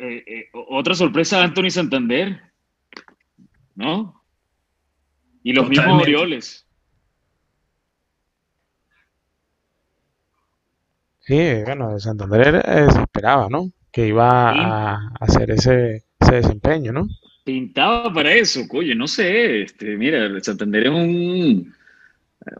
eh, 0.00 0.24
eh, 0.26 0.50
otra 0.52 0.94
sorpresa, 0.94 1.42
Anthony 1.42 1.70
Santander, 1.70 2.40
¿no? 3.74 4.22
Y 5.42 5.52
los 5.52 5.68
mismos 5.68 6.02
Orioles. 6.02 6.67
Sí, 11.28 11.62
bueno, 11.62 11.92
de 11.92 12.00
Santander 12.00 12.62
eh, 12.66 12.86
se 12.90 13.02
esperaba, 13.02 13.48
¿no? 13.50 13.70
Que 13.92 14.06
iba 14.06 14.48
a 14.48 15.12
hacer 15.20 15.50
ese, 15.50 16.04
desempeño, 16.18 16.90
¿no? 16.90 17.06
Pintaba 17.44 18.10
para 18.10 18.32
eso, 18.32 18.62
oye, 18.70 18.94
no 18.94 19.06
sé, 19.06 19.60
este, 19.60 19.98
mira, 19.98 20.40
Santander 20.40 20.84
es 20.84 20.88
un, 20.88 21.74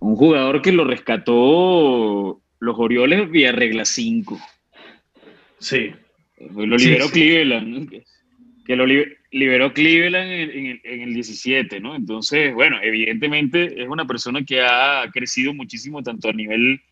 un 0.01 0.17
jugador 0.17 0.61
que 0.61 0.73
lo 0.73 0.85
rescató 0.85 2.43
los 2.59 2.79
Orioles 2.79 3.31
vía 3.31 3.53
regla 3.53 3.87
5. 3.87 4.39
Sí. 5.61 5.91
Lo 6.55 6.77
liberó 6.77 7.09
Cleveland, 7.09 7.91
que 8.67 8.77
lo 8.77 8.85
liberó 9.31 9.73
Cleveland 9.73 10.31
en, 10.31 10.81
en, 10.85 11.01
el 11.01 11.15
17, 11.15 11.81
¿no? 11.81 11.97
Entonces, 11.97 12.53
bueno, 12.53 12.77
evidentemente 12.83 13.83
es 13.83 13.89
una 13.89 14.07
persona 14.07 14.45
que 14.45 14.61
ha 14.61 15.09
crecido 15.11 15.55
muchísimo 15.55 16.03
tanto 16.03 16.29
a 16.29 16.35
nivel 16.35 16.83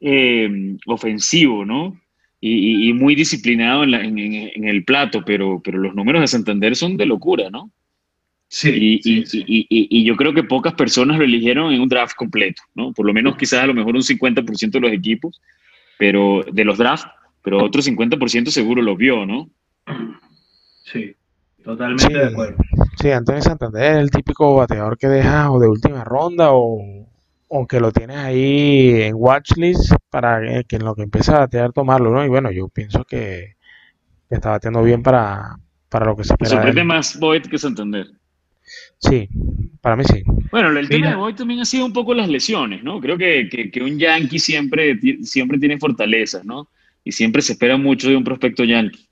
eh, 0.00 0.76
ofensivo, 0.86 1.64
¿no? 1.64 2.00
Y, 2.38 2.92
muy 2.92 3.16
disciplinado 3.16 3.82
en, 3.82 4.68
el 4.68 4.84
plato, 4.84 5.24
pero, 5.24 5.60
pero 5.64 5.78
los 5.78 5.94
números 5.94 6.20
de 6.20 6.28
Santander 6.28 6.76
son 6.76 6.96
de 6.96 7.06
locura, 7.06 7.50
¿no? 7.50 7.72
Sí 8.48 9.00
y, 9.02 9.24
y, 9.68 10.04
yo 10.04 10.14
creo 10.14 10.32
que 10.32 10.44
pocas 10.44 10.74
personas 10.74 11.18
lo 11.18 11.24
eligieron 11.24 11.72
en 11.72 11.80
un 11.80 11.88
draft 11.88 12.14
completo, 12.14 12.62
¿no? 12.74 12.92
Por 12.92 13.06
lo 13.06 13.12
menos 13.12 13.36
quizás 13.36 13.64
a 13.64 13.66
lo 13.66 13.74
mejor 13.74 13.96
un 13.96 14.02
50% 14.02 14.70
de 14.70 14.80
los 14.80 14.92
equipos, 14.92 15.40
pero 15.98 16.44
de 16.52 16.64
los 16.64 16.78
drafts, 16.78 17.08
pero 17.42 17.64
otro 17.64 17.82
50% 17.82 18.48
seguro 18.48 18.82
lo 18.82 18.96
vio, 18.96 19.26
¿no? 19.26 19.50
Sí, 20.84 21.16
totalmente 21.64 22.16
de 22.16 22.26
acuerdo. 22.26 22.56
Sí, 23.00 23.10
Antonio 23.10 23.42
Santander 23.42 23.92
es 23.92 23.98
el 23.98 24.10
típico 24.10 24.54
bateador 24.54 24.96
que 24.98 25.08
deja 25.08 25.50
o 25.50 25.58
de 25.58 25.68
última 25.68 26.04
ronda 26.04 26.50
o 26.52 27.05
aunque 27.50 27.80
lo 27.80 27.92
tienes 27.92 28.16
ahí 28.16 29.02
en 29.02 29.14
watchlist 29.16 29.92
para 30.10 30.62
que 30.64 30.76
en 30.76 30.84
lo 30.84 30.94
que 30.94 31.02
empiece 31.02 31.32
a 31.32 31.40
batear 31.40 31.72
tomarlo, 31.72 32.10
¿no? 32.10 32.24
Y 32.24 32.28
bueno, 32.28 32.50
yo 32.50 32.68
pienso 32.68 33.04
que, 33.04 33.56
está 34.28 34.50
bateando 34.50 34.82
bien 34.82 35.02
para, 35.02 35.56
para 35.88 36.06
lo 36.06 36.16
que 36.16 36.24
se 36.24 36.32
espera. 36.32 36.50
Sorprende 36.50 36.84
más 36.84 37.18
Boyd 37.18 37.42
que 37.42 37.58
Santander. 37.58 38.06
Sí, 38.98 39.28
para 39.80 39.94
mí 39.94 40.02
sí. 40.04 40.24
Bueno, 40.50 40.76
el 40.76 40.88
tema 40.88 41.10
de 41.10 41.16
Boyd 41.16 41.36
también 41.36 41.60
ha 41.60 41.64
sido 41.64 41.86
un 41.86 41.92
poco 41.92 42.14
las 42.14 42.28
lesiones, 42.28 42.82
¿no? 42.82 43.00
Creo 43.00 43.16
que, 43.16 43.48
que, 43.72 43.82
un 43.82 43.98
Yankee 43.98 44.38
siempre, 44.38 44.98
siempre 45.22 45.58
tiene 45.58 45.78
fortalezas, 45.78 46.44
¿no? 46.44 46.68
Y 47.04 47.12
siempre 47.12 47.42
se 47.42 47.52
espera 47.52 47.76
mucho 47.76 48.08
de 48.08 48.16
un 48.16 48.24
prospecto 48.24 48.64
Yankee, 48.64 49.06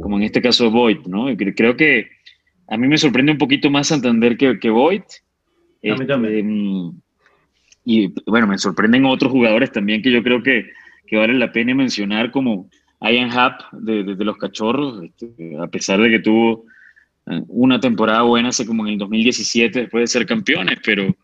como 0.00 0.16
en 0.16 0.22
este 0.22 0.40
caso 0.40 0.70
Boyd, 0.70 1.00
¿no? 1.06 1.26
Creo 1.36 1.76
que 1.76 2.08
a 2.68 2.78
mí 2.78 2.88
me 2.88 2.96
sorprende 2.96 3.32
un 3.32 3.38
poquito 3.38 3.70
más 3.70 3.88
Santander 3.88 4.38
que, 4.38 4.58
que 4.58 4.70
Boyd, 4.70 5.02
Este, 5.82 6.06
y 7.90 8.14
bueno, 8.24 8.46
me 8.46 8.56
sorprenden 8.56 9.04
otros 9.04 9.32
jugadores 9.32 9.72
también 9.72 10.00
que 10.00 10.12
yo 10.12 10.22
creo 10.22 10.42
que, 10.44 10.70
que 11.08 11.16
vale 11.16 11.34
la 11.34 11.50
pena 11.50 11.74
mencionar, 11.74 12.30
como 12.30 12.70
Ian 13.00 13.36
Happ 13.36 13.72
de, 13.72 14.04
los 14.04 14.36
Cachorros, 14.36 15.02
este, 15.02 15.56
a 15.60 15.66
pesar 15.66 16.00
de 16.00 16.08
que 16.08 16.20
tuvo 16.20 16.66
eh, 17.26 17.42
una 17.48 17.80
temporada 17.80 18.22
buena 18.22 18.50
hace 18.50 18.64
como 18.64 18.86
en 18.86 18.92
el 18.92 18.98
2017 18.98 19.80
después 19.80 20.02
de 20.02 20.06
ser 20.06 20.24
campeones, 20.24 20.78
pero, 20.84 21.16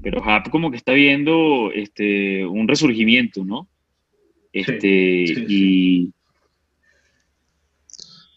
pero 0.00 0.22
Happ 0.24 0.48
como 0.50 0.70
que 0.70 0.76
está 0.76 0.92
viendo 0.92 1.72
este, 1.74 2.46
un 2.46 2.68
resurgimiento, 2.68 3.44
¿no? 3.44 3.68
Este, 4.52 5.24
y... 5.48 6.12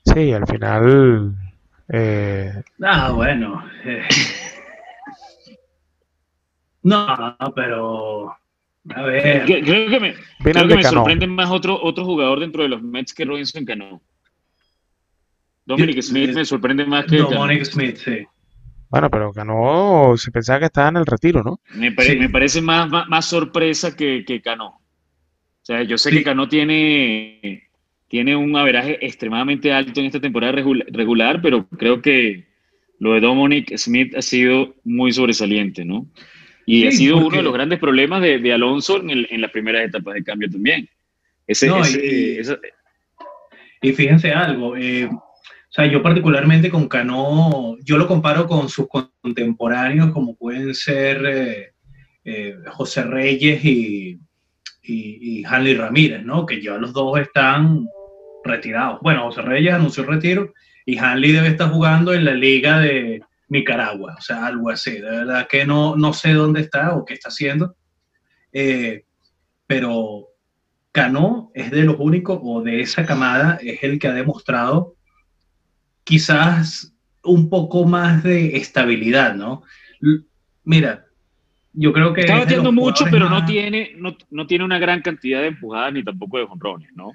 Sí, 0.06 0.32
al 0.32 0.48
final... 0.48 1.36
Eh, 1.90 2.52
ah, 2.82 3.12
bueno. 3.12 3.64
Eh, 3.84 4.02
no, 6.86 7.38
pero 7.56 8.36
a 8.94 9.02
ver. 9.04 9.46
Creo 9.46 9.90
que 9.90 10.00
me, 10.00 10.16
creo 10.44 10.68
que 10.68 10.76
me 10.76 10.84
sorprende 10.84 11.28
más 11.28 11.50
otro, 11.50 11.82
otro 11.82 12.06
jugador 12.06 12.40
dentro 12.40 12.64
de 12.64 12.70
los 12.70 12.82
Mets 12.82 13.14
que 13.14 13.26
Robinson 13.26 13.66
Cano. 13.66 14.02
Dominic 15.66 16.02
Smith 16.02 16.34
me 16.34 16.46
sorprende 16.46 16.86
más 16.86 17.06
que. 17.06 17.18
Dominic 17.18 17.64
Smith, 17.66 17.98
sí. 17.98 18.26
Bueno, 18.90 19.10
pero 19.10 19.34
Cano 19.34 20.14
se 20.16 20.32
pensaba 20.32 20.60
que 20.60 20.66
estaba 20.66 20.90
en 20.90 20.98
el 20.98 21.06
retiro, 21.06 21.44
¿no? 21.44 21.60
Me, 21.74 21.90
me 21.90 22.30
parece 22.30 22.62
más, 22.62 22.88
más, 22.88 23.26
sorpresa 23.26 23.96
que, 23.96 24.24
que 24.26 24.42
Cano. 24.42 24.68
O 24.68 25.66
sea, 25.66 25.82
yo 25.82 25.98
sé 25.98 26.12
que 26.12 26.24
Cano 26.24 26.48
tiene, 26.48 27.64
tiene 28.08 28.36
un 28.36 28.56
averaje 28.56 29.04
extremadamente 29.04 29.74
alto 29.74 30.00
en 30.00 30.06
esta 30.06 30.22
temporada 30.22 30.54
regular, 30.54 31.42
pero 31.42 31.68
creo 31.70 32.04
que 32.04 32.46
lo 33.00 33.14
de 33.14 33.22
Dominic 33.22 33.76
Smith 33.76 34.16
ha 34.16 34.22
sido 34.22 34.76
muy 34.84 35.12
sobresaliente, 35.12 35.84
¿no? 35.84 36.06
Y 36.66 36.88
ha 36.88 36.92
sido 36.92 37.18
uno 37.18 37.38
de 37.38 37.44
los 37.44 37.54
grandes 37.54 37.80
problemas 37.80 38.22
de, 38.22 38.40
de 38.40 38.54
Alonso 38.54 39.00
en, 39.00 39.10
el, 39.12 39.28
en, 39.30 39.42
las 39.42 39.52
primeras 39.52 39.86
etapas 39.88 40.16
de 40.16 40.24
cambio 40.24 40.50
también. 40.50 40.90
Ese, 41.46 41.70
y, 43.82 43.94
fíjense 43.94 44.32
algo, 44.32 44.76
eh, 44.76 45.06
o 45.06 45.22
sea, 45.70 45.86
yo 45.86 46.02
particularmente 46.02 46.72
con 46.72 46.88
Cano, 46.88 47.78
yo 47.84 47.98
lo 47.98 48.08
comparo 48.08 48.48
con 48.48 48.68
sus 48.68 48.88
contemporáneos 49.22 50.12
como 50.12 50.36
pueden 50.36 50.74
ser 50.74 51.24
eh, 51.26 51.74
eh, 52.24 52.56
José 52.72 53.04
Reyes 53.04 53.64
y, 53.64 54.20
y, 54.82 55.40
y 55.40 55.46
Hanley 55.46 55.76
Ramírez, 55.76 56.24
¿no? 56.24 56.48
Que 56.48 56.62
ya 56.62 56.78
los 56.78 56.94
dos 56.94 57.20
están 57.20 57.86
retirados. 58.44 59.02
Bueno, 59.02 59.26
José 59.26 59.44
Reyes 59.44 59.74
anunció 59.74 60.04
retiro 60.04 60.54
y 60.84 60.98
Hanley 60.98 61.32
debe 61.32 61.50
estar 61.50 61.70
jugando 61.70 62.14
en 62.14 62.26
la 62.26 62.34
liga 62.34 62.80
de, 62.80 63.22
Nicaragua, 63.50 64.16
o 64.18 64.22
sea, 64.22 64.46
algo 64.46 64.70
así. 64.70 64.92
De 64.92 65.10
verdad 65.10 65.48
que 65.48 65.66
no, 65.66 65.96
no 65.96 66.14
sé 66.14 66.34
dónde 66.34 66.62
está 66.62 66.96
o 66.96 67.06
qué 67.06 67.14
está 67.14 67.30
haciendo. 67.30 67.76
Eh, 68.52 69.06
pero 69.68 70.28
Cano 70.92 71.52
es 71.54 71.72
de 71.72 71.84
los 71.84 71.98
únicos, 72.00 72.40
o 72.42 72.62
de 72.62 72.82
esa 72.82 73.06
camada, 73.06 73.60
es 73.62 73.84
el 73.84 74.00
que 74.00 74.08
ha 74.08 74.14
demostrado 74.14 74.96
quizás 76.04 76.94
un 77.24 77.50
poco 77.50 77.86
más 77.86 78.24
de 78.24 78.56
estabilidad, 78.56 79.36
¿no? 79.36 79.64
Mira, 80.64 81.06
yo 81.74 81.92
creo 81.92 82.14
que... 82.14 82.22
Está 82.22 82.40
batiendo 82.40 82.72
mucho, 82.72 83.06
pero 83.12 83.30
no, 83.30 83.44
tiene, 83.44 83.94
no, 83.98 84.16
no, 84.30 84.48
tiene 84.48 84.64
una 84.64 84.80
gran 84.80 85.02
cantidad 85.02 85.42
de 85.42 85.48
empujadas 85.48 85.92
ni 85.94 86.04
tampoco 86.04 86.38
de 86.38 86.46
jonrones, 86.46 86.92
¿no? 86.96 87.12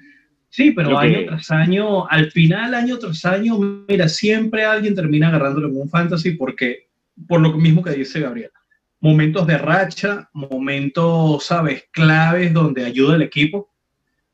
Sí, 0.51 0.71
pero 0.71 0.99
año 0.99 1.25
tras 1.27 1.49
año, 1.49 2.07
al 2.09 2.29
final, 2.29 2.73
año 2.73 2.99
tras 2.99 3.23
año, 3.23 3.57
mira, 3.87 4.09
siempre 4.09 4.65
alguien 4.65 4.93
termina 4.93 5.29
agarrándolo 5.29 5.69
en 5.69 5.77
un 5.77 5.89
fantasy 5.89 6.31
porque, 6.31 6.89
por 7.25 7.39
lo 7.39 7.53
mismo 7.53 7.81
que 7.81 7.91
dice 7.91 8.19
Gabriel, 8.19 8.51
momentos 8.99 9.47
de 9.47 9.57
racha, 9.57 10.29
momentos, 10.33 11.45
sabes, 11.45 11.85
claves 11.91 12.51
donde 12.51 12.83
ayuda 12.83 13.15
el 13.15 13.21
equipo. 13.21 13.71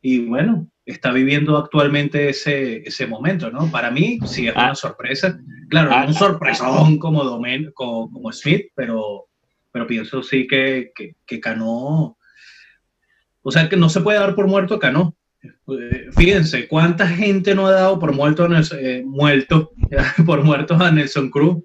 Y 0.01 0.25
bueno, 0.25 0.67
está 0.87 1.11
viviendo 1.11 1.55
actualmente 1.55 2.29
ese, 2.29 2.77
ese 2.77 3.05
momento, 3.05 3.51
¿no? 3.51 3.69
Para 3.69 3.91
mí 3.91 4.17
sí 4.25 4.47
es 4.47 4.55
una 4.55 4.71
ah. 4.71 4.75
sorpresa. 4.75 5.39
Claro, 5.69 5.91
no 5.91 5.97
un 5.97 6.09
ah. 6.09 6.13
sorpresón 6.13 6.97
como, 6.97 7.23
Domen, 7.25 7.71
como, 7.75 8.11
como, 8.11 8.33
Smith, 8.33 8.71
pero, 8.73 9.27
pero 9.71 9.85
pienso 9.85 10.23
sí 10.23 10.47
que, 10.47 10.91
que, 10.95 11.15
que 11.27 11.39
Cano, 11.39 12.17
o 13.43 13.51
sea, 13.51 13.69
que 13.69 13.77
no 13.77 13.89
se 13.89 14.01
puede 14.01 14.17
dar 14.17 14.33
por 14.33 14.47
muerto 14.47 14.79
Cano. 14.79 15.15
Fíjense, 16.15 16.67
¿cuánta 16.67 17.07
gente 17.07 17.55
no 17.55 17.67
ha 17.67 17.71
dado 17.71 17.99
por 17.99 18.13
muerto, 18.13 18.47
eh, 18.79 19.03
muerto 19.05 19.71
por 20.25 20.43
muertos 20.43 20.79
a 20.79 20.91
Nelson 20.91 21.29
Cruz? 21.29 21.63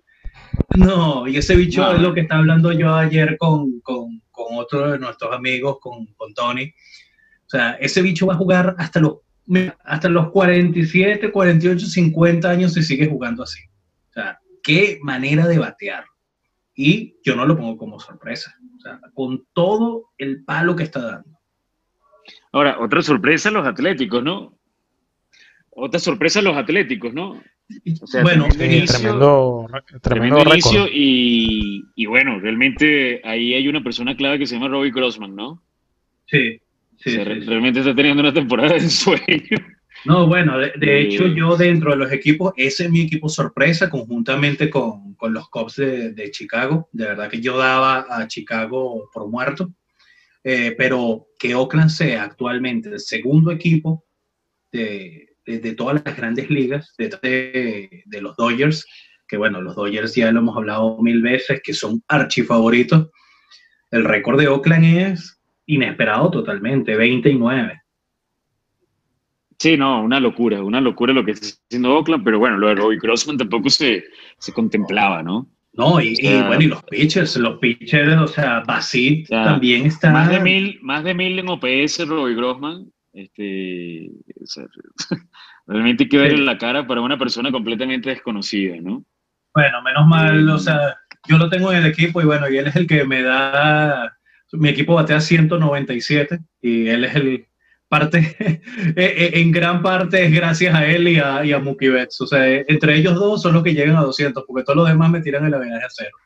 No, 0.76 1.26
y 1.26 1.36
ese 1.36 1.56
bicho 1.56 1.92
es 1.92 2.00
lo 2.00 2.14
que 2.14 2.20
está 2.20 2.38
hablando 2.38 2.72
yo 2.72 2.94
ayer 2.94 3.36
con, 3.38 3.80
con, 3.80 4.22
con 4.30 4.56
otro 4.58 4.90
de 4.90 4.98
nuestros 4.98 5.32
amigos, 5.34 5.78
con, 5.80 6.06
con, 6.16 6.34
Tony. 6.34 6.72
O 7.46 7.48
sea, 7.48 7.72
ese 7.72 8.02
bicho 8.02 8.26
va 8.26 8.34
a 8.34 8.38
jugar 8.38 8.74
hasta 8.78 9.00
los, 9.00 9.18
hasta 9.84 10.08
los 10.08 10.30
47, 10.30 11.30
48, 11.30 11.86
50 11.86 12.50
años 12.50 12.76
y 12.76 12.82
sigue 12.82 13.08
jugando 13.08 13.42
así. 13.42 13.60
O 14.10 14.12
sea, 14.12 14.38
qué 14.62 14.98
manera 15.02 15.46
de 15.46 15.58
batear. 15.58 16.04
Y 16.74 17.16
yo 17.22 17.36
no 17.36 17.44
lo 17.44 17.56
pongo 17.56 17.76
como 17.76 18.00
sorpresa. 18.00 18.54
O 18.76 18.80
sea, 18.80 19.00
con 19.14 19.46
todo 19.52 20.10
el 20.18 20.44
palo 20.44 20.74
que 20.74 20.84
está 20.84 21.00
dando. 21.00 21.31
Ahora, 22.52 22.78
otra 22.80 23.02
sorpresa 23.02 23.50
los 23.50 23.66
atléticos, 23.66 24.22
¿no? 24.22 24.58
Otra 25.70 25.98
sorpresa 25.98 26.42
los 26.42 26.56
atléticos, 26.56 27.14
¿no? 27.14 27.42
bueno, 28.22 28.48
tremendo, 28.50 29.66
tremendo, 30.02 30.42
inicio 30.42 30.86
y, 30.92 31.82
y, 31.94 32.06
bueno, 32.06 32.38
realmente 32.38 33.22
ahí 33.24 33.54
hay 33.54 33.66
una 33.66 33.82
persona 33.82 34.14
clave 34.14 34.38
que 34.38 34.46
se 34.46 34.56
llama 34.56 34.68
Robbie 34.68 34.90
Grossman, 34.90 35.34
¿no? 35.34 35.62
Sí, 36.26 36.60
sí, 36.98 37.16
Realmente 37.16 37.80
está 37.80 37.94
teniendo 37.94 38.22
una 38.22 38.32
temporada 38.32 38.74
de 38.74 38.88
sueño. 38.88 39.22
No, 40.04 40.26
bueno, 40.26 40.58
de, 40.58 41.00
hecho 41.00 41.28
yo 41.28 41.56
dentro 41.56 41.92
de 41.92 41.96
los 41.96 42.10
equipos, 42.10 42.52
ese 42.56 42.86
es 42.86 42.90
mi 42.90 43.02
equipo 43.02 43.28
sorpresa 43.28 43.88
conjuntamente 43.88 44.68
con, 44.68 45.14
con 45.14 45.32
los 45.32 45.48
Cubs 45.48 45.76
de, 45.76 46.12
de, 46.12 46.30
Chicago. 46.32 46.88
De 46.90 47.04
verdad 47.04 47.30
que 47.30 47.40
yo 47.40 47.56
daba 47.56 48.06
a 48.10 48.26
Chicago 48.26 49.08
por 49.12 49.28
muerto. 49.28 49.70
Eh, 50.44 50.74
pero 50.76 51.28
que 51.38 51.54
Oakland 51.54 51.90
sea 51.90 52.24
actualmente 52.24 52.88
el 52.88 52.98
segundo 52.98 53.52
equipo 53.52 54.04
de, 54.72 55.36
de, 55.46 55.74
todas 55.74 56.02
las 56.04 56.16
grandes 56.16 56.50
ligas, 56.50 56.94
de, 56.98 58.02
de, 58.04 58.20
los 58.20 58.36
Dodgers, 58.36 58.84
que 59.28 59.36
bueno, 59.36 59.60
los 59.60 59.76
Dodgers 59.76 60.14
ya 60.14 60.32
lo 60.32 60.40
hemos 60.40 60.56
hablado 60.56 61.00
mil 61.00 61.22
veces, 61.22 61.60
que 61.62 61.72
son 61.72 62.02
archifavoritos. 62.08 63.10
El 63.90 64.04
récord 64.04 64.40
de 64.40 64.48
Oakland 64.48 64.84
es 64.84 65.40
inesperado 65.66 66.30
totalmente, 66.30 66.96
29. 66.96 67.80
Sí, 69.58 69.76
no, 69.76 70.02
una 70.02 70.18
locura, 70.18 70.60
una 70.60 70.80
locura 70.80 71.12
lo 71.12 71.24
que 71.24 71.32
está 71.32 71.46
haciendo 71.68 71.94
Oakland, 71.94 72.24
pero 72.24 72.40
bueno, 72.40 72.58
lo 72.58 72.66
de 72.66 72.74
Robbie 72.74 72.98
Grossman 72.98 73.38
tampoco 73.38 73.70
se, 73.70 74.04
se 74.38 74.52
contemplaba, 74.52 75.22
¿no? 75.22 75.51
No, 75.74 76.00
y, 76.00 76.14
bueno, 76.20 76.60
y 76.60 76.66
los 76.66 76.82
pitchers, 76.84 77.36
los 77.36 77.58
pitchers, 77.58 78.14
o 78.18 78.26
sea, 78.26 78.60
Basit 78.60 79.28
también 79.28 79.86
está. 79.86 80.10
Más 80.10 80.28
de 80.28 80.38
mil, 80.38 80.78
más 80.82 81.02
de 81.02 81.14
mil 81.14 81.38
en 81.38 81.48
OPS, 81.48 82.06
Roy 82.06 82.34
Grossman. 82.34 82.92
Este, 83.14 84.10
realmente 85.66 86.04
hay 86.04 86.08
que 86.08 86.18
ver 86.18 86.32
en 86.32 86.44
la 86.44 86.58
cara 86.58 86.86
para 86.86 87.00
una 87.00 87.18
persona 87.18 87.50
completamente 87.50 88.10
desconocida, 88.10 88.76
¿no? 88.82 89.04
Bueno, 89.54 89.82
menos 89.82 90.06
mal, 90.06 90.48
o 90.48 90.58
sea, 90.58 90.96
yo 91.28 91.38
lo 91.38 91.48
tengo 91.48 91.72
en 91.72 91.78
el 91.78 91.86
equipo 91.86 92.20
y 92.20 92.24
bueno, 92.24 92.48
y 92.50 92.58
él 92.58 92.66
es 92.66 92.76
el 92.76 92.86
que 92.86 93.04
me 93.04 93.22
da. 93.22 94.16
Mi 94.52 94.68
equipo 94.68 94.94
batea 94.94 95.20
197 95.20 96.38
y 96.60 96.88
él 96.88 97.04
es 97.04 97.14
el, 97.14 97.46
parte, 97.92 98.34
eh, 98.38 98.62
eh, 98.96 99.30
en 99.34 99.52
gran 99.52 99.82
parte 99.82 100.24
es 100.24 100.32
gracias 100.32 100.74
a 100.74 100.86
él 100.86 101.08
y 101.08 101.18
a, 101.18 101.44
y 101.44 101.52
a 101.52 101.58
Mookie 101.58 101.90
Betts. 101.90 102.22
O 102.22 102.26
sea, 102.26 102.50
entre 102.50 102.96
ellos 102.96 103.16
dos 103.16 103.42
son 103.42 103.52
los 103.52 103.62
que 103.62 103.74
llegan 103.74 103.96
a 103.96 104.02
200, 104.02 104.44
porque 104.46 104.64
todos 104.64 104.78
los 104.78 104.88
demás 104.88 105.10
me 105.10 105.20
tiran 105.20 105.44
el 105.44 105.52
averaje 105.52 105.84
a 105.84 105.90
cero. 105.90 106.16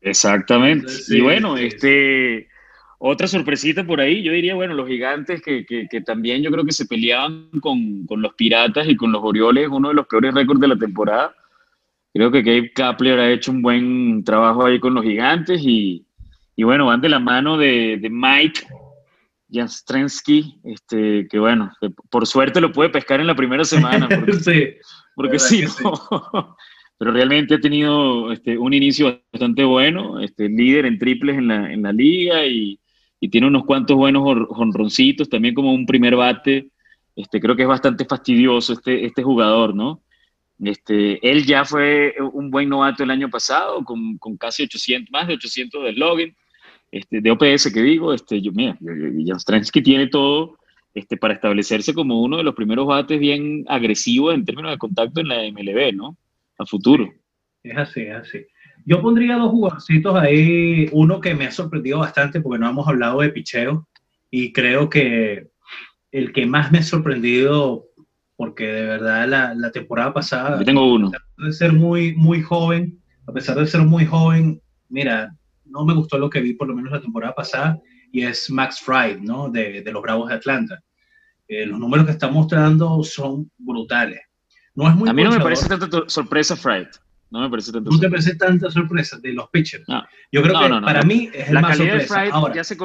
Exactamente. 0.00 0.92
y 1.10 1.20
bueno, 1.20 1.56
este, 1.56 2.48
otra 2.98 3.28
sorpresita 3.28 3.84
por 3.84 4.00
ahí, 4.00 4.24
yo 4.24 4.32
diría, 4.32 4.56
bueno, 4.56 4.74
los 4.74 4.88
gigantes 4.88 5.42
que, 5.42 5.64
que, 5.64 5.86
que 5.88 6.00
también 6.00 6.42
yo 6.42 6.50
creo 6.50 6.64
que 6.64 6.72
se 6.72 6.86
peleaban 6.86 7.48
con, 7.60 8.04
con, 8.06 8.20
los 8.20 8.34
piratas 8.34 8.88
y 8.88 8.96
con 8.96 9.12
los 9.12 9.22
Orioles, 9.22 9.68
uno 9.70 9.90
de 9.90 9.94
los 9.94 10.08
peores 10.08 10.34
récords 10.34 10.60
de 10.60 10.68
la 10.68 10.76
temporada. 10.76 11.36
Creo 12.12 12.32
que 12.32 12.42
Gabe 12.42 12.72
Kapler 12.72 13.20
ha 13.20 13.30
hecho 13.30 13.52
un 13.52 13.62
buen 13.62 14.24
trabajo 14.24 14.66
ahí 14.66 14.80
con 14.80 14.92
los 14.92 15.04
gigantes 15.04 15.60
y, 15.62 16.04
y 16.56 16.64
bueno, 16.64 16.86
van 16.86 17.00
de 17.00 17.10
la 17.10 17.20
mano 17.20 17.56
de, 17.56 17.98
de 18.00 18.10
Mike 18.10 18.62
Jastrensky, 19.52 20.60
este, 20.64 21.26
que 21.28 21.38
bueno, 21.38 21.72
por 22.10 22.26
suerte 22.26 22.60
lo 22.60 22.72
puede 22.72 22.90
pescar 22.90 23.20
en 23.20 23.26
la 23.26 23.34
primera 23.34 23.64
semana. 23.64 24.08
Porque 24.08 24.32
sí, 24.34 24.64
porque 25.14 25.38
sí, 25.38 25.64
pero 26.98 27.12
realmente 27.12 27.54
ha 27.54 27.60
tenido 27.60 28.32
este, 28.32 28.56
un 28.56 28.72
inicio 28.72 29.22
bastante 29.32 29.64
bueno, 29.64 30.20
este, 30.20 30.48
líder 30.48 30.86
en 30.86 30.98
triples 30.98 31.36
en 31.36 31.48
la, 31.48 31.72
en 31.72 31.82
la 31.82 31.92
liga 31.92 32.46
y, 32.46 32.78
y, 33.20 33.28
tiene 33.28 33.46
unos 33.46 33.64
cuantos 33.64 33.96
buenos 33.96 34.22
jonroncitos, 34.48 35.28
también 35.28 35.54
como 35.54 35.74
un 35.74 35.86
primer 35.86 36.16
bate. 36.16 36.70
Este, 37.16 37.40
creo 37.40 37.56
que 37.56 37.62
es 37.62 37.68
bastante 37.68 38.04
fastidioso 38.04 38.72
este, 38.72 39.04
este 39.04 39.22
jugador, 39.22 39.74
¿no? 39.74 40.02
Este, 40.62 41.26
él 41.28 41.44
ya 41.46 41.64
fue 41.64 42.14
un 42.32 42.50
buen 42.50 42.68
novato 42.68 43.02
el 43.02 43.10
año 43.10 43.30
pasado, 43.30 43.82
con, 43.84 44.18
con 44.18 44.36
casi 44.36 44.62
800, 44.62 45.10
más 45.10 45.26
de 45.26 45.34
800 45.34 45.84
de 45.84 45.92
login, 45.92 46.36
este, 46.92 47.20
de 47.20 47.30
OPS 47.30 47.72
que 47.72 47.82
digo, 47.82 48.12
este, 48.12 48.40
yo, 48.40 48.52
mira, 48.52 48.76
que 49.72 49.82
tiene 49.82 50.08
todo 50.08 50.58
este, 50.94 51.16
para 51.16 51.34
establecerse 51.34 51.94
como 51.94 52.20
uno 52.20 52.38
de 52.38 52.42
los 52.42 52.54
primeros 52.54 52.86
bates 52.86 53.18
bien 53.18 53.64
agresivos 53.68 54.34
en 54.34 54.44
términos 54.44 54.72
de 54.72 54.78
contacto 54.78 55.20
en 55.20 55.28
la 55.28 55.42
MLB, 55.50 55.94
¿no? 55.94 56.16
A 56.58 56.66
futuro. 56.66 57.12
Es 57.62 57.76
así, 57.76 58.02
es 58.02 58.16
así. 58.16 58.46
Yo 58.84 59.00
pondría 59.00 59.36
dos 59.36 59.50
jugadorcitos 59.50 60.16
ahí, 60.16 60.88
uno 60.92 61.20
que 61.20 61.34
me 61.34 61.46
ha 61.46 61.50
sorprendido 61.50 61.98
bastante 61.98 62.40
porque 62.40 62.58
no 62.58 62.68
hemos 62.68 62.88
hablado 62.88 63.20
de 63.20 63.30
picheo 63.30 63.86
y 64.30 64.52
creo 64.52 64.88
que 64.88 65.48
el 66.10 66.32
que 66.32 66.46
más 66.46 66.72
me 66.72 66.78
ha 66.78 66.82
sorprendido 66.82 67.86
porque 68.36 68.66
de 68.66 68.86
verdad 68.86 69.28
la, 69.28 69.54
la 69.54 69.70
temporada 69.70 70.14
pasada... 70.14 70.58
Yo 70.58 70.64
tengo 70.64 70.92
uno. 70.92 71.08
A 71.08 71.10
pesar 71.10 71.46
de 71.46 71.52
ser 71.52 71.72
muy, 71.74 72.14
muy 72.14 72.40
joven, 72.40 72.98
a 73.26 73.32
pesar 73.32 73.58
de 73.58 73.66
ser 73.66 73.82
muy 73.82 74.06
joven, 74.06 74.60
mira, 74.88 75.36
no 75.70 75.84
me 75.84 75.94
gustó 75.94 76.18
lo 76.18 76.28
que 76.28 76.40
vi 76.40 76.54
por 76.54 76.68
lo 76.68 76.74
menos 76.74 76.92
la 76.92 77.00
temporada 77.00 77.34
pasada 77.34 77.80
y 78.12 78.22
es 78.22 78.50
Max 78.50 78.80
Fried, 78.80 79.18
¿no? 79.18 79.48
De, 79.48 79.82
de 79.82 79.92
los 79.92 80.02
Bravos 80.02 80.28
de 80.28 80.34
Atlanta. 80.34 80.82
Eh, 81.48 81.66
los 81.66 81.78
números 81.78 82.06
que 82.06 82.12
está 82.12 82.28
mostrando 82.28 83.02
son 83.02 83.50
brutales. 83.58 84.20
No 84.74 84.88
es 84.88 84.94
muy 84.94 85.08
a 85.08 85.12
mí 85.12 85.24
no 85.24 85.30
me 85.30 85.40
parece 85.40 85.68
tanta 85.68 85.88
sorpresa 86.06 86.54
Fried. 86.56 86.86
No 87.30 87.40
me 87.40 87.50
parece 87.50 87.72
tanta 87.72 87.90
No 87.90 87.98
te 87.98 88.08
parece 88.08 88.34
tanta 88.36 88.70
sorpresa 88.70 89.18
de 89.18 89.32
los 89.32 89.48
pitchers. 89.50 89.88
No. 89.88 90.02
Yo 90.32 90.42
creo 90.42 90.60
que 90.60 90.80
para 90.80 91.02
mí 91.02 91.28
es 91.32 91.48
el 91.48 91.54
la 91.54 91.60
más 91.60 91.76
calidad 91.76 92.00
sorpresa. 92.00 92.22
De 92.22 92.30
Fried 92.30 92.54
ya, 92.54 92.64
se 92.64 92.76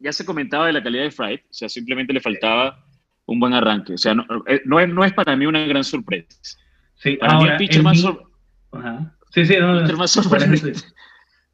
ya 0.00 0.12
se 0.12 0.24
comentaba 0.24 0.66
de 0.66 0.72
la 0.72 0.82
calidad 0.82 1.04
de 1.04 1.10
Fried, 1.10 1.40
o 1.40 1.52
sea, 1.52 1.68
simplemente 1.68 2.12
le 2.12 2.20
faltaba 2.20 2.84
un 3.26 3.38
buen 3.38 3.52
arranque. 3.52 3.94
O 3.94 3.98
sea, 3.98 4.14
no, 4.14 4.24
eh, 4.46 4.60
no, 4.64 4.80
es, 4.80 4.88
no 4.88 5.04
es 5.04 5.12
para 5.12 5.36
mí 5.36 5.46
una 5.46 5.64
gran 5.66 5.84
sorpresa. 5.84 6.28
Sí, 6.96 7.16
para 7.16 7.34
ahora, 7.34 7.44
mí 7.44 7.50
el 7.52 7.56
pitcher 7.58 7.82
más, 7.82 8.00
sor 8.00 8.24
Ajá. 8.72 9.16
Sí, 9.30 9.46
sí, 9.46 9.56
no, 9.58 9.80
pitcher 9.80 9.96
más 9.96 10.10
sorprendente. 10.10 10.72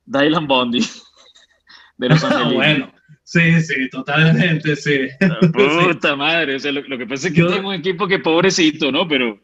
Dylan 0.06 0.46
Bondi. 0.46 0.80
De 1.98 2.08
los 2.08 2.22
ah, 2.24 2.50
bueno. 2.52 2.92
Sí, 3.22 3.60
sí, 3.60 3.88
totalmente, 3.90 4.76
sí. 4.76 5.08
puta 5.52 6.10
sí. 6.10 6.16
madre, 6.16 6.56
o 6.56 6.58
sea, 6.60 6.70
lo, 6.70 6.82
lo, 6.82 6.96
que 6.96 7.06
pasa 7.06 7.28
es 7.28 7.34
que 7.34 7.40
Yo... 7.40 7.48
tengo 7.48 7.70
un 7.70 7.74
equipo 7.74 8.06
que 8.06 8.20
pobrecito, 8.20 8.92
¿no? 8.92 9.08
Pero, 9.08 9.40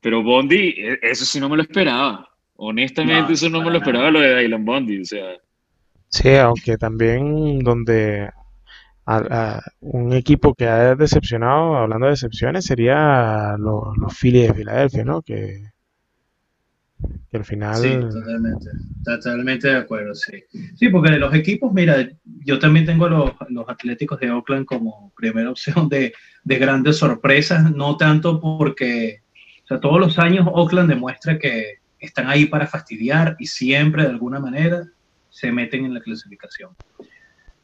pero 0.00 0.22
Bondi, 0.22 0.74
e, 0.76 0.98
eso 1.02 1.24
sí 1.24 1.40
no 1.40 1.48
me 1.48 1.56
lo 1.56 1.62
esperaba. 1.62 2.28
Honestamente, 2.54 3.28
no, 3.28 3.34
eso 3.34 3.48
no 3.48 3.62
me 3.62 3.70
lo 3.70 3.78
esperaba 3.78 4.10
nada. 4.10 4.12
lo 4.12 4.20
de 4.20 4.42
Dylan 4.42 4.64
Bondi, 4.64 5.00
o 5.00 5.04
sea. 5.04 5.36
Sí, 6.08 6.34
aunque 6.36 6.76
también 6.76 7.58
donde 7.60 8.28
a, 9.06 9.16
a 9.16 9.62
un 9.80 10.12
equipo 10.12 10.54
que 10.54 10.68
ha 10.68 10.94
decepcionado, 10.94 11.76
hablando 11.76 12.06
de 12.06 12.12
decepciones, 12.12 12.66
sería 12.66 13.56
los, 13.58 13.96
los 13.96 14.16
Phillies 14.16 14.48
de 14.48 14.54
Filadelfia, 14.54 15.04
¿no? 15.04 15.22
Que, 15.22 15.72
que 17.30 17.36
al 17.36 17.44
final... 17.44 17.76
Sí, 17.76 17.90
totalmente, 17.90 18.70
totalmente 19.04 19.68
de 19.68 19.76
acuerdo, 19.76 20.14
sí. 20.14 20.44
Sí, 20.76 20.88
porque 20.88 21.12
de 21.12 21.18
los 21.18 21.34
equipos, 21.34 21.72
mira, 21.72 22.08
yo 22.24 22.58
también 22.58 22.86
tengo 22.86 23.08
los, 23.08 23.32
los 23.48 23.68
Atléticos 23.68 24.20
de 24.20 24.30
Oakland 24.30 24.66
como 24.66 25.12
primera 25.16 25.50
opción 25.50 25.88
de, 25.88 26.14
de 26.44 26.58
grandes 26.58 26.98
sorpresas, 26.98 27.72
no 27.74 27.96
tanto 27.96 28.40
porque, 28.40 29.22
o 29.64 29.66
sea, 29.66 29.80
todos 29.80 30.00
los 30.00 30.18
años 30.18 30.46
Oakland 30.50 30.88
demuestra 30.88 31.38
que 31.38 31.80
están 31.98 32.28
ahí 32.28 32.46
para 32.46 32.66
fastidiar 32.66 33.36
y 33.38 33.46
siempre 33.46 34.02
de 34.02 34.10
alguna 34.10 34.40
manera 34.40 34.84
se 35.30 35.50
meten 35.52 35.84
en 35.84 35.94
la 35.94 36.00
clasificación 36.00 36.76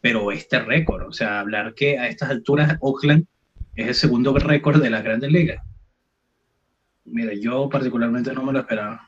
pero 0.01 0.31
este 0.31 0.59
récord, 0.61 1.09
o 1.09 1.13
sea, 1.13 1.41
hablar 1.41 1.75
que 1.75 1.99
a 1.99 2.09
estas 2.09 2.31
alturas 2.31 2.77
Oakland 2.81 3.27
es 3.75 3.89
el 3.89 3.95
segundo 3.95 4.35
récord 4.39 4.83
de 4.83 4.91
las 4.91 5.03
grandes 5.03 5.31
ligas. 5.31 5.63
Mira, 7.05 7.33
yo 7.35 7.69
particularmente 7.69 8.33
no 8.33 8.43
me 8.43 8.53
lo 8.53 8.61
esperaba. 8.61 9.08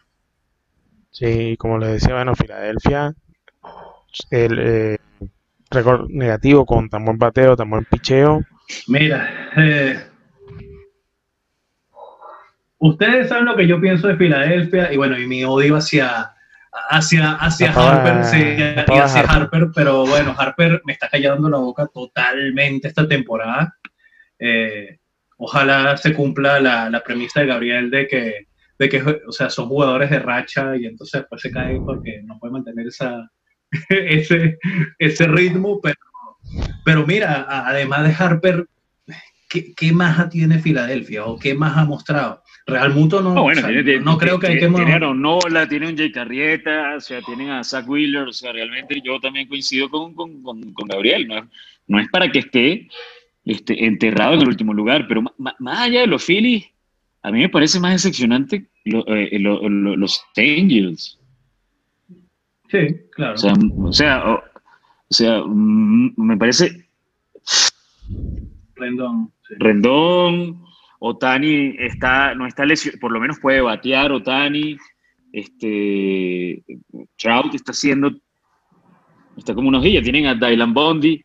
Sí, 1.11 1.57
como 1.59 1.79
les 1.79 1.93
decía, 1.93 2.15
bueno, 2.15 2.35
Filadelfia, 2.35 3.15
el 4.31 4.59
eh, 4.59 4.99
récord 5.71 6.09
negativo 6.09 6.65
con 6.65 6.89
tan 6.89 7.05
buen 7.05 7.19
bateo, 7.19 7.57
tan 7.57 7.71
buen 7.71 7.85
picheo. 7.85 8.43
Mira, 8.87 9.51
eh, 9.57 10.01
ustedes 12.79 13.29
saben 13.29 13.47
lo 13.47 13.57
que 13.57 13.67
yo 13.67 13.81
pienso 13.81 14.09
de 14.09 14.17
Filadelfia 14.17 14.93
y 14.93 14.97
bueno, 14.97 15.19
y 15.19 15.27
mi 15.27 15.45
odio 15.45 15.77
hacia 15.77 16.35
hacia, 16.73 17.33
hacia 17.33 17.73
Harper, 17.73 18.25
sí, 18.25 18.39
y 18.39 18.99
hacia 18.99 19.23
Harper, 19.23 19.69
pero 19.75 20.07
bueno, 20.07 20.35
Harper 20.37 20.81
me 20.85 20.93
está 20.93 21.09
callando 21.09 21.49
la 21.49 21.59
boca 21.59 21.87
totalmente 21.93 22.89
esta 22.89 23.09
temporada. 23.09 23.77
Eh, 24.39 24.99
ojalá 25.37 25.97
se 25.97 26.15
cumpla 26.15 26.61
la, 26.61 26.89
la, 26.89 27.03
premisa 27.03 27.41
de 27.41 27.47
Gabriel 27.47 27.91
de 27.91 28.07
que, 28.07 28.47
de 28.81 28.89
que, 28.89 29.03
o 29.03 29.31
sea, 29.31 29.51
son 29.51 29.69
jugadores 29.69 30.09
de 30.09 30.21
racha 30.21 30.75
y 30.75 30.87
entonces 30.87 31.21
después 31.21 31.43
se 31.43 31.51
caen 31.51 31.85
porque 31.85 32.23
no 32.25 32.39
puede 32.39 32.55
mantener 32.55 32.87
esa, 32.87 33.31
ese, 33.91 34.59
ese 34.99 35.29
ritmo, 35.29 35.83
pero, 35.83 35.99
pero 36.83 37.07
mira, 37.07 37.45
además 37.47 38.05
de 38.05 38.25
Harper, 38.25 38.67
¿qué, 39.51 39.75
¿qué 39.75 39.93
más 39.93 40.31
tiene 40.31 40.61
Filadelfia 40.61 41.27
o 41.27 41.39
qué 41.39 41.55
más 41.55 41.77
ha 41.77 41.85
mostrado? 41.85 42.43
Real 42.67 42.95
Muto 42.95 43.21
no, 43.21 43.35
no, 43.35 43.43
bueno, 43.43 43.61
o 43.61 43.65
sea, 43.65 43.71
tiene, 43.71 44.01
no 44.01 44.17
creo 44.17 44.41
que 44.41 44.47
hay 44.47 44.59
que... 44.59 44.69
Tiene 44.69 44.95
a 44.95 44.99
Nola, 44.99 45.69
tiene 45.69 45.91
un 45.91 45.97
Jay 45.99 46.11
Carrieta, 46.11 46.95
o 46.97 47.01
sea, 47.01 47.21
tienen 47.21 47.51
a 47.51 47.63
Zach 47.63 47.87
Wheeler, 47.87 48.29
o 48.29 48.33
sea, 48.33 48.51
realmente 48.51 49.03
yo 49.05 49.21
también 49.21 49.47
coincido 49.47 49.91
con, 49.91 50.15
con, 50.15 50.43
con, 50.43 50.73
con 50.73 50.89
Gabriel, 50.89 51.29
¿no? 51.29 51.51
no 51.87 52.01
es 52.01 52.09
para 52.09 52.33
que 52.33 52.39
esté 52.39 52.89
este, 53.45 53.85
enterrado 53.85 54.35
en 54.35 54.41
el 54.41 54.49
último 54.49 54.73
lugar, 54.73 55.07
pero 55.07 55.23
más 55.37 55.79
allá 55.81 56.01
de 56.01 56.07
los 56.07 56.25
Phillies, 56.25 56.65
a 57.23 57.31
mí 57.31 57.41
me 57.41 57.49
parece 57.49 57.81
más 57.81 57.93
decepcionante 57.93 58.67
lo, 58.85 59.07
eh, 59.09 59.39
lo, 59.39 59.69
lo, 59.69 59.97
los 59.97 60.23
Angels. 60.37 61.19
Sí, 62.71 62.79
claro. 63.13 63.35
O 63.35 63.37
sea, 63.37 63.53
o 63.53 63.93
sea, 63.93 64.31
o, 64.31 64.35
o 64.37 65.15
sea 65.15 65.43
me 65.47 66.37
parece... 66.37 66.89
Rendón. 68.75 69.33
Sí. 69.47 69.55
Rendón 69.59 70.63
Otani 71.01 71.75
está, 71.79 72.35
no 72.35 72.47
está 72.47 72.65
lesionado, 72.65 73.01
por 73.01 73.13
lo 73.13 73.21
menos 73.21 73.39
puede 73.41 73.61
batear 73.61 74.13
Otani. 74.13 74.77
Este, 75.33 76.63
Trout 77.17 77.55
está 77.55 77.73
haciendo, 77.73 78.13
está 79.37 79.55
como 79.55 79.69
unos 79.69 79.83
días, 79.83 80.03
tienen 80.03 80.27
a 80.27 80.35
Dylan 80.35 80.75
Bondi, 80.75 81.25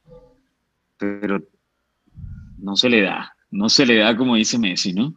pero 0.98 1.42
no 2.60 2.76
se 2.76 2.90
le 2.90 3.02
da, 3.02 3.36
no 3.52 3.68
se 3.68 3.86
le 3.86 3.98
da 3.98 4.16
como 4.16 4.36
dice 4.36 4.60
Messi, 4.60 4.94
¿no? 4.94 5.14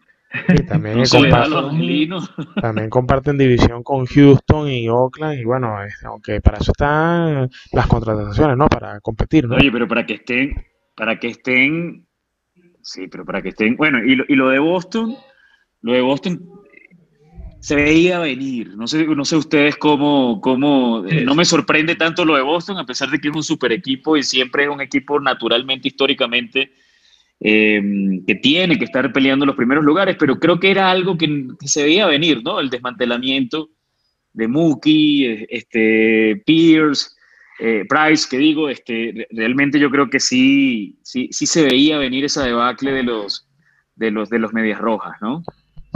También, 0.68 1.02
comparten, 1.10 2.10
también, 2.60 2.90
comparten 2.90 3.38
división 3.38 3.82
con 3.82 4.04
Houston 4.04 4.68
y 4.68 4.88
Oakland 4.88 5.40
y 5.40 5.44
bueno, 5.44 5.76
aunque 6.04 6.40
para 6.42 6.58
eso 6.58 6.72
están 6.72 7.48
las 7.72 7.86
contrataciones, 7.86 8.56
¿no? 8.56 8.68
Para 8.68 9.00
competir, 9.00 9.48
¿no? 9.48 9.56
Oye, 9.56 9.72
pero 9.72 9.88
para 9.88 10.04
que 10.04 10.14
estén, 10.14 10.66
para 10.94 11.18
que 11.18 11.28
estén 11.28 12.08
Sí, 12.88 13.06
pero 13.06 13.24
para 13.26 13.42
que 13.42 13.50
estén. 13.50 13.76
Bueno, 13.76 14.02
y 14.02 14.14
lo, 14.14 14.24
y 14.28 14.34
lo 14.34 14.48
de 14.48 14.58
Boston, 14.58 15.14
lo 15.82 15.92
de 15.92 16.00
Boston 16.00 16.40
se 17.60 17.74
veía 17.74 18.18
venir. 18.18 18.76
No 18.78 18.86
sé, 18.86 19.06
no 19.06 19.26
sé 19.26 19.36
ustedes 19.36 19.76
cómo, 19.76 20.40
cómo 20.40 21.06
sí. 21.06 21.20
no 21.22 21.34
me 21.34 21.44
sorprende 21.44 21.96
tanto 21.96 22.24
lo 22.24 22.36
de 22.36 22.42
Boston, 22.42 22.78
a 22.78 22.86
pesar 22.86 23.10
de 23.10 23.18
que 23.18 23.28
es 23.28 23.36
un 23.36 23.42
super 23.42 23.72
equipo 23.72 24.16
y 24.16 24.22
siempre 24.22 24.64
es 24.64 24.70
un 24.70 24.80
equipo 24.80 25.20
naturalmente, 25.20 25.88
históricamente, 25.88 26.72
eh, 27.40 27.80
que 28.26 28.34
tiene 28.36 28.78
que 28.78 28.84
estar 28.84 29.12
peleando 29.12 29.46
los 29.46 29.56
primeros 29.56 29.84
lugares, 29.84 30.16
pero 30.18 30.38
creo 30.38 30.58
que 30.58 30.70
era 30.70 30.90
algo 30.90 31.16
que, 31.16 31.48
que 31.60 31.68
se 31.68 31.84
veía 31.84 32.06
venir, 32.06 32.42
¿no? 32.42 32.60
El 32.60 32.70
desmantelamiento 32.70 33.70
de 34.32 34.48
Mookie, 34.48 35.46
este, 35.48 36.42
Pierce, 36.44 37.10
eh, 37.60 37.84
Price, 37.88 38.26
que 38.30 38.38
digo, 38.38 38.68
este, 38.68 39.26
realmente 39.30 39.80
yo 39.80 39.90
creo 39.90 40.08
que 40.08 40.20
sí, 40.20 40.98
sí, 41.02 41.28
sí 41.32 41.46
se 41.46 41.64
veía 41.64 41.98
venir 41.98 42.24
esa 42.24 42.44
debacle 42.44 42.92
de 42.92 43.02
los, 43.02 43.48
de 43.96 44.10
los, 44.10 44.30
de 44.30 44.38
los 44.38 44.52
medias 44.52 44.80
rojas, 44.80 45.16
¿no? 45.20 45.42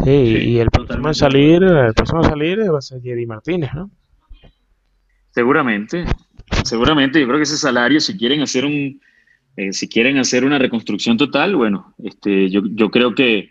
Sí, 0.04 0.10
y 0.10 0.58
el 0.58 0.70
próximo 0.70 1.08
a 1.08 1.14
salir, 1.14 1.62
el 1.62 1.94
próximo 1.94 2.20
a 2.20 2.24
salir 2.24 2.58
va 2.72 2.78
a 2.78 2.82
ser 2.82 3.00
Jerry 3.00 3.26
Martínez, 3.26 3.72
¿no? 3.74 3.90
Seguramente, 5.30 6.04
seguramente. 6.64 7.20
Yo 7.20 7.26
creo 7.26 7.38
que 7.38 7.44
ese 7.44 7.56
salario, 7.56 8.00
si 8.00 8.16
quieren 8.16 8.42
hacer 8.42 8.64
un, 8.64 9.00
eh, 9.56 9.72
si 9.72 9.88
quieren 9.88 10.18
hacer 10.18 10.44
una 10.44 10.58
reconstrucción 10.58 11.16
total, 11.16 11.56
bueno, 11.56 11.94
este, 12.02 12.48
yo, 12.50 12.62
yo 12.64 12.90
creo 12.90 13.14
que 13.14 13.50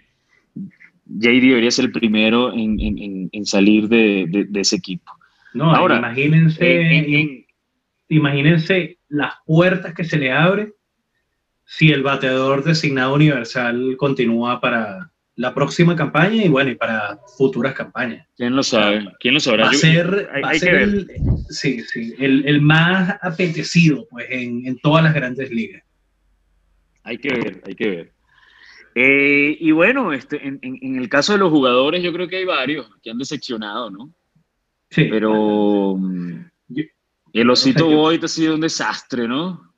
JD 1.06 1.42
debería 1.42 1.72
ser 1.72 1.86
el 1.86 1.92
primero 1.92 2.54
en, 2.54 2.80
en, 2.80 3.30
en 3.32 3.46
salir 3.46 3.88
de, 3.88 4.26
de, 4.30 4.46
de, 4.46 4.60
ese 4.62 4.78
equipo. 4.78 5.12
No, 5.54 5.76
ahora 5.76 5.98
imagínense. 5.98 6.82
En, 6.82 7.46
imagínense 8.08 8.98
las 9.10 9.34
puertas 9.46 9.94
que 9.94 10.04
se 10.04 10.18
le 10.18 10.32
abre 10.32 10.74
si 11.66 11.92
el 11.92 12.04
bateador 12.04 12.64
designado 12.64 13.14
universal 13.14 13.96
continúa 13.98 14.60
para 14.60 15.12
la 15.36 15.54
próxima 15.54 15.96
campaña 15.96 16.44
y 16.44 16.50
bueno, 16.50 16.72
y 16.72 16.76
para 16.76 17.18
futuras 17.38 17.74
campañas. 17.74 18.28
¿Quién 18.36 18.56
lo 18.56 18.64
sabe? 18.64 19.08
¿Quién 19.20 19.34
lo 19.34 19.40
sabrá? 19.40 19.66
Va 19.66 19.72
a 19.72 19.74
ser, 19.74 20.30
hay, 20.34 20.42
va 20.42 20.50
a 20.50 20.56
ser 20.56 20.76
el, 20.76 21.08
sí, 21.50 21.82
sí, 21.82 22.14
el, 22.20 22.46
el, 22.46 22.62
más 22.62 23.18
apetecido 23.22 24.08
pues, 24.10 24.28
en, 24.30 24.66
en, 24.66 24.78
todas 24.80 25.04
las 25.04 25.14
grandes 25.14 25.50
ligas. 25.50 25.84
Hay 27.04 27.18
que 27.18 27.30
ver, 27.30 27.64
hay 27.66 27.76
que 27.76 27.90
ver. 27.90 28.14
Eh, 28.94 29.58
y 29.60 29.72
bueno, 29.72 30.12
este, 30.12 30.46
en, 30.46 30.60
en, 30.62 30.98
el 30.98 31.08
caso 31.08 31.34
de 31.34 31.40
los 31.40 31.50
jugadores, 31.50 32.04
yo 32.04 32.12
creo 32.12 32.28
que 32.28 32.38
hay 32.38 32.46
varios 32.46 32.90
que 33.02 33.10
han 33.10 33.18
decepcionado, 33.18 33.90
¿no? 33.90 34.14
Sí. 34.90 35.06
Pero 35.10 35.98
el 37.34 37.50
Osito 37.50 37.88
Boyd 37.88 38.24
ha 38.24 38.28
sido 38.28 38.56
un 38.56 38.62
desastre, 38.62 39.28
¿no? 39.28 39.74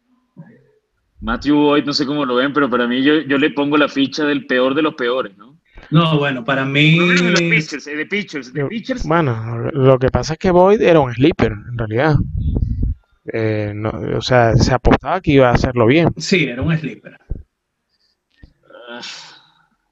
Matthew 1.21 1.55
Boyd, 1.55 1.85
no 1.85 1.93
sé 1.93 2.05
cómo 2.05 2.25
lo 2.25 2.35
ven, 2.35 2.51
pero 2.51 2.69
para 2.69 2.87
mí 2.87 3.03
yo, 3.03 3.21
yo 3.21 3.37
le 3.37 3.51
pongo 3.51 3.77
la 3.77 3.87
ficha 3.87 4.25
del 4.25 4.45
peor 4.45 4.73
de 4.73 4.81
los 4.81 4.95
peores, 4.95 5.37
¿no? 5.37 5.59
No, 5.91 6.17
bueno, 6.17 6.43
para 6.43 6.65
mí. 6.65 6.97
de 6.97 7.49
pitchers, 7.49 7.85
de 7.85 8.05
pitchers, 8.05 8.53
de 8.53 8.65
pitchers. 8.65 9.05
Bueno, 9.05 9.69
lo 9.71 9.99
que 9.99 10.09
pasa 10.09 10.33
es 10.33 10.39
que 10.39 10.51
Boyd 10.51 10.81
era 10.81 10.99
un 10.99 11.13
sleeper, 11.13 11.51
en 11.51 11.77
realidad. 11.77 12.15
Eh, 13.31 13.73
o 14.15 14.21
sea, 14.21 14.55
se 14.55 14.73
apostaba 14.73 15.21
que 15.21 15.31
iba 15.31 15.49
a 15.49 15.53
hacerlo 15.53 15.85
bien. 15.85 16.09
Sí, 16.17 16.45
era 16.45 16.61
un 16.61 16.77
sleeper. 16.77 17.17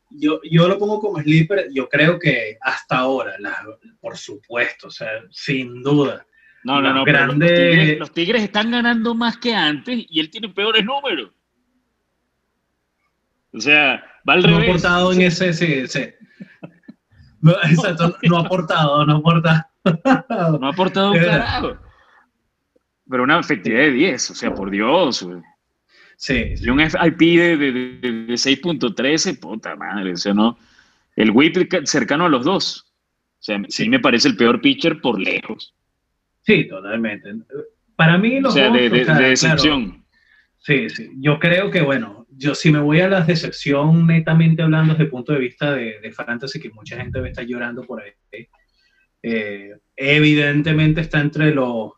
Yo, 0.10 0.42
yo 0.44 0.68
lo 0.68 0.78
pongo 0.78 1.00
como 1.00 1.22
sleeper, 1.22 1.70
yo 1.74 1.88
creo 1.88 2.20
que 2.20 2.58
hasta 2.60 2.98
ahora, 2.98 3.34
por 4.00 4.18
supuesto, 4.18 4.88
o 4.88 4.92
sea, 4.92 5.10
sin 5.30 5.82
duda. 5.82 6.26
No, 6.64 6.82
no, 6.82 6.94
no, 6.94 7.06
grande... 7.06 7.96
los, 7.98 8.12
tigres, 8.12 8.44
están 8.44 8.70
ganando 8.70 9.16
más 9.16 9.38
que 9.38 9.56
antes 9.56 10.06
y 10.10 10.20
él 10.20 10.30
tiene 10.30 10.50
peores 10.50 10.86
números. 10.86 11.32
O 13.54 13.60
sea, 13.60 14.04
va 14.28 14.34
al 14.34 14.44
no 14.44 14.58
ha 14.58 14.62
aportado 14.62 15.12
en 15.14 15.22
ese, 15.22 15.54
sí, 15.54 15.88
sí. 15.88 16.06
No, 17.42 17.54
exacto, 17.64 18.16
no 18.24 18.38
ha 18.38 18.42
aportado, 18.42 19.06
no 19.06 19.18
aporta. 19.18 19.72
No 19.84 20.68
ha 20.68 20.70
aportado 20.70 21.12
un 21.14 21.20
carajo. 21.26 21.78
Pero 23.12 23.24
una 23.24 23.40
efectividad 23.40 23.82
de 23.82 23.92
10, 23.92 24.32
o 24.32 24.36
sea, 24.36 24.56
por 24.56 24.72
Dios. 24.72 25.28
Sí. 26.16 26.54
Y 26.58 26.70
un 26.70 26.80
FIP 26.80 27.20
de, 27.20 27.58
de, 27.58 27.72
de, 27.72 28.34
6.13, 28.34 29.40
puta 29.40 29.76
madre, 29.76 30.14
o 30.14 30.18
sea, 30.18 30.34
¿no? 30.34 30.58
El 31.16 31.32
whip 31.32 31.58
cercano 31.84 32.26
a 32.26 32.30
los 32.30 32.46
dos. 32.46 32.88
O 33.40 33.44
sea, 33.44 33.62
sí. 33.68 33.90
me 33.90 34.00
parece 34.00 34.30
el 34.30 34.38
peor 34.38 34.62
pitcher 34.62 35.02
por 35.02 35.20
lejos. 35.20 35.76
Sí, 36.44 36.68
totalmente. 36.68 37.34
Para 37.98 38.18
mí 38.18 38.40
los 38.40 38.54
o 38.54 38.56
sea, 38.56 38.72
de, 38.72 38.90
decepción. 38.90 40.06
sí, 40.60 40.90
sí. 40.90 41.10
Yo 41.18 41.38
creo 41.40 41.70
que, 41.70 41.82
bueno, 41.82 42.26
yo 42.30 42.56
si 42.56 42.72
me 42.72 42.80
voy 42.80 43.02
a 43.02 43.10
la 43.10 43.22
decepción 43.22 44.08
netamente 44.08 44.62
hablando 44.62 44.94
desde 44.94 45.04
el 45.04 45.10
punto 45.10 45.34
de 45.34 45.40
vista 45.40 45.74
de, 45.74 46.00
de 46.00 46.12
fantasy, 46.12 46.60
que 46.60 46.70
mucha 46.70 46.98
gente 46.98 47.20
me 47.20 47.30
está 47.30 47.44
llorando 47.44 47.84
por 47.84 48.02
ahí, 48.02 48.48
eh, 49.24 49.76
evidentemente 49.96 51.02
está 51.02 51.20
entre 51.20 51.54
los 51.54 51.92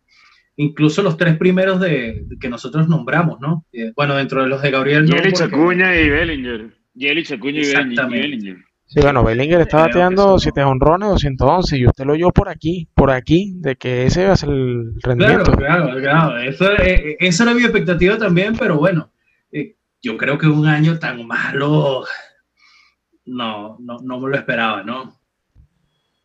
incluso 0.56 1.02
los 1.02 1.18
tres 1.18 1.38
primeros 1.38 1.80
de, 1.80 2.26
que 2.40 2.50
nosotros 2.50 2.88
nombramos, 2.88 3.40
¿no? 3.40 3.66
Eh, 3.72 3.92
bueno, 3.96 4.16
dentro 4.16 4.42
de 4.42 4.50
los 4.50 4.62
de 4.62 4.72
Gabriel. 4.72 5.06
Yelich, 5.08 5.42
Acuña 5.42 5.96
y 5.96 6.10
Bellinger. 6.10 6.74
Yelich, 6.94 7.32
Acuña 7.32 7.62
y 7.62 7.74
Bellinger. 8.10 8.58
Sí, 8.86 9.00
bueno, 9.02 9.24
Bellinger 9.24 9.62
está 9.62 9.80
bateando 9.80 10.38
7 10.38 10.64
honrones, 10.64 11.10
211, 11.10 11.78
y 11.78 11.88
usted 11.88 12.06
lo 12.06 12.14
oyó 12.14 12.30
por 12.30 12.50
aquí, 12.50 12.88
por 12.94 13.10
aquí, 13.10 13.54
de 13.56 13.76
que 13.76 14.06
ese 14.06 14.28
va 14.28 14.34
a 14.34 14.38
ser 14.38 14.50
el 14.50 14.94
rendimiento. 15.02 15.52
Claro, 15.54 15.86
claro, 15.86 16.00
claro. 16.00 16.38
Eso, 16.38 16.72
eh, 16.74 17.18
esa 17.20 17.44
era 17.44 17.54
mi 17.56 17.64
expectativa 17.64 18.18
también, 18.18 18.56
pero 18.56 18.78
bueno, 18.78 19.12
eh, 19.52 19.78
yo 20.02 20.16
creo 20.18 20.38
que 20.38 20.46
un 20.46 20.68
año 20.68 21.00
tan 21.00 21.26
malo, 21.26 22.04
no, 23.26 23.78
no, 23.80 23.98
no 24.04 24.20
me 24.20 24.30
lo 24.30 24.36
esperaba, 24.36 24.84
¿no? 24.84 25.18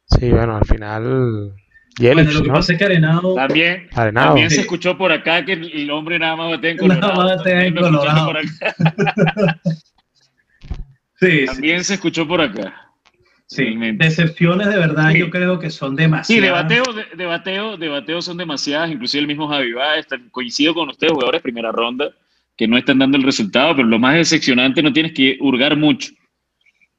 Sí, 0.04 0.30
bueno, 0.30 0.56
al 0.56 0.64
final 0.66 1.54
bueno, 1.99 2.30
lo 2.30 2.42
que 2.42 2.49
pasa 2.49 2.72
es 2.72 2.78
que 2.78 2.84
Arenado. 2.84 3.34
También, 3.34 3.88
también 3.90 4.51
se 4.51 4.61
escuchó 4.61 4.96
por 4.96 5.12
acá 5.12 5.44
que 5.44 5.53
el 5.53 5.90
hombre 5.90 6.18
nada 6.18 6.36
más 6.36 6.51
batea 6.51 6.70
en 6.70 6.76
Colorado. 6.78 7.12
Nada 7.12 7.24
más 7.24 7.36
batea 7.38 7.66
en 7.66 7.74
Colorado. 7.74 8.32
sí, 11.20 11.44
también 11.46 11.84
se 11.84 11.94
escuchó 11.94 12.26
por 12.26 12.40
acá. 12.40 12.88
Sí, 13.51 13.74
decepciones 13.94 14.68
de 14.68 14.76
verdad 14.76 15.11
yo 15.12 15.30
creo 15.30 15.59
que 15.59 15.70
son 15.70 15.96
demasiadas. 15.96 16.26
Sí, 16.26 16.38
de 16.38 16.51
bateo, 16.51 16.84
de, 17.16 17.24
bateo, 17.24 17.76
de 17.78 17.88
bateo 17.88 18.20
son 18.20 18.36
demasiadas, 18.36 18.90
inclusive 18.90 19.22
el 19.22 19.26
mismo 19.26 19.49
Javi 19.49 19.72
está 19.96 20.18
coincido 20.30 20.74
con 20.74 20.90
ustedes, 20.90 21.14
jugadores 21.14 21.40
primera 21.40 21.72
ronda, 21.72 22.11
que 22.59 22.68
no 22.68 22.76
están 22.76 22.99
dando 22.99 23.16
el 23.16 23.22
resultado, 23.22 23.74
pero 23.74 23.88
lo 23.88 23.99
más 23.99 24.16
decepcionante 24.16 24.82
no 24.82 24.92
tienes 24.92 25.12
que 25.12 25.38
hurgar 25.40 25.78
mucho. 25.78 26.12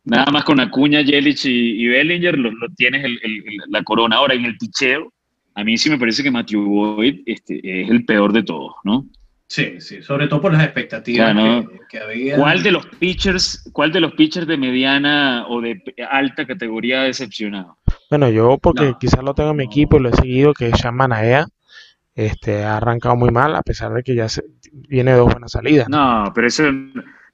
Nada 0.06 0.32
más 0.32 0.43
con 0.43 0.60
Acuña, 0.60 1.02
Yelich 1.02 1.45
y, 1.45 1.88
Bellinger 1.88 2.38
lo, 2.38 2.52
tienes 2.76 3.06
la 3.68 3.84
corona. 3.84 4.18
Ahora, 4.18 4.34
en 4.34 4.45
el 4.45 4.58
picheo, 4.58 5.14
a 5.56 5.64
mí 5.64 5.78
sí 5.78 5.89
me 5.89 5.97
parece 5.97 6.24
que 6.24 6.32
Matthew 6.32 6.64
Boyd 6.66 7.22
este, 7.26 7.60
es 7.64 7.89
el 7.89 8.06
peor 8.06 8.34
de 8.34 8.43
todos, 8.43 8.74
¿no? 8.84 9.06
Sí, 9.47 9.82
sí, 9.82 10.04
sobre 10.04 10.28
todo 10.28 10.41
por 10.41 10.54
las 10.54 10.64
expectativas 10.64 11.36
que, 11.89 12.00
había. 12.00 12.36
¿Cuál 12.38 12.62
de 12.62 12.72
los 12.72 12.86
pitchers, 12.86 13.68
cuál 13.74 13.91
de 13.91 14.00
los 14.00 14.14
pitchers 14.14 14.45
de 14.45 14.58
mediana 14.58 15.47
o 15.47 15.60
de 15.60 15.82
alta 16.10 16.45
categoría 16.45 17.02
ha 17.02 17.06
decepcionado? 17.06 17.78
Bueno, 18.12 18.30
yo 18.30 18.60
porque 18.60 18.93
quizás 19.00 19.24
lo 19.24 19.34
tengo 19.34 19.50
en 19.50 19.58
mi 19.58 19.64
equipo 19.64 19.97
y 19.97 20.02
lo 20.02 20.10
he 20.10 20.14
seguido, 20.14 20.54
que 20.54 20.68
es 20.68 20.80
Sean 20.80 20.95
Manaea, 20.95 21.47
este, 22.14 22.64
ha 22.64 22.78
arrancado 22.78 23.16
muy 23.16 23.32
mal, 23.32 23.56
a 23.56 23.64
pesar 23.64 23.91
de 23.91 24.04
que 24.04 24.14
ya 24.14 24.30
se, 24.30 24.43
viene 24.72 25.12
de 25.12 25.18
dos 25.18 25.32
buenas 25.32 25.52
salidas. 25.52 25.89
No, 25.89 26.32
pero 26.36 26.45
eso, 26.45 26.64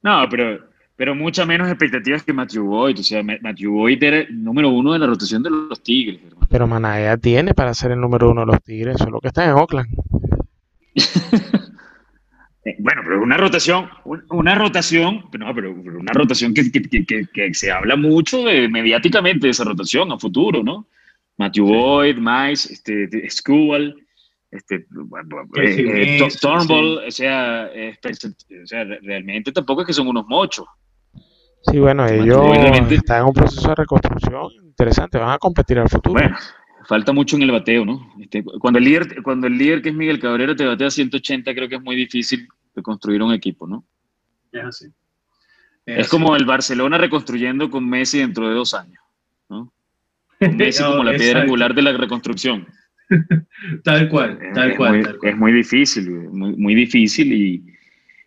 no, 0.01 0.28
pero 0.30 0.70
pero 0.95 1.13
muchas 1.13 1.45
menos 1.45 1.67
expectativas 1.67 2.23
que 2.23 2.33
Matthew 2.33 2.65
Boyd. 2.65 2.99
O 2.99 3.03
sea, 3.03 3.21
Matthew 3.23 3.71
Boyd 3.71 4.01
era 4.03 4.19
el 4.19 4.43
número 4.43 4.69
uno 4.69 4.93
de 4.93 4.99
la 4.99 5.07
rotación 5.07 5.43
de 5.43 5.49
los 5.49 5.81
Tigres. 5.83 6.21
Pero 6.49 6.67
Manaea 6.67 7.17
tiene 7.17 7.53
para 7.53 7.73
ser 7.73 7.91
el 7.91 7.99
número 7.99 8.31
uno 8.31 8.41
de 8.41 8.47
los 8.47 8.63
Tigres, 8.63 8.97
solo 8.97 9.19
que 9.19 9.27
está 9.27 9.45
en 9.45 9.51
Oakland. 9.51 9.89
Eh, 12.67 12.77
bueno, 12.79 13.03
pero 13.03 13.21
una 13.21 13.37
rotación, 13.37 13.87
una 14.31 14.55
rotación, 14.55 15.25
no, 15.37 15.53
pero 15.53 15.71
una 15.71 16.13
rotación 16.13 16.51
que, 16.51 16.71
que, 16.71 17.27
que, 17.31 17.53
se 17.53 17.71
habla 17.71 17.95
mucho 17.95 18.43
de, 18.43 18.67
mediáticamente 18.67 19.45
de 19.45 19.51
esa 19.51 19.65
rotación 19.65 20.11
a 20.11 20.17
futuro, 20.17 20.63
¿no? 20.63 20.87
Matthew 21.37 21.67
Boyd, 21.67 22.17
Mice, 22.17 22.73
este, 22.73 23.29
Skubal, 23.29 23.95
este, 24.49 24.77
eh, 24.77 26.17
eh, 26.17 26.23
o, 26.23 26.29
sea, 27.11 27.69
o 27.69 28.65
sea, 28.65 28.83
realmente 28.83 29.51
tampoco 29.51 29.81
es 29.81 29.87
que 29.87 29.93
son 29.93 30.07
unos 30.07 30.25
mochos. 30.27 30.65
Sí, 31.72 31.80
bueno, 31.80 32.05
ellos 32.07 32.45
están 32.91 33.22
en 33.22 33.28
un 33.28 33.34
proceso 33.34 33.70
de 33.70 33.76
reconstrucción 33.76 34.51
interesante, 34.66 35.18
van 35.18 35.32
a 35.32 35.38
competir 35.38 35.80
al 35.80 35.89
futuro. 35.89 36.13
Bueno, 36.13 36.38
falta 36.88 37.11
mucho 37.11 37.36
en 37.36 37.43
el 37.43 37.51
bateo, 37.51 37.86
¿no? 37.86 38.13
Este, 38.20 38.43
cuando, 38.43 38.80
el 38.80 38.86
líder, 38.86 39.24
cuando 39.24 39.47
el 39.47 39.57
líder 39.57 39.82
que 39.82 39.89
es 39.89 39.95
Miguel 39.95 40.20
Cabrera 40.20 40.55
te 40.55 40.66
batea 40.66 40.89
180, 40.89 41.53
creo 41.53 41.68
que 41.68 41.76
es 41.76 41.82
muy 41.82 41.95
difícil 41.95 42.47
de 42.76 42.82
construir 42.82 43.22
un 43.24 43.34
equipo, 43.34 43.68
¿no? 43.68 43.86
Es 44.51 44.63
así. 44.63 44.86
Es, 45.86 46.09
como 46.09 46.36
el 46.36 46.45
Barcelona 46.45 46.97
reconstruyendo 46.97 47.70
con 47.70 47.88
Messi 47.88 48.20
dentro 48.20 48.47
de 48.49 48.55
dos 48.55 48.74
años, 48.74 49.01
¿no? 49.49 49.72
Messi 50.39 50.84
como 50.84 51.03
la 51.03 51.16
piedra 51.16 51.41
angular 51.41 51.74
de 51.74 51.82
la 51.82 51.93
reconstrucción. 51.93 52.68
tal 53.84 54.09
cual, 54.09 54.39
tal 54.53 54.76
cual, 54.76 55.18
Es 55.22 55.38
muy 55.38 55.51
difícil, 55.51 56.09
muy, 56.09 56.55
muy 56.55 56.76
difícil 56.76 57.32
y 57.34 57.74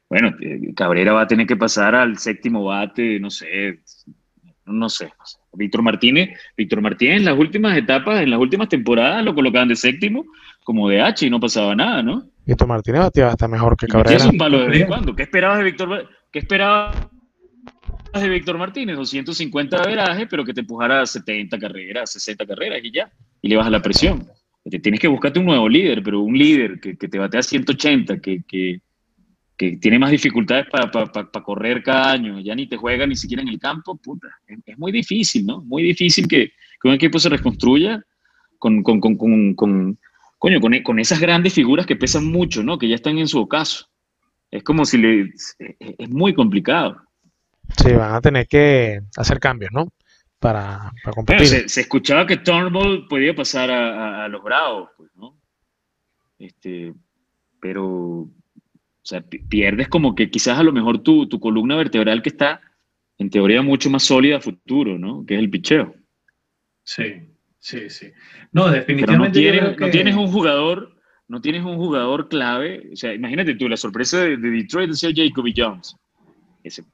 bueno, 0.08 0.34
eh, 0.40 0.72
Cabrera 0.74 1.12
va 1.12 1.22
a 1.22 1.26
tener 1.26 1.46
que 1.46 1.56
pasar 1.56 1.94
al 1.94 2.18
séptimo 2.18 2.64
bate, 2.64 3.20
no 3.20 3.30
sé, 3.30 3.80
no 4.64 4.88
sé. 4.88 5.12
Víctor 5.52 5.82
Martínez, 5.82 6.38
Víctor 6.56 6.80
Martínez 6.80 7.18
en 7.18 7.24
las 7.24 7.38
últimas 7.38 7.76
etapas, 7.76 8.22
en 8.22 8.30
las 8.30 8.38
últimas 8.38 8.68
temporadas 8.68 9.24
lo 9.24 9.34
colocaban 9.34 9.68
de 9.68 9.76
séptimo 9.76 10.24
como 10.64 10.88
de 10.88 11.00
H 11.00 11.26
y 11.26 11.30
no 11.30 11.40
pasaba 11.40 11.74
nada, 11.74 12.02
¿no? 12.02 12.28
Víctor 12.44 12.68
Martínez 12.68 13.00
bateaba 13.00 13.32
hasta 13.32 13.48
mejor 13.48 13.76
que 13.76 13.86
Cabrera. 13.86 14.16
Es 14.16 14.24
un 14.24 14.38
palo 14.38 14.66
de 14.66 14.86
cuando. 14.86 15.14
¿Qué 15.14 15.22
esperabas 15.24 15.58
de 15.58 15.64
Víctor? 15.64 16.08
¿Qué 16.30 16.38
esperabas 16.38 16.96
de 18.14 18.28
Víctor 18.28 18.56
Martínez? 18.56 18.96
250 18.96 19.82
de 19.82 19.88
veraje, 19.88 20.26
pero 20.26 20.44
que 20.44 20.54
te 20.54 20.60
empujara 20.60 21.02
a 21.02 21.06
70 21.06 21.58
carreras, 21.58 22.12
60 22.12 22.46
carreras 22.46 22.80
y 22.82 22.90
ya. 22.90 23.10
Y 23.42 23.48
le 23.48 23.56
baja 23.56 23.70
la 23.70 23.82
presión. 23.82 24.26
Tienes 24.64 25.00
que 25.00 25.08
buscarte 25.08 25.38
un 25.38 25.46
nuevo 25.46 25.68
líder, 25.68 26.02
pero 26.02 26.20
un 26.20 26.36
líder 26.36 26.80
que, 26.80 26.96
que 26.96 27.08
te 27.08 27.18
batea 27.18 27.42
180, 27.42 28.20
que, 28.20 28.42
que, 28.46 28.80
que 29.58 29.76
tiene 29.76 29.98
más 29.98 30.12
dificultades 30.12 30.66
para 30.70 31.42
correr 31.42 31.82
cada 31.82 32.12
año, 32.12 32.38
ya 32.38 32.54
ni 32.54 32.68
te 32.68 32.76
juega 32.76 33.06
ni 33.06 33.16
siquiera 33.16 33.42
en 33.42 33.48
el 33.48 33.58
campo, 33.58 33.96
puta, 33.96 34.28
es, 34.46 34.78
muy 34.78 34.92
difícil, 34.92 35.44
¿no? 35.44 35.60
Muy 35.62 35.82
difícil 35.82 36.28
que, 36.28 36.52
un 36.84 36.92
equipo 36.92 37.18
se 37.18 37.28
reconstruya 37.28 38.00
con, 38.56 38.84
con, 38.84 39.00
con, 39.00 39.16
con 39.16 39.98
coño, 40.38 40.60
con, 40.60 40.98
esas 41.00 41.18
grandes 41.18 41.52
figuras 41.52 41.86
que 41.86 41.96
pesan 41.96 42.24
mucho, 42.24 42.62
¿no? 42.62 42.78
Que 42.78 42.88
ya 42.88 42.94
están 42.94 43.18
en 43.18 43.26
su 43.26 43.40
ocaso. 43.40 43.88
Es 44.48 44.62
como 44.62 44.84
si 44.84 44.96
le... 44.96 45.32
Es 45.98 46.08
muy 46.08 46.32
complicado. 46.34 47.02
Sí, 47.76 47.92
van 47.92 48.14
a 48.14 48.20
tener 48.20 48.46
que 48.46 49.00
hacer 49.16 49.40
cambios, 49.40 49.72
¿no? 49.72 49.88
Para, 50.38 50.92
competir. 51.12 51.68
se, 51.68 51.80
escuchaba 51.80 52.24
que 52.26 52.36
Turnbull 52.36 53.08
podía 53.08 53.34
pasar 53.34 53.72
a, 53.72 54.28
los 54.28 54.40
Bravos, 54.44 54.88
pues, 54.96 55.10
¿no? 55.16 55.36
Este, 56.38 56.94
pero 57.60 58.30
sea, 59.08 59.22
pierdes 59.22 59.88
como 59.88 60.14
que 60.14 60.30
quizás 60.30 60.58
a 60.58 60.62
lo 60.62 60.72
mejor 60.72 61.02
tu, 61.02 61.26
tu 61.28 61.40
columna 61.40 61.76
vertebral 61.76 62.20
que 62.20 62.28
está 62.28 62.60
en 63.16 63.30
teoría 63.30 63.62
mucho 63.62 63.90
más 63.90 64.04
sólida 64.04 64.36
a 64.36 64.40
futuro, 64.40 64.98
¿no? 64.98 65.24
Que 65.26 65.34
es 65.34 65.40
el 65.40 65.50
picheo. 65.50 65.94
Sí, 66.84 67.04
sí, 67.58 67.90
sí. 67.90 68.12
No, 68.52 68.70
definitivamente. 68.70 69.76
no, 69.78 69.90
tienes, 69.90 70.14
un 70.14 70.28
jugador, 70.28 70.96
no 71.26 71.40
tienes 71.40 71.64
un 71.64 71.76
jugador 71.76 72.28
clave. 72.28 72.88
O 72.92 72.96
sea, 72.96 73.12
imagínate 73.12 73.54
tú, 73.54 73.68
la 73.68 73.76
sorpresa 73.76 74.20
de, 74.20 74.36
Detroit 74.36 74.90
de 74.90 74.96
ser 74.96 75.14
Jacoby 75.14 75.52
Jones. 75.56 75.96
Ese, 76.62 76.84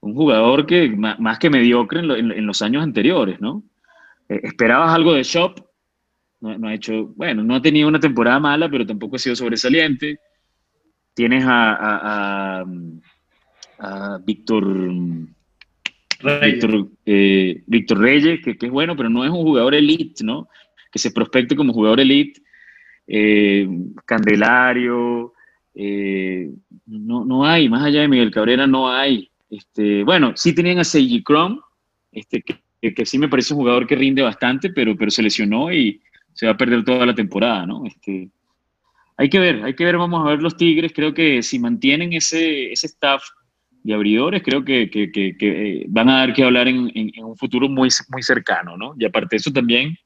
un 0.00 0.14
jugador 0.14 0.66
que 0.66 0.88
más, 0.90 1.38
que 1.38 1.50
mediocre 1.50 2.00
en, 2.00 2.46
los 2.46 2.62
años 2.62 2.82
anteriores, 2.82 3.40
¿no? 3.40 3.62
Eh, 4.28 4.40
esperabas 4.42 4.94
algo 4.94 5.14
de 5.14 5.22
Shop, 5.22 5.54
no, 6.40 6.66
ha 6.66 6.74
hecho, 6.74 7.06
bueno, 7.14 7.44
no 7.44 7.54
ha 7.54 7.62
tenido 7.62 7.86
una 7.86 8.00
temporada 8.00 8.40
mala, 8.40 8.68
pero 8.68 8.84
tampoco 8.84 9.14
ha 9.14 9.18
sido 9.20 9.36
sobresaliente. 9.36 10.18
Tienes 11.14 11.44
a, 11.46 12.64
a, 13.78 14.18
Víctor 14.24 14.64
Víctor, 16.40 16.88
eh, 17.04 17.62
Víctor, 17.66 17.98
Reyes, 17.98 18.40
que, 18.44 18.56
es 18.60 18.70
bueno, 18.70 18.96
pero 18.96 19.10
no 19.10 19.24
es 19.24 19.30
un 19.30 19.42
jugador 19.42 19.74
elite, 19.74 20.22
¿no? 20.22 20.48
Que 20.90 21.00
se 21.00 21.10
prospecte 21.10 21.56
como 21.56 21.72
jugador 21.72 21.98
elite. 21.98 22.40
Eh, 23.08 23.68
Candelario, 24.04 25.32
no, 26.86 27.24
no 27.24 27.44
hay, 27.44 27.68
más 27.68 27.82
allá 27.82 28.02
de 28.02 28.08
Miguel 28.08 28.30
Cabrera, 28.30 28.66
no 28.66 28.88
hay. 28.88 29.28
Este, 29.50 30.02
bueno, 30.04 30.32
sí 30.34 30.54
tenían 30.54 30.78
a 30.78 30.84
Seiji 30.84 31.22
Chrome, 31.22 31.58
este, 32.10 32.42
que, 32.42 32.94
que, 32.94 33.04
sí 33.04 33.18
me 33.18 33.28
parece 33.28 33.52
un 33.52 33.60
jugador 33.60 33.86
que 33.86 33.96
rinde 33.96 34.22
bastante, 34.22 34.70
pero, 34.70 34.96
pero 34.96 35.10
se 35.10 35.22
lesionó 35.22 35.70
y 35.72 36.00
se 36.32 36.46
va 36.46 36.52
a 36.52 36.56
perder 36.56 36.84
toda 36.84 37.04
la 37.04 37.14
temporada, 37.14 37.66
¿no? 37.66 37.84
Este, 37.84 38.30
hay 39.16 39.28
que 39.28 39.38
ver, 39.38 39.62
hay 39.64 39.74
que 39.74 39.84
ver, 39.84 39.96
vamos 39.96 40.24
a 40.24 40.30
ver 40.30 40.42
los 40.42 40.56
Tigres, 40.56 40.92
creo 40.94 41.14
que 41.14 41.42
si 41.42 41.58
mantienen 41.58 42.12
ese, 42.12 42.72
ese 42.72 42.86
staff 42.86 43.22
de 43.82 43.94
abridores, 43.94 44.42
creo 44.42 44.64
que, 44.64 44.90
que, 44.90 45.10
que 45.10 45.36
eh, 45.38 45.86
van 45.88 46.08
a 46.08 46.18
dar 46.18 46.32
que 46.32 46.44
hablar 46.44 46.68
en, 46.68 46.90
en, 46.94 47.24
un 47.24 47.36
futuro 47.36 47.68
muy, 47.68 47.88
muy 48.10 48.22
cercano, 48.22 48.76
¿no? 48.76 48.94
Y 48.98 49.04
aparte 49.04 49.28
de 49.32 49.36
eso 49.38 49.52
también 49.52 49.96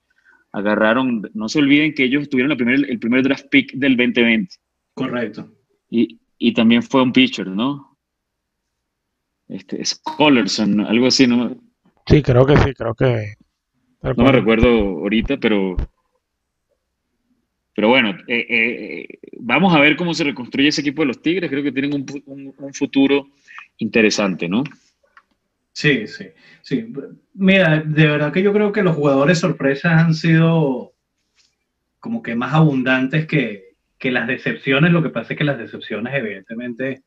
agarraron, 0.52 1.28
no 1.34 1.48
se 1.48 1.58
olviden 1.58 1.92
que 1.92 2.04
ellos 2.04 2.28
tuvieron 2.30 2.50
la 2.50 2.56
primer, 2.56 2.90
el 2.90 2.98
primer 2.98 3.22
draft 3.22 3.46
pick 3.50 3.72
del 3.74 3.96
2020. 3.96 4.54
Correcto. 4.94 5.52
Y, 5.90 6.18
y 6.38 6.54
también 6.54 6.82
fue 6.82 7.02
un 7.02 7.12
pitcher, 7.12 7.46
¿no? 7.46 7.96
este, 9.48 9.84
Scholarson, 9.84 10.80
algo 10.80 11.06
así, 11.06 11.26
¿no? 11.26 11.56
Sí, 12.06 12.22
creo 12.22 12.46
que 12.46 12.56
sí, 12.58 12.72
creo 12.74 12.94
que. 12.94 13.34
No 14.02 14.24
me 14.24 14.32
recuerdo 14.32 14.68
ahorita, 14.68 15.36
pero. 15.38 15.76
Pero 17.76 17.88
bueno, 17.88 18.16
eh, 18.26 18.46
eh, 18.48 19.18
vamos 19.38 19.76
a 19.76 19.80
ver 19.80 19.96
cómo 19.96 20.14
se 20.14 20.24
reconstruye 20.24 20.68
ese 20.68 20.80
equipo 20.80 21.02
de 21.02 21.08
los 21.08 21.20
Tigres. 21.20 21.50
Creo 21.50 21.62
que 21.62 21.72
tienen 21.72 21.92
un, 21.92 22.72
futuro 22.72 23.28
interesante, 23.76 24.48
¿no? 24.48 24.64
Sí, 25.74 26.06
sí, 26.06 26.24
sí. 26.62 26.90
Mira, 27.34 27.82
de 27.84 28.06
verdad 28.06 28.32
que 28.32 28.42
yo 28.42 28.54
creo 28.54 28.72
que 28.72 28.82
los 28.82 28.96
jugadores 28.96 29.40
sorpresas 29.40 29.92
han 29.92 30.14
sido 30.14 30.94
como 32.00 32.22
que 32.22 32.34
más 32.34 32.54
abundantes 32.54 33.26
que, 33.26 33.74
que 33.98 34.10
las 34.10 34.26
decepciones. 34.26 34.90
Lo 34.90 35.02
que 35.02 35.10
pasa 35.10 35.34
es 35.34 35.38
que 35.38 35.44
las 35.44 35.58
decepciones, 35.58 36.14
evidentemente, 36.14 37.02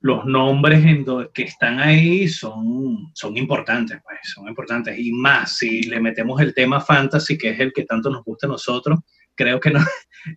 los 0.00 0.24
nombres 0.24 0.84
en 0.84 1.06
que 1.32 1.44
están 1.44 1.78
ahí 1.78 2.26
son, 2.26 3.12
son 3.14 3.36
importantes, 3.36 4.00
pues, 4.02 4.18
son 4.24 4.48
importantes. 4.48 4.98
Y 4.98 5.12
más, 5.12 5.58
si 5.58 5.84
le 5.84 6.00
metemos 6.00 6.40
el 6.40 6.52
tema 6.52 6.80
fantasy, 6.80 7.38
que 7.38 7.50
es 7.50 7.60
el 7.60 7.72
que 7.72 7.84
tanto 7.84 8.10
nos 8.10 8.24
gusta 8.24 8.48
a 8.48 8.50
nosotros, 8.50 8.98
creo 9.34 9.60
que 9.60 9.70
nos 9.70 9.84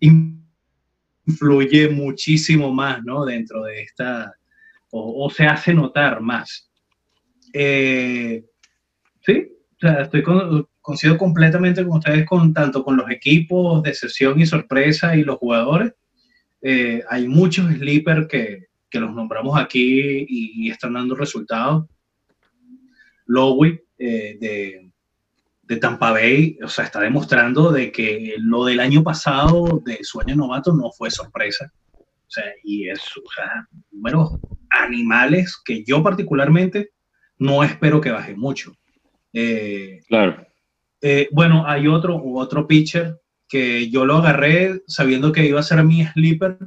influye 1.26 1.88
muchísimo 1.88 2.72
más, 2.72 3.02
¿no? 3.04 3.24
Dentro 3.24 3.64
de 3.64 3.82
esta, 3.82 4.34
o, 4.90 5.28
se 5.30 5.46
hace 5.46 5.74
notar 5.74 6.20
más. 6.20 6.70
Eh, 7.52 8.44
sí, 9.20 9.48
o 9.76 9.78
sea, 9.80 10.02
estoy 10.02 10.22
con, 10.22 10.68
coincido 10.80 11.18
completamente 11.18 11.84
con 11.84 11.98
ustedes, 11.98 12.26
con, 12.26 12.54
tanto 12.54 12.84
con 12.84 12.96
los 12.96 13.10
equipos 13.10 13.82
de 13.82 13.94
sesión 13.94 14.40
y 14.40 14.46
sorpresa 14.46 15.16
y 15.16 15.24
los 15.24 15.38
jugadores. 15.38 15.92
Eh, 16.62 17.02
hay 17.08 17.28
muchos 17.28 17.66
sleepers 17.72 18.28
que, 18.28 18.66
que 18.88 19.00
los 19.00 19.12
nombramos 19.12 19.58
aquí 19.58 20.26
y, 20.28 20.70
están 20.70 20.94
dando 20.94 21.14
resultados. 21.14 21.86
Lowy 23.26 23.80
eh, 23.98 24.36
de, 24.40 24.85
de, 25.66 25.76
Tampa 25.76 26.12
Bay, 26.12 26.58
o 26.62 26.68
sea, 26.68 26.84
está 26.84 27.00
demostrando 27.00 27.72
de 27.72 27.90
que 27.92 28.34
lo 28.38 28.64
del 28.64 28.80
año 28.80 29.02
pasado 29.02 29.82
de 29.84 30.02
sueño 30.02 30.36
novato 30.36 30.72
no 30.72 30.90
fue 30.92 31.10
sorpresa. 31.10 31.72
O 31.94 32.30
sea, 32.30 32.44
y 32.64 32.88
es, 32.88 33.00
o 33.16 33.30
sea, 33.34 33.66
números 33.90 34.38
animales 34.70 35.60
que 35.64 35.84
yo 35.84 36.02
particularmente 36.02 36.90
no 37.38 37.62
espero 37.62 38.00
que 38.00 38.10
baje 38.10 38.34
mucho. 38.34 38.72
Eh, 39.32 40.00
claro. 40.08 40.46
Eh, 41.00 41.28
bueno, 41.32 41.64
hay 41.66 41.86
otro, 41.86 42.20
otro 42.24 42.66
pitcher 42.66 43.20
que 43.48 43.88
yo 43.90 44.04
lo 44.04 44.16
agarré 44.16 44.82
sabiendo 44.86 45.32
que 45.32 45.46
iba 45.46 45.60
a 45.60 45.64
ser 45.64 45.82
mi 45.84 46.04
sleeper. 46.04 46.58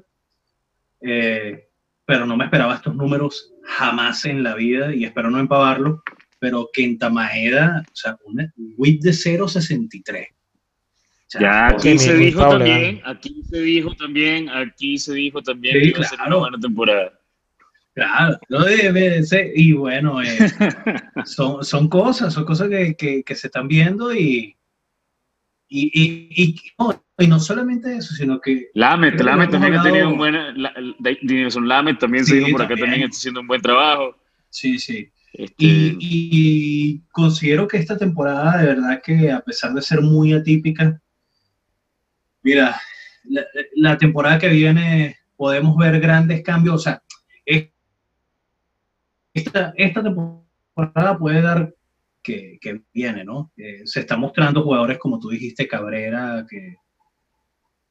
Eh, 1.01 1.69
pero 2.05 2.25
no 2.25 2.35
me 2.35 2.45
esperaba 2.45 2.73
estos 2.73 2.95
números 2.95 3.53
jamás 3.63 4.25
en 4.25 4.41
la 4.41 4.55
vida 4.55 4.95
y 4.95 5.05
espero 5.05 5.29
no 5.29 5.39
empavarlo, 5.39 6.01
pero 6.39 6.69
Kenta 6.71 7.09
Maeda, 7.09 7.83
o 7.85 7.95
sea, 7.95 8.17
un 8.25 8.51
WIT 8.77 9.01
de 9.01 9.11
0.63. 9.11 10.27
ya 11.39 11.67
aquí 11.67 11.99
se 11.99 12.15
dijo 12.15 12.49
también, 12.49 13.01
aquí 13.05 13.43
se 13.49 13.61
dijo 13.61 13.93
también, 13.95 14.49
aquí 14.49 14.97
se 14.97 15.13
dijo 15.13 15.41
también 15.41 15.75
que 15.79 15.87
iba 15.89 15.99
a 15.99 16.03
ser 16.03 16.19
una 16.25 16.37
buena 16.37 16.59
temporada. 16.59 17.13
Claro, 17.93 18.39
lo 18.47 18.63
debe 18.63 19.21
ser, 19.23 19.51
y 19.53 19.73
bueno, 19.73 20.21
eh, 20.21 20.27
son, 21.25 21.63
son 21.65 21.89
cosas, 21.89 22.33
son 22.33 22.45
cosas 22.45 22.69
que, 22.69 22.95
que, 22.95 23.23
que 23.23 23.35
se 23.35 23.47
están 23.47 23.67
viendo 23.67 24.13
y, 24.13 24.55
y, 25.67 25.91
y, 25.93 26.43
y, 26.43 26.55
y 27.17 27.27
no 27.27 27.39
solamente 27.39 27.95
eso, 27.95 28.15
sino 28.15 28.39
que... 28.39 28.69
Lamet, 28.73 29.19
Lamet 29.19 29.51
también 29.51 29.75
ha 29.75 29.83
tenido 29.83 30.09
un 30.09 30.17
buen... 30.17 30.35
Lamet 31.67 31.99
también 31.99 32.25
se 32.25 32.37
dijo 32.37 32.51
por 32.51 32.61
acá 32.61 32.75
también 32.75 33.03
está 33.03 33.17
haciendo 33.17 33.41
un 33.41 33.47
buen 33.47 33.61
trabajo. 33.61 34.15
Sí, 34.49 34.79
sí. 34.79 35.11
Este 35.33 35.95
y, 35.99 37.01
considero 37.11 37.67
que 37.67 37.77
esta 37.77 37.97
temporada, 37.97 38.57
de 38.57 38.65
verdad 38.67 39.01
que 39.03 39.31
a 39.31 39.41
pesar 39.41 39.73
de 39.73 39.81
ser 39.81 40.01
muy 40.01 40.33
atípica, 40.33 40.99
mira, 42.41 42.79
la, 43.75 43.97
temporada 43.97 44.39
que 44.39 44.49
viene 44.49 45.17
podemos 45.35 45.77
ver 45.77 45.99
grandes 45.99 46.41
cambios. 46.41 46.75
O 46.75 46.79
sea, 46.79 47.03
esta, 49.33 49.73
esta 49.77 50.03
temporada 50.03 51.17
puede 51.17 51.41
dar 51.41 51.73
que, 52.23 52.57
que 52.59 52.81
viene, 52.93 53.23
¿no? 53.23 53.51
se 53.85 54.01
están 54.01 54.19
mostrando 54.19 54.63
jugadores 54.63 54.97
como 54.97 55.19
tú 55.19 55.29
dijiste, 55.29 55.67
Cabrera, 55.67 56.45
que 56.49 56.75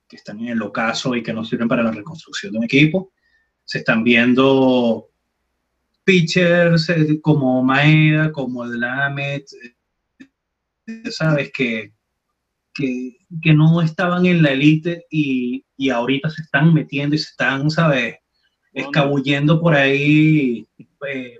que 0.08 0.16
están 0.16 0.40
en 0.40 0.48
el 0.48 0.62
ocaso 0.62 1.14
y 1.14 1.22
que 1.22 1.32
no 1.32 1.44
sirven 1.44 1.68
para 1.68 1.82
la 1.82 1.92
reconstrucción 1.92 2.52
de 2.52 2.58
un 2.58 2.64
equipo. 2.64 3.12
Se 3.64 3.78
están 3.78 4.02
viendo 4.02 5.10
pitchers 6.08 6.88
eh, 6.88 7.20
como 7.20 7.62
Maeda, 7.62 8.32
como 8.32 8.64
Lamet, 8.64 9.44
eh, 10.86 11.10
sabes, 11.10 11.52
que, 11.52 11.92
que, 12.72 13.18
que, 13.42 13.52
no 13.52 13.82
estaban 13.82 14.24
en 14.24 14.42
la 14.42 14.52
élite 14.52 15.04
y, 15.10 15.66
y, 15.76 15.90
ahorita 15.90 16.30
se 16.30 16.40
están 16.40 16.72
metiendo 16.72 17.14
y 17.14 17.18
se 17.18 17.28
están, 17.28 17.70
¿sabes? 17.70 18.16
Escabullendo 18.72 19.60
por 19.60 19.74
ahí 19.74 20.66
eh, 21.06 21.36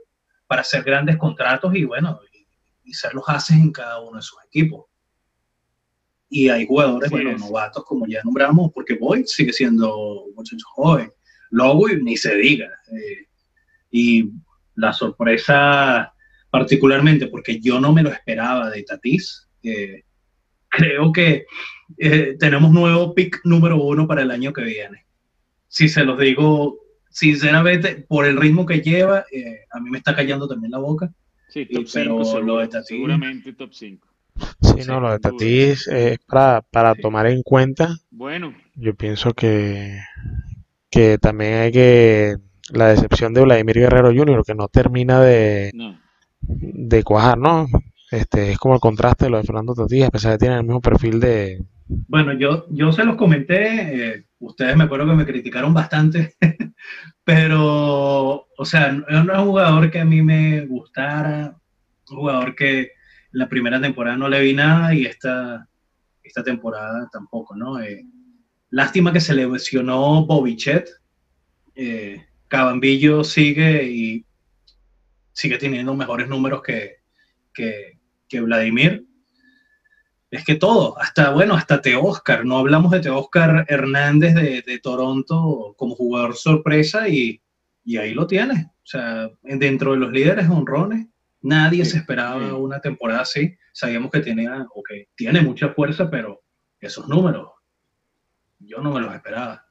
para 0.47 0.61
hacer 0.61 0.83
grandes 0.83 1.17
contratos 1.17 1.75
y 1.75 1.85
bueno, 1.85 2.21
y, 2.31 2.91
y 2.91 2.93
ser 2.93 3.15
los 3.15 3.25
haces 3.27 3.57
en 3.57 3.73
cada 3.73 4.03
uno 4.03 4.17
de 4.17 4.23
sus 4.23 4.39
equipos 4.45 4.85
y 6.29 6.51
hay 6.51 6.67
jugadores, 6.67 7.11
bueno, 7.11 7.39
novatos 7.39 7.85
como 7.87 8.07
ya 8.07 8.21
nombramos, 8.23 8.71
porque 8.75 8.97
Boyd 8.97 9.25
sigue 9.25 9.55
siendo 9.55 10.25
un 10.25 10.35
muchacho 10.35 10.67
joven, 10.75 11.11
Lobo 11.49 11.89
ni 11.89 12.19
se 12.19 12.35
diga. 12.37 12.69
Eh, 12.93 13.29
y 13.91 14.31
la 14.79 14.93
sorpresa, 14.93 16.15
particularmente 16.51 17.27
porque 17.27 17.61
yo 17.61 17.81
no 17.81 17.93
me 17.93 18.03
lo 18.03 18.11
esperaba 18.11 18.71
de 18.71 18.83
Tatis, 18.83 19.49
eh, 19.63 20.05
creo 20.69 21.13
que 21.13 21.47
eh, 21.99 22.37
tenemos 22.39 22.71
nuevo 22.71 23.15
pick 23.15 23.41
número 23.45 23.83
uno 23.83 24.07
para 24.07 24.23
el 24.23 24.31
año 24.31 24.53
que 24.53 24.63
viene. 24.63 25.07
Si 25.69 25.89
se 25.89 26.05
los 26.05 26.19
digo 26.19 26.79
sinceramente, 27.11 28.07
por 28.09 28.27
el 28.27 28.37
ritmo 28.37 28.65
que 28.65 28.81
lleva, 28.81 29.25
a 29.71 29.81
mí 29.81 29.91
me 29.91 29.99
está 29.99 30.15
callando 30.15 30.47
también 30.47 30.71
la 30.71 30.79
boca. 30.79 31.13
Sí, 31.49 31.67
top 31.67 31.87
5, 31.87 32.41
lo 32.41 32.59
de 32.59 32.69
Tatis, 32.69 32.89
seguramente 32.89 33.53
top 33.55 33.73
5. 33.73 34.09
Sí, 34.61 34.87
no, 34.87 35.01
lo 35.01 35.11
de 35.13 35.19
Tatis 35.19 35.89
es 35.89 36.19
para, 36.21 36.63
para 36.63 36.95
tomar 36.95 37.27
en 37.27 37.43
cuenta. 37.43 37.97
Bueno. 38.11 38.55
Yo 38.75 38.95
pienso 38.95 39.33
que, 39.35 39.99
que 40.91 41.19
también 41.19 41.55
hay 41.55 41.73
que. 41.73 42.37
La 42.73 42.89
decepción 42.89 43.35
de 43.35 43.43
Vladimir 43.43 43.77
Guerrero 43.77 44.13
Jr., 44.15 44.43
que 44.45 44.55
no 44.55 44.69
termina 44.69 45.21
de, 45.21 45.73
de 46.41 47.03
cuajar, 47.03 47.39
¿no? 47.39 47.67
Este, 48.11 48.53
es 48.53 48.59
como 48.59 48.75
el 48.75 48.81
contraste 48.81 49.27
de 49.27 49.31
lo 49.31 49.37
de 49.39 49.45
Fernando 49.45 49.75
Tatis, 49.75 50.05
a 50.05 50.11
pesar 50.11 50.33
de 50.33 50.39
que 50.39 50.41
tienen 50.41 50.59
el 50.59 50.65
mismo 50.65 50.81
perfil 50.81 51.21
de. 51.21 51.63
Bueno, 51.87 52.33
yo, 52.33 52.67
yo 52.71 52.93
se 52.93 53.05
los 53.05 53.17
comenté, 53.17 54.17
eh, 54.17 54.27
ustedes 54.39 54.77
me 54.77 54.85
acuerdo 54.85 55.07
que 55.07 55.15
me 55.15 55.27
criticaron 55.27 55.75
bastante, 55.75 56.35
pero, 57.25 58.47
o 58.57 58.65
sea, 58.65 58.93
no 58.93 59.33
es 59.33 59.39
un 59.39 59.47
jugador 59.47 59.91
que 59.91 60.01
a 60.01 60.05
mí 60.05 60.23
me 60.23 60.67
gustara, 60.67 61.57
un 62.11 62.17
jugador 62.17 62.55
que 62.55 62.93
la 63.33 63.49
primera 63.49 63.81
temporada 63.81 64.17
no 64.17 64.29
le 64.29 64.41
vi 64.41 64.55
nada 64.55 64.95
y 64.95 65.05
esta, 65.05 65.69
esta 66.23 66.43
temporada 66.43 67.09
tampoco, 67.13 67.57
¿no? 67.57 67.81
Eh, 67.81 68.05
lástima 68.71 69.13
que 69.13 69.21
se 69.21 69.35
lesionó 69.35 70.25
Bobichet. 70.27 70.89
Eh, 71.75 72.25
Cabambillo 72.49 73.25
sigue 73.25 73.85
y 73.85 74.27
sigue 75.33 75.59
teniendo 75.59 75.95
mejores 75.95 76.29
números 76.29 76.63
que, 76.63 76.97
que, 77.55 77.99
que 78.29 78.41
Vladimir. 78.41 79.07
Es 80.31 80.45
que 80.45 80.57
todo, 80.57 80.99
hasta, 80.99 81.31
bueno, 81.31 81.55
hasta 81.55 81.81
Teóscar, 81.81 82.45
no 82.45 82.59
hablamos 82.59 82.91
de 82.91 83.01
Teóscar 83.01 83.65
Hernández 83.69 84.35
de, 84.35 84.63
de 84.63 84.79
Toronto 84.79 85.75
como 85.79 85.95
jugador 85.95 86.37
sorpresa 86.37 87.09
y, 87.09 87.41
y 87.85 87.97
ahí 87.97 88.13
lo 88.13 88.27
tienes. 88.27 88.67
O 88.67 88.87
sea, 88.91 89.31
dentro 89.43 89.93
de 89.93 89.99
los 89.99 90.13
líderes 90.13 90.49
honrones, 90.49 91.07
nadie 91.41 91.85
se 91.85 91.99
esperaba 91.99 92.55
una 92.57 92.81
temporada 92.81 93.21
así. 93.21 93.57
Sabíamos 93.73 94.11
que 94.11 94.21
tenía, 94.21 94.67
o 94.75 94.83
que 94.83 95.09
tiene 95.15 95.41
mucha 95.41 95.71
fuerza, 95.71 96.11
pero 96.11 96.43
esos 96.81 97.09
números, 97.09 97.51
yo 98.59 98.81
no 98.81 98.93
me 98.93 99.01
los 99.01 99.15
esperaba. 99.15 99.68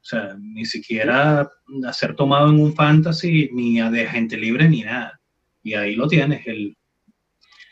O 0.00 0.04
sea, 0.04 0.34
ni 0.38 0.64
siquiera 0.64 1.40
a 1.86 1.92
ser 1.92 2.16
tomado 2.16 2.48
en 2.48 2.60
un 2.60 2.74
fantasy, 2.74 3.50
ni 3.52 3.80
a 3.80 3.90
de 3.90 4.06
gente 4.06 4.36
libre, 4.36 4.68
ni 4.68 4.82
nada. 4.82 5.20
Y 5.62 5.74
ahí 5.74 5.94
lo 5.94 6.08
tienes, 6.08 6.46
el, 6.46 6.76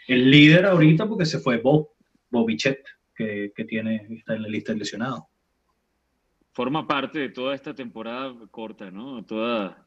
el 0.09 0.31
líder 0.31 0.67
ahorita, 0.67 1.09
porque 1.09 1.25
se 1.25 1.39
fue 1.39 1.57
Bob, 1.57 1.89
Bobichet, 2.31 2.85
que, 3.17 3.53
que 3.57 3.65
tiene, 3.65 4.07
está 4.11 4.35
en 4.35 4.43
la 4.43 4.49
lista 4.49 4.73
de 4.73 4.79
lesionados. 4.79 5.23
Forma 6.53 6.87
parte 6.87 7.19
de 7.19 7.29
toda 7.31 7.55
esta 7.55 7.75
temporada 7.75 8.35
corta, 8.51 8.91
¿no? 8.91 9.25
Toda, 9.25 9.87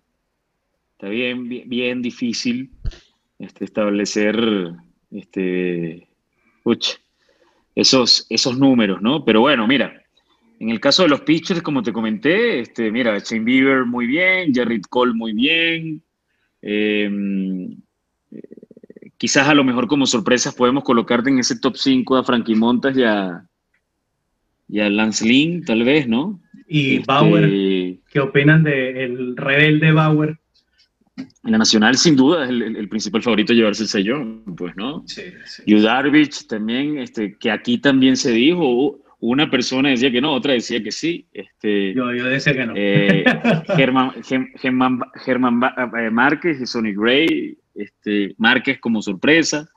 está 0.94 1.10
bien, 1.10 1.48
bien, 1.48 2.02
difícil 2.02 2.72
este, 3.38 3.66
establecer 3.66 4.74
este, 5.12 6.08
esos, 7.76 8.26
esos 8.30 8.58
números, 8.58 9.02
¿no? 9.02 9.26
Pero 9.26 9.42
bueno, 9.42 9.68
mira, 9.68 10.01
en 10.62 10.70
el 10.70 10.80
caso 10.80 11.02
de 11.02 11.10
los 11.10 11.22
pitchers, 11.22 11.64
como 11.64 11.82
te 11.82 11.92
comenté, 11.92 12.60
este, 12.60 12.92
mira, 12.92 13.18
Shane 13.18 13.44
Bieber 13.44 13.84
muy 13.84 14.06
bien, 14.06 14.54
Jerry 14.54 14.80
Cole 14.82 15.12
muy 15.12 15.34
bien. 15.34 16.04
Em, 16.62 17.72
eh, 18.30 19.12
quizás 19.18 19.48
a 19.48 19.56
lo 19.56 19.64
mejor 19.64 19.88
como 19.88 20.06
sorpresas 20.06 20.54
podemos 20.54 20.84
colocarte 20.84 21.32
en 21.32 21.40
ese 21.40 21.60
top 21.60 21.78
5 21.78 22.16
a 22.16 22.24
Frankie 22.24 22.54
Montas 22.54 22.96
y 22.96 23.02
a, 23.02 23.44
y 24.70 24.80
a 24.80 24.90
Lance 24.92 25.26
Lynn, 25.26 25.66
tal 25.66 25.84
vez, 25.84 26.08
¿no? 26.08 26.40
Y 26.68 26.98
este, 26.98 27.06
Bauer, 27.08 27.50
¿qué 28.12 28.20
opinan 28.20 28.62
del 28.62 29.34
de 29.34 29.42
rebelde 29.42 29.92
Bauer? 29.92 30.38
En 31.18 31.54
la 31.54 31.58
Nacional, 31.58 31.98
sin 31.98 32.16
duda, 32.16 32.44
es 32.44 32.52
el, 32.52 32.88
principal 32.88 33.24
favorito 33.24 33.54
llevarse 33.54 33.82
el 33.82 33.90
sello, 33.90 34.44
pues, 34.56 34.76
¿no? 34.76 35.04
Sí, 35.08 35.24
sí. 35.44 35.64
Y 35.66 35.82
Darvish 35.82 36.46
también, 36.46 37.00
este, 37.00 37.36
que 37.36 37.50
aquí 37.50 37.80
también 37.80 38.16
se 38.16 38.32
dijo, 38.32 39.01
una 39.22 39.50
persona 39.50 39.90
decía 39.90 40.12
que 40.12 40.22
no, 40.22 40.34
otra 40.34 40.54
decía 40.54 40.84
que 40.84 40.92
sí. 40.92 41.28
Este, 41.32 41.94
yo, 41.94 42.14
yo 42.14 42.26
decía 42.26 42.54
que 42.54 42.66
no. 42.66 42.74
Eh, 42.76 43.24
Germán, 43.76 44.14
Germán, 44.58 45.00
Germán 45.24 45.62
eh, 45.98 46.10
Márquez 46.10 46.60
y 46.60 46.66
Sonny 46.66 46.94
Gray, 46.94 47.58
este, 47.76 48.36
Márquez 48.38 48.80
como 48.80 49.02
sorpresa. 49.02 49.70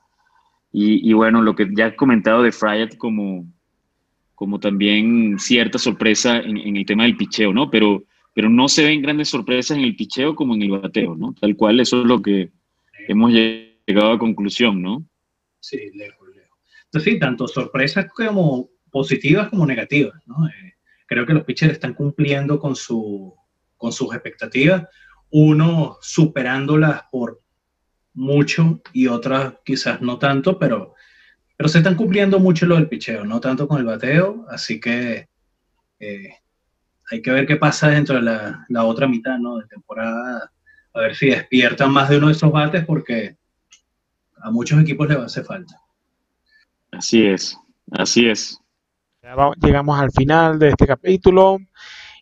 Y, 0.71 1.09
y, 1.09 1.13
bueno, 1.13 1.41
lo 1.41 1.55
que 1.55 1.69
ya 1.73 1.87
he 1.87 1.95
comentado 1.95 2.43
de 2.43 2.51
Fryat 2.51 2.97
como, 2.97 3.45
como 4.33 4.59
también 4.59 5.39
cierta 5.39 5.77
sorpresa 5.77 6.37
en, 6.37 6.57
en 6.57 6.75
el 6.75 6.85
tema 6.85 7.03
del 7.03 7.15
picheo, 7.15 7.53
¿no? 7.53 7.69
Pero 7.69 8.03
pero 8.35 8.49
no 8.49 8.67
se 8.67 8.83
ven 8.83 9.01
grandes 9.01 9.29
sorpresas 9.29 9.77
en 9.77 9.85
el 9.85 9.95
picheo 9.95 10.35
como 10.35 10.55
en 10.55 10.63
el 10.63 10.71
bateo, 10.71 11.15
¿no? 11.15 11.33
Tal 11.39 11.55
cual, 11.55 11.79
eso 11.79 12.01
es 12.01 12.05
lo 12.05 12.21
que 12.21 12.51
hemos 13.07 13.31
llegado 13.31 14.11
a 14.11 14.19
conclusión, 14.19 14.81
¿no? 14.81 15.07
Sí, 15.61 15.89
lejos, 15.93 16.27
lejos. 16.35 16.59
Entonces, 16.83 17.13
sí, 17.13 17.17
tanto 17.17 17.47
sorpresas 17.47 18.11
como 18.11 18.69
positivas 18.95 19.49
como 19.49 19.65
negativas, 19.65 20.15
¿no? 20.25 20.47
Eh, 20.47 20.75
creo 21.05 21.25
que 21.25 21.33
los 21.33 21.43
pitchers 21.43 21.73
están 21.73 21.93
cumpliendo 21.93 22.57
con, 22.57 22.77
su, 22.77 23.35
con 23.75 23.91
sus 23.91 24.13
expectativas, 24.13 24.87
uno 25.31 25.97
superándolas 25.99 27.01
por 27.11 27.41
mucho 28.13 28.79
y 28.93 29.07
otras 29.07 29.55
quizás 29.65 29.99
no 29.99 30.17
tanto, 30.17 30.57
pero, 30.57 30.95
pero 31.57 31.67
se 31.67 31.79
están 31.79 31.95
cumpliendo 31.95 32.39
mucho 32.39 32.65
lo 32.67 32.75
del 32.75 32.87
picheo, 32.87 33.25
no 33.25 33.41
tanto 33.41 33.67
con 33.67 33.79
el 33.79 33.85
bateo, 33.85 34.45
así 34.49 34.79
que 34.79 35.27
eh, 35.99 36.29
hay 37.11 37.21
que 37.21 37.31
ver 37.31 37.45
qué 37.45 37.57
pasa 37.57 37.89
dentro 37.89 38.15
de 38.15 38.21
la, 38.21 38.65
la, 38.69 38.85
otra 38.85 39.09
mitad 39.09 39.37
¿no? 39.37 39.57
de 39.57 39.67
temporada, 39.67 40.53
a 40.93 40.99
ver 41.01 41.17
si 41.17 41.31
despiertan 41.31 41.91
más 41.91 42.07
de 42.07 42.17
uno 42.17 42.27
de 42.27 42.31
esos 42.31 42.49
bates, 42.49 42.85
porque 42.85 43.35
a 44.37 44.51
muchos 44.51 44.79
equipos 44.79 45.09
les 45.09 45.17
va 45.17 45.23
a 45.23 45.25
hacer 45.25 45.43
falta. 45.43 45.81
Así 46.93 47.25
es, 47.25 47.57
así 47.91 48.29
es. 48.29 48.61
Llegamos 49.61 49.99
al 49.99 50.11
final 50.11 50.59
de 50.59 50.69
este 50.69 50.87
capítulo. 50.87 51.59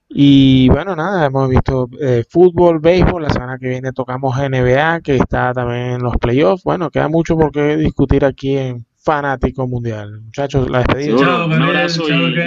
Y 0.09 0.69
bueno, 0.69 0.95
nada, 0.95 1.25
hemos 1.25 1.49
visto 1.49 1.89
eh, 1.99 2.23
fútbol, 2.29 2.79
béisbol, 2.79 3.23
la 3.23 3.29
semana 3.29 3.57
que 3.57 3.69
viene 3.69 3.91
tocamos 3.91 4.37
NBA, 4.37 5.01
que 5.01 5.15
está 5.15 5.53
también 5.53 5.93
en 5.93 6.03
los 6.03 6.17
playoffs. 6.17 6.63
Bueno, 6.63 6.91
queda 6.91 7.07
mucho 7.07 7.35
por 7.35 7.51
qué 7.51 7.77
discutir 7.77 8.23
aquí 8.23 8.55
en 8.55 8.85
fanático 9.03 9.67
mundial. 9.67 10.21
Muchachos, 10.21 10.69
la 10.69 10.79
despedida. 10.79 11.45
un 11.45 11.61
abrazo 11.61 12.03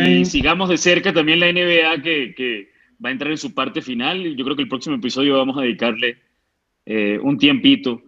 y, 0.08 0.24
sigamos 0.24 0.68
de 0.68 0.78
cerca 0.78 1.12
también 1.12 1.40
la 1.40 1.52
NBA 1.52 2.02
que, 2.02 2.68
va 3.04 3.08
a 3.10 3.12
entrar 3.12 3.32
en 3.32 3.38
su 3.38 3.52
parte 3.52 3.82
final. 3.82 4.36
Yo 4.36 4.44
creo 4.44 4.56
que 4.56 4.62
el 4.62 4.68
próximo 4.68 4.96
episodio 4.96 5.36
vamos 5.36 5.58
a 5.58 5.62
dedicarle 5.62 6.18
eh, 6.86 7.18
un 7.20 7.36
tiempito 7.36 8.00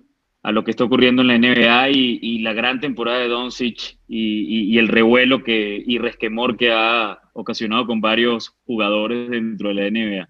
a 0.49 0.53
lo 0.53 0.64
que 0.64 0.70
está 0.70 0.84
ocurriendo 0.84 1.20
en 1.20 1.28
la 1.28 1.38
NBA 1.38 1.90
y, 1.90 2.38
la 2.38 2.55
gran 2.55 2.80
temporada 2.80 3.18
de 3.18 3.28
Doncic 3.28 3.99
y, 4.09 4.78
el 4.78 4.88
revuelo 4.88 5.44
que, 5.44 5.84
y 5.86 5.99
resquemor 5.99 6.57
que 6.57 6.72
ha 6.72 7.20
ocasionado 7.34 7.86
con 7.86 8.01
varios 8.01 8.57
jugadores 8.64 9.28
dentro 9.28 9.68
de 9.68 9.74
la 9.74 9.90
NBA. 9.90 10.28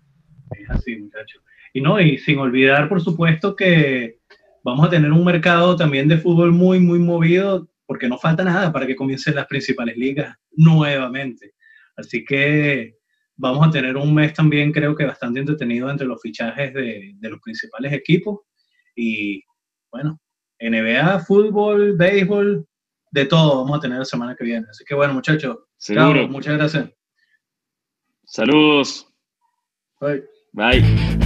Es 0.59 0.71
así, 0.71 0.97
muchachos. 0.97 1.41
Y 1.73 1.81
no, 1.81 2.01
y 2.01 2.19
sin 2.19 2.41
olvidar, 2.41 2.89
por 2.89 3.01
supuesto, 3.01 3.55
que 3.55 4.19
vamos 4.65 4.85
a 4.89 4.91
tener 4.91 5.13
un 5.13 5.25
mercado 5.25 5.77
también 5.77 6.09
de 6.09 6.19
fútbol 6.19 6.51
muy, 6.51 6.81
muy 6.81 6.99
movido 6.99 7.69
porque 7.87 8.09
no 8.09 8.19
falta 8.19 8.43
nada 8.43 8.73
para 8.73 8.89
que 8.89 8.97
comiencen 8.97 9.37
las 9.37 9.47
principales 9.47 9.97
ligas 9.97 10.37
nuevamente. 10.51 11.55
Así 11.97 12.25
que 12.25 12.97
vamos 13.37 13.69
a 13.69 13.71
tener 13.71 13.97
un 13.97 14.13
mes 14.13 14.35
también, 14.35 14.73
creo 14.73 14.97
que 14.97 15.07
bastante 15.07 15.39
entretenido 15.39 15.89
entre 15.89 16.09
los 16.09 16.21
fichajes 16.21 16.75
de, 16.75 17.15
los 17.21 17.41
principales 17.41 17.93
equipos. 17.93 18.41
Y 18.97 19.45
bueno, 19.91 20.21
NBA, 20.61 21.21
fútbol, 21.21 21.97
béisbol, 21.97 22.67
de 23.11 23.25
todo 23.27 23.63
vamos 23.63 23.79
a 23.79 23.81
tener 23.81 23.99
la 23.99 24.05
semana 24.05 24.35
que 24.37 24.45
viene. 24.45 24.67
Así 24.69 24.85
que 24.85 24.95
bueno, 24.95 25.15
muchachos, 25.15 25.59
muchas 26.29 26.57
gracias. 26.57 26.91
Saludos. 28.25 29.07
Bye. 30.01 30.25
Bye. 30.53 31.18